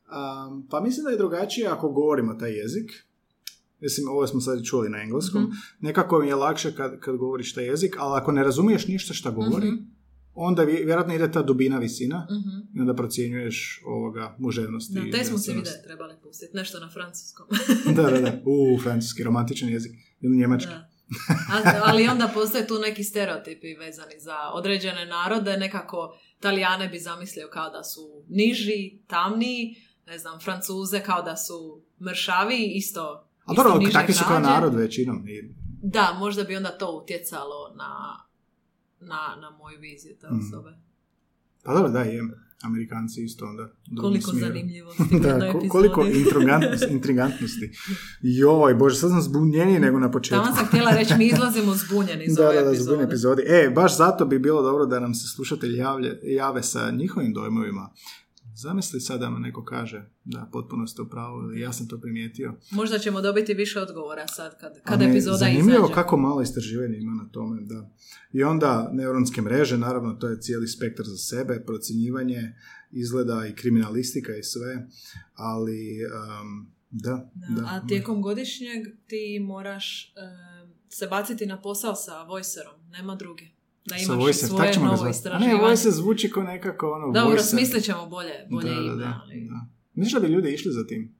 Um, 0.07 0.67
pa 0.69 0.81
mislim 0.81 1.03
da 1.03 1.09
je 1.09 1.17
drugačije 1.17 1.67
ako 1.67 1.89
govorimo 1.89 2.33
taj 2.33 2.51
jezik. 2.51 2.91
Mislim, 3.79 4.07
ovo 4.09 4.27
smo 4.27 4.41
sad 4.41 4.63
čuli 4.63 4.89
na 4.89 5.01
engleskom. 5.01 5.41
Mhm. 5.43 5.51
Nekako 5.79 6.19
mi 6.19 6.27
je 6.27 6.35
lakše 6.35 6.75
kad, 6.75 6.99
kad 6.99 7.17
govoriš 7.17 7.53
taj 7.53 7.65
jezik, 7.65 7.95
ali 7.99 8.17
ako 8.21 8.31
ne 8.31 8.43
razumiješ 8.43 8.87
ništa 8.87 9.13
šta 9.13 9.31
govori, 9.31 9.67
Mhm. 9.67 9.83
Onda 10.39 10.63
vj- 10.63 10.85
vjerojatno 10.85 11.15
ide 11.15 11.31
ta 11.31 11.41
dubina 11.41 11.77
visina 11.77 12.27
Mhm. 12.31 12.77
i 12.77 12.81
onda 12.81 12.95
procjenjuješ 12.95 13.81
ovoga 13.85 14.35
muževnost. 14.39 14.93
Da, 14.93 15.01
te 15.11 15.23
smo 15.23 15.37
se 15.37 15.53
vidjeli 15.53 15.77
trebali 15.83 16.13
pustiti. 16.23 16.55
Nešto 16.55 16.79
na 16.79 16.89
francuskom. 16.89 17.47
da, 17.95 18.01
da, 18.01 18.21
da. 18.21 18.41
U, 18.45 18.79
francuski, 18.79 19.23
romantičan 19.23 19.69
jezik. 19.69 19.91
Ili 20.21 20.37
njemački. 20.37 20.69
Da. 20.69 20.89
Ali 21.83 22.07
onda 22.07 22.31
postoje 22.33 22.67
tu 22.67 22.79
neki 22.79 23.03
stereotipi 23.03 23.73
vezani 23.75 24.19
za 24.19 24.35
određene 24.53 25.05
narode. 25.05 25.57
Nekako 25.57 26.17
Talijane 26.39 26.87
bi 26.87 26.99
zamislio 26.99 27.47
kao 27.47 27.69
da 27.69 27.83
su 27.83 28.23
niži, 28.29 28.99
tamniji, 29.07 29.75
ne 30.07 30.17
znam, 30.17 30.39
Francuze 30.39 30.99
kao 30.99 31.21
da 31.21 31.37
su 31.37 31.81
mršavi, 32.01 32.63
isto 32.65 33.01
A 33.45 33.51
isto 33.53 33.63
dobro, 33.63 33.89
takvi 33.93 34.13
su 34.13 34.23
kao 34.23 34.39
narod 34.39 34.75
većinom. 34.75 35.23
Da, 35.83 36.15
možda 36.19 36.43
bi 36.43 36.55
onda 36.55 36.69
to 36.69 36.91
utjecalo 36.93 37.73
na, 37.75 38.19
na, 39.01 39.15
na 39.37 39.49
moju 39.51 39.79
viziju 39.79 40.15
te 40.15 40.27
Mm. 40.27 40.39
osobe. 40.39 40.69
pa 41.63 41.73
dobro, 41.73 41.89
da, 41.89 42.01
je. 42.01 42.23
Amerikanci 42.61 43.23
isto 43.23 43.45
onda. 43.45 43.69
Koliko 43.97 44.31
smjeru. 44.31 44.47
zanimljivosti 44.47 45.03
da, 45.19 45.51
ko- 45.51 45.61
koliko 45.69 46.05
intrigantnosti. 46.89 47.71
Joj, 48.21 48.73
bože, 48.75 48.95
sad 48.95 49.09
sam 49.09 49.21
zbunjeniji 49.21 49.79
nego 49.79 49.99
na 49.99 50.11
početku. 50.11 50.43
Tamo 50.43 50.55
sam 50.55 50.65
htjela 50.65 50.91
reći, 50.91 51.13
mi 51.17 51.25
izlazimo 51.27 51.75
zbunjeni 51.75 52.23
iz 52.23 52.35
da, 52.35 52.45
ove 52.45 52.55
da, 52.55 52.61
da, 52.61 52.69
epizode. 52.69 53.03
epizodi. 53.03 53.41
E, 53.43 53.69
baš 53.69 53.97
zato 53.97 54.25
bi 54.25 54.39
bilo 54.39 54.61
dobro 54.61 54.85
da 54.85 54.99
nam 54.99 55.13
se 55.13 55.27
slušatelji 55.27 55.77
javlje, 55.77 56.19
jave 56.23 56.63
sa 56.63 56.91
njihovim 56.91 57.33
dojmovima. 57.33 57.89
Zamisli 58.59 58.99
sad 58.99 59.19
da 59.19 59.29
neko 59.29 59.65
kaže 59.65 60.09
da 60.25 60.49
potpuno 60.51 60.87
ste 60.87 61.01
u 61.01 61.09
pravu 61.09 61.41
ili 61.41 61.59
ja 61.59 61.73
sam 61.73 61.87
to 61.87 61.99
primijetio. 61.99 62.53
Možda 62.71 62.99
ćemo 62.99 63.21
dobiti 63.21 63.53
više 63.53 63.79
odgovora 63.79 64.27
sad 64.27 64.59
kad, 64.59 64.81
kad 64.83 65.01
epizoda 65.01 65.37
zanimljivo 65.37 65.77
izađe. 65.77 65.93
kako 65.93 66.17
malo 66.17 66.41
istraživanja 66.41 66.97
ima 66.97 67.13
na 67.23 67.29
tome, 67.29 67.61
da. 67.61 67.89
I 68.33 68.43
onda 68.43 68.89
neuronske 68.93 69.41
mreže, 69.41 69.77
naravno 69.77 70.13
to 70.13 70.27
je 70.27 70.41
cijeli 70.41 70.67
spektar 70.67 71.05
za 71.05 71.17
sebe, 71.17 71.63
procjenjivanje 71.65 72.53
izgleda 72.91 73.47
i 73.47 73.55
kriminalistika 73.55 74.35
i 74.35 74.43
sve, 74.43 74.87
ali 75.33 75.99
um, 76.05 76.71
da, 76.89 77.31
Da, 77.35 77.61
da. 77.61 77.67
a 77.67 77.87
tijekom 77.87 78.21
godišnjeg 78.21 78.87
ti 79.07 79.39
moraš 79.41 80.05
e, 80.05 80.09
se 80.89 81.07
baciti 81.07 81.45
na 81.45 81.61
posao 81.61 81.95
sa 81.95 82.23
voicerom, 82.23 82.73
nema 82.91 83.15
druge. 83.15 83.56
Da 83.87 83.97
Sa 83.97 84.13
imaš 84.13 84.23
Voices, 84.23 84.49
tak 84.49 84.57
svoje 84.57 84.73
ćemo 84.73 84.85
novo. 84.85 85.05
A 85.05 85.09
istraživanje. 85.09 85.57
ne, 85.57 85.61
Voices 85.61 85.95
zvuči 85.95 86.31
kao 86.31 86.43
nekako 86.43 86.91
ono... 86.91 87.11
Dobro, 87.11 87.37
Voice- 87.37 87.49
smislit 87.49 87.83
ćemo 87.83 88.05
bolje, 88.05 88.33
bolje 88.49 88.69
da, 88.69 88.81
ime, 88.81 88.95
da, 88.95 89.21
ali... 89.23 89.47
da. 89.49 89.65
Misliš 89.93 90.13
da 90.13 90.19
bi 90.19 90.27
ljudi 90.27 90.53
išli 90.53 90.71
za 90.71 90.87
tim? 90.87 91.15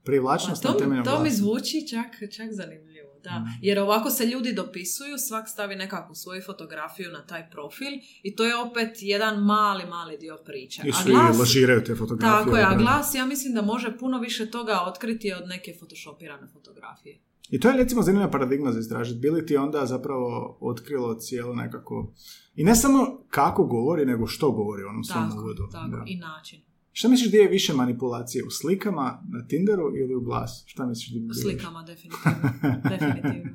Pa 0.00 0.04
Privlačnost 0.04 0.64
na 0.64 0.72
to, 0.72 0.78
temelju 0.78 1.02
to 1.04 1.22
mi 1.22 1.30
zvuči 1.30 1.88
čak, 1.90 2.30
čak 2.36 2.52
zanimljivo, 2.52 3.10
da. 3.24 3.30
Mhm. 3.30 3.48
Jer 3.62 3.78
ovako 3.78 4.10
se 4.10 4.26
ljudi 4.26 4.52
dopisuju, 4.52 5.18
svak 5.18 5.48
stavi 5.48 5.76
nekakvu 5.76 6.14
svoju 6.14 6.42
fotografiju 6.42 7.10
na 7.12 7.26
taj 7.26 7.50
profil 7.50 7.92
i 8.22 8.36
to 8.36 8.44
je 8.44 8.56
opet 8.56 8.90
jedan 9.00 9.42
mali, 9.44 9.84
mali 9.86 10.18
dio 10.18 10.38
priče. 10.44 10.82
I 10.84 10.92
svi 10.92 11.12
lažiraju 11.38 11.84
te 11.84 11.94
fotografije. 11.94 12.44
Tako 12.44 12.56
je, 12.56 12.64
a 12.64 12.76
glas 12.76 13.14
ja 13.14 13.26
mislim 13.26 13.54
da 13.54 13.62
može 13.62 13.98
puno 13.98 14.18
više 14.18 14.50
toga 14.50 14.80
otkriti 14.86 15.32
od 15.32 15.48
neke 15.48 15.74
photoshopirane 15.78 16.46
fotografije. 16.52 17.18
I 17.50 17.60
to 17.60 17.70
je 17.70 17.76
recimo 17.76 18.02
zanimljiva 18.02 18.30
paradigma 18.30 18.72
za 18.72 18.80
istražiti. 18.80 19.20
Bili 19.20 19.46
ti 19.46 19.56
onda 19.56 19.86
zapravo 19.86 20.58
otkrilo 20.60 21.14
cijelo 21.14 21.54
nekako... 21.54 22.12
I 22.54 22.64
ne 22.64 22.74
samo 22.74 23.24
kako 23.28 23.64
govori, 23.66 24.06
nego 24.06 24.26
što 24.26 24.50
govori 24.50 24.84
u 24.84 24.88
onom 24.88 25.04
svom 25.04 25.28
Tako, 25.30 25.40
uvodu. 25.40 25.68
tako, 25.72 25.88
Da. 25.88 26.02
i 26.06 26.16
način. 26.16 26.60
Šta 26.92 27.08
misliš 27.08 27.28
gdje 27.28 27.38
je 27.38 27.48
više 27.48 27.74
manipulacije? 27.74 28.44
U 28.44 28.50
slikama, 28.50 29.22
na 29.28 29.46
Tinderu 29.46 29.96
ili 29.96 30.14
u 30.14 30.20
glasu? 30.20 30.64
Šta 30.66 30.86
misliš 30.86 31.10
gdje 31.10 31.20
bi 31.20 31.26
U 31.26 31.28
više? 31.28 31.40
slikama, 31.40 31.82
definitivno. 31.82 32.36
definitivno. 32.90 33.50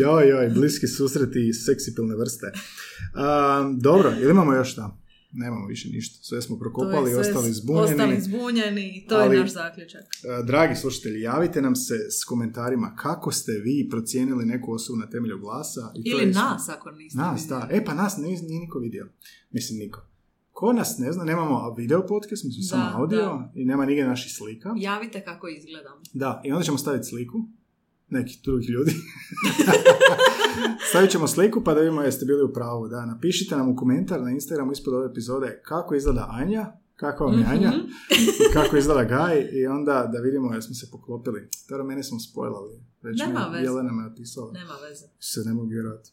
joj, 0.00 0.28
joj, 0.28 0.48
bliski 0.48 0.86
susreti 0.86 1.48
i 1.48 1.52
seksipilne 1.52 2.16
vrste. 2.16 2.46
Um, 2.46 3.78
dobro, 3.80 4.10
ili 4.20 4.30
imamo 4.30 4.52
još 4.52 4.72
šta? 4.72 4.98
Nemamo 5.34 5.66
više 5.66 5.88
ništa. 5.88 6.18
Sve 6.22 6.42
smo 6.42 6.56
To 6.56 6.60
prokopali, 6.60 7.10
sve 7.10 7.20
ostali 7.20 7.52
zbunjeni. 7.52 7.84
Ostali 7.84 8.20
zbunjeni 8.20 8.96
i 8.96 9.06
to 9.06 9.14
Ali- 9.16 9.36
je 9.36 9.40
naš 9.40 9.52
zaključak. 9.52 10.00
E, 10.00 10.42
Dragi 10.42 10.74
slušatelji, 10.76 11.20
javite 11.22 11.62
nam 11.62 11.76
se 11.76 11.94
s 12.10 12.24
komentarima 12.24 12.94
kako 12.96 13.32
ste 13.32 13.52
vi 13.54 13.88
procijenili 13.90 14.44
neku 14.44 14.72
osobu 14.72 14.96
na 14.96 15.06
temelju 15.06 15.38
glasa. 15.38 15.92
I 15.94 16.02
to 16.02 16.10
Ili 16.10 16.22
je- 16.22 16.32
nas, 16.32 16.68
ako 16.68 16.90
niste 16.90 17.18
Nas, 17.18 17.42
da. 17.42 17.56
vidjeli. 17.56 17.76
E, 17.76 17.84
pa 17.84 17.94
nas 17.94 18.16
nije, 18.16 18.42
nije 18.42 18.60
niko 18.60 18.78
vidio. 18.78 19.08
Mislim, 19.50 19.78
niko. 19.78 20.06
Ko 20.52 20.72
nas 20.72 20.98
ne 20.98 21.12
zna, 21.12 21.24
nemamo 21.24 21.74
video 21.74 22.06
podcast, 22.06 22.44
mislim, 22.44 22.62
samo 22.62 22.82
Da, 22.84 22.92
audio 22.96 23.18
da. 23.18 23.52
i 23.54 23.64
nema 23.64 23.86
nigdje 23.86 24.06
naših 24.06 24.32
slika. 24.32 24.74
Javite 24.78 25.20
kako 25.20 25.48
izgledam. 25.48 25.98
Da, 26.12 26.42
i 26.44 26.52
onda 26.52 26.64
ćemo 26.64 26.78
staviti 26.78 27.04
sliku 27.04 27.38
nekih 28.08 28.38
drugih 28.44 28.68
ljudi. 28.70 28.92
Stavit 30.90 31.10
ćemo 31.10 31.26
sliku 31.26 31.64
pa 31.64 31.74
da 31.74 31.80
vidimo 31.80 32.02
jeste 32.02 32.24
bili 32.24 32.42
u 32.42 32.52
pravu. 32.52 32.88
Da, 32.88 33.06
napišite 33.06 33.56
nam 33.56 33.68
u 33.68 33.76
komentar 33.76 34.22
na 34.22 34.30
Instagramu 34.30 34.72
ispod 34.72 34.94
ove 34.94 35.06
epizode 35.06 35.60
kako 35.64 35.94
izgleda 35.94 36.28
Anja, 36.32 36.66
kako 36.96 37.24
vam 37.24 37.38
je 37.38 37.46
Anja, 37.46 37.68
Mhm. 37.68 37.86
i 38.40 38.52
kako 38.52 38.76
izgleda 38.76 39.04
Gaj 39.06 39.48
i 39.52 39.66
onda 39.66 40.10
da 40.12 40.20
vidimo 40.20 40.54
jesmo 40.54 40.74
se 40.74 40.90
poklopili. 40.90 41.48
Tero, 41.68 41.84
mene 41.84 42.02
smo 42.02 42.20
spojlali. 42.20 42.80
Već 43.02 43.18
Nema 43.20 43.48
mi 43.48 43.56
veze. 43.56 43.64
Jelena 43.64 43.92
me 43.92 44.02
napisala. 44.02 44.52
Nema 44.52 44.74
veze. 44.88 45.04
Se 45.20 45.40
ne 45.40 45.54
mogu 45.54 45.68
vjerovati. 45.68 46.10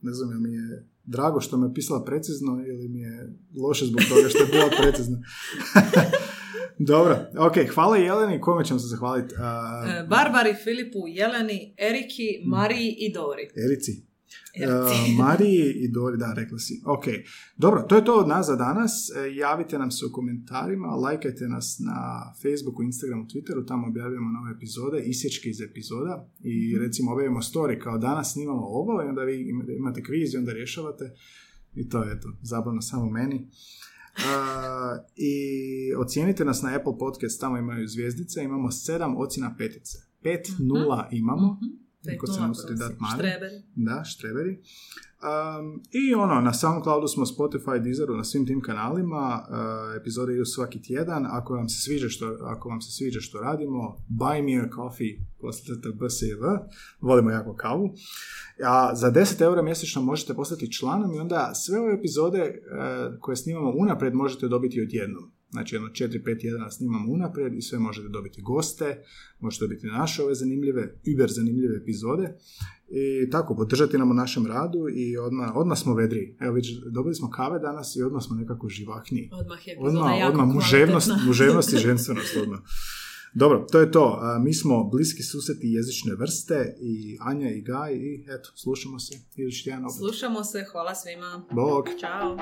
Ne 0.00 0.12
znam, 0.12 0.30
jel 0.30 0.40
mi 0.40 0.52
je 0.52 0.86
drago 1.04 1.40
što 1.40 1.56
me 1.56 1.74
pisala 1.74 2.04
precizno 2.04 2.64
ili 2.66 2.88
mi 2.88 3.00
je 3.00 3.32
loše 3.58 3.86
zbog 3.86 4.00
toga 4.08 4.28
što 4.28 4.38
je 4.38 4.46
bila 4.46 4.70
precizna. 4.80 5.18
Dobro, 6.78 7.16
ok, 7.38 7.54
hvala 7.74 7.96
Jeleni, 7.96 8.40
kome 8.40 8.64
ćemo 8.64 8.78
se 8.78 8.86
zahvaliti? 8.86 9.34
A, 9.38 9.84
E, 9.86 10.06
Barbari, 10.08 10.54
Filipu, 10.64 10.98
Jeleni, 11.06 11.74
Eriki, 11.78 12.42
Mariji 12.46 12.96
i 12.98 13.12
Dori. 13.12 13.48
Erici. 13.66 14.14
Uh, 14.54 15.18
Mariji 15.18 15.72
i 15.84 15.88
Dori, 15.88 16.16
da, 16.18 16.32
rekla 16.36 16.58
si. 16.58 16.82
Ok, 16.86 17.04
dobro, 17.56 17.82
to 17.82 17.96
je 17.96 18.04
to 18.04 18.14
od 18.14 18.28
nas 18.28 18.46
za 18.46 18.56
danas. 18.56 19.10
E, 19.10 19.34
javite 19.34 19.78
nam 19.78 19.90
se 19.90 20.06
u 20.06 20.12
komentarima, 20.12 20.86
lajkajte 20.88 21.48
nas 21.48 21.76
na 21.86 22.32
Facebooku, 22.42 22.82
Instagramu, 22.82 23.24
Twitteru, 23.24 23.66
tamo 23.68 23.86
objavljujemo 23.86 24.30
nove 24.30 24.56
epizode, 24.56 25.02
isječke 25.04 25.48
iz 25.48 25.60
epizoda 25.60 26.28
i 26.40 26.78
recimo 26.78 27.12
objavimo 27.12 27.40
story 27.40 27.78
kao 27.78 27.98
danas 27.98 28.32
snimamo 28.32 28.66
ovo 28.66 29.02
i 29.02 29.08
onda 29.08 29.22
vi 29.22 29.48
imate, 29.78 30.02
kviz 30.02 30.34
i 30.34 30.36
onda 30.36 30.52
rješavate 30.52 31.04
i 31.74 31.88
to 31.88 32.02
je 32.02 32.12
eto, 32.12 32.28
zabavno 32.42 32.82
samo 32.82 33.10
meni. 33.10 33.48
I 35.16 35.94
ocijenite 35.98 36.44
nas 36.44 36.62
na 36.62 36.76
Apple 36.76 36.92
Podcast, 36.98 37.40
tamo 37.40 37.58
imaju 37.58 37.86
zvijezdice, 37.86 38.42
imamo 38.42 38.70
sedam 38.70 39.16
ocjena 39.16 39.54
petice. 39.58 39.98
5-0 40.22 41.08
imamo. 41.12 41.58
Mhm. 41.62 41.83
Niko 42.06 42.26
se 42.26 42.40
ne 42.40 42.50
usudi 42.50 42.74
dat 42.74 42.92
mane. 42.98 43.14
Štreberi. 43.14 43.62
Da, 43.74 44.04
štreberi. 44.04 44.62
Um, 45.24 45.82
I 45.90 46.14
ono, 46.14 46.40
na 46.40 46.54
SoundCloudu 46.54 47.08
smo, 47.08 47.24
Spotify, 47.26 47.82
Deezeru, 47.82 48.16
na 48.16 48.24
svim 48.24 48.46
tim 48.46 48.60
kanalima. 48.60 49.46
Uh, 49.48 50.00
epizode 50.00 50.34
idu 50.34 50.44
svaki 50.44 50.82
tjedan. 50.82 51.26
Ako 51.26 51.54
vam 51.54 51.68
se 51.68 51.80
sviđa 51.80 52.08
što, 52.08 52.26
ako 52.42 52.68
vam 52.68 52.80
se 52.80 52.90
sviđa 52.90 53.20
što 53.20 53.40
radimo, 53.40 53.96
buy 54.08 54.42
me 54.42 54.64
a 54.64 54.68
coffee, 54.74 55.18
poslatite 55.40 55.88
BSV. 55.88 56.44
Volimo 57.00 57.30
jako 57.30 57.56
kavu. 57.56 57.94
A 58.64 58.94
za 58.94 59.12
10 59.12 59.42
eura 59.42 59.62
mjesečno 59.62 60.02
možete 60.02 60.34
postati 60.34 60.72
članom 60.72 61.14
i 61.14 61.18
onda 61.18 61.54
sve 61.54 61.80
ove 61.80 61.94
epizode 61.94 62.42
uh, 62.42 63.20
koje 63.20 63.36
snimamo 63.36 63.72
unaprijed 63.78 64.14
možete 64.14 64.48
dobiti 64.48 64.82
odjednom. 64.82 65.33
Znači, 65.54 65.74
jedno 65.74 65.88
4-5 65.88 66.40
tjedana 66.40 66.70
snimamo 66.70 67.12
unaprijed 67.12 67.54
i 67.54 67.62
sve 67.62 67.78
možete 67.78 68.08
dobiti 68.08 68.42
goste, 68.42 69.02
možete 69.40 69.64
dobiti 69.64 69.86
naše 69.86 70.22
ove 70.22 70.34
zanimljive, 70.34 70.82
uber 71.14 71.30
zanimljive 71.30 71.76
epizode 71.76 72.34
i 73.24 73.30
tako, 73.30 73.56
podržati 73.56 73.98
nam 73.98 74.10
u 74.10 74.14
našem 74.14 74.46
radu 74.46 74.78
i 74.94 75.16
odmah, 75.16 75.56
odmah 75.56 75.78
smo 75.78 75.94
vedri. 75.94 76.36
Evo 76.40 76.54
već 76.54 76.66
dobili 76.90 77.14
smo 77.14 77.30
kave 77.30 77.58
danas 77.58 77.96
i 77.96 78.02
odmah 78.02 78.22
smo 78.22 78.36
nekako 78.36 78.68
živahniji. 78.68 79.30
Odmah 79.32 79.66
je 79.66 79.76
Odmah, 79.80 80.18
jako 80.18 80.32
odmah 80.32 80.54
muževnost, 80.54 81.10
muževnost 81.26 81.72
i 81.72 81.76
ženstvenost 81.76 82.36
odmah. 82.36 82.60
Dobro, 83.34 83.66
to 83.72 83.80
je 83.80 83.90
to. 83.92 84.20
Mi 84.44 84.54
smo 84.54 84.84
bliski 84.84 85.22
susreti 85.22 85.66
jezične 85.66 86.14
vrste 86.14 86.76
i 86.80 87.18
Anja 87.20 87.50
i 87.50 87.62
Gaj 87.62 87.94
i 87.94 88.24
eto, 88.28 88.50
slušamo 88.54 88.98
se 88.98 89.14
tjedan 89.64 89.84
opet. 89.84 89.96
Slušamo 89.98 90.44
se, 90.44 90.64
hvala 90.72 90.94
svima. 90.94 91.46
Bog! 91.52 91.84
Ćao. 92.00 92.36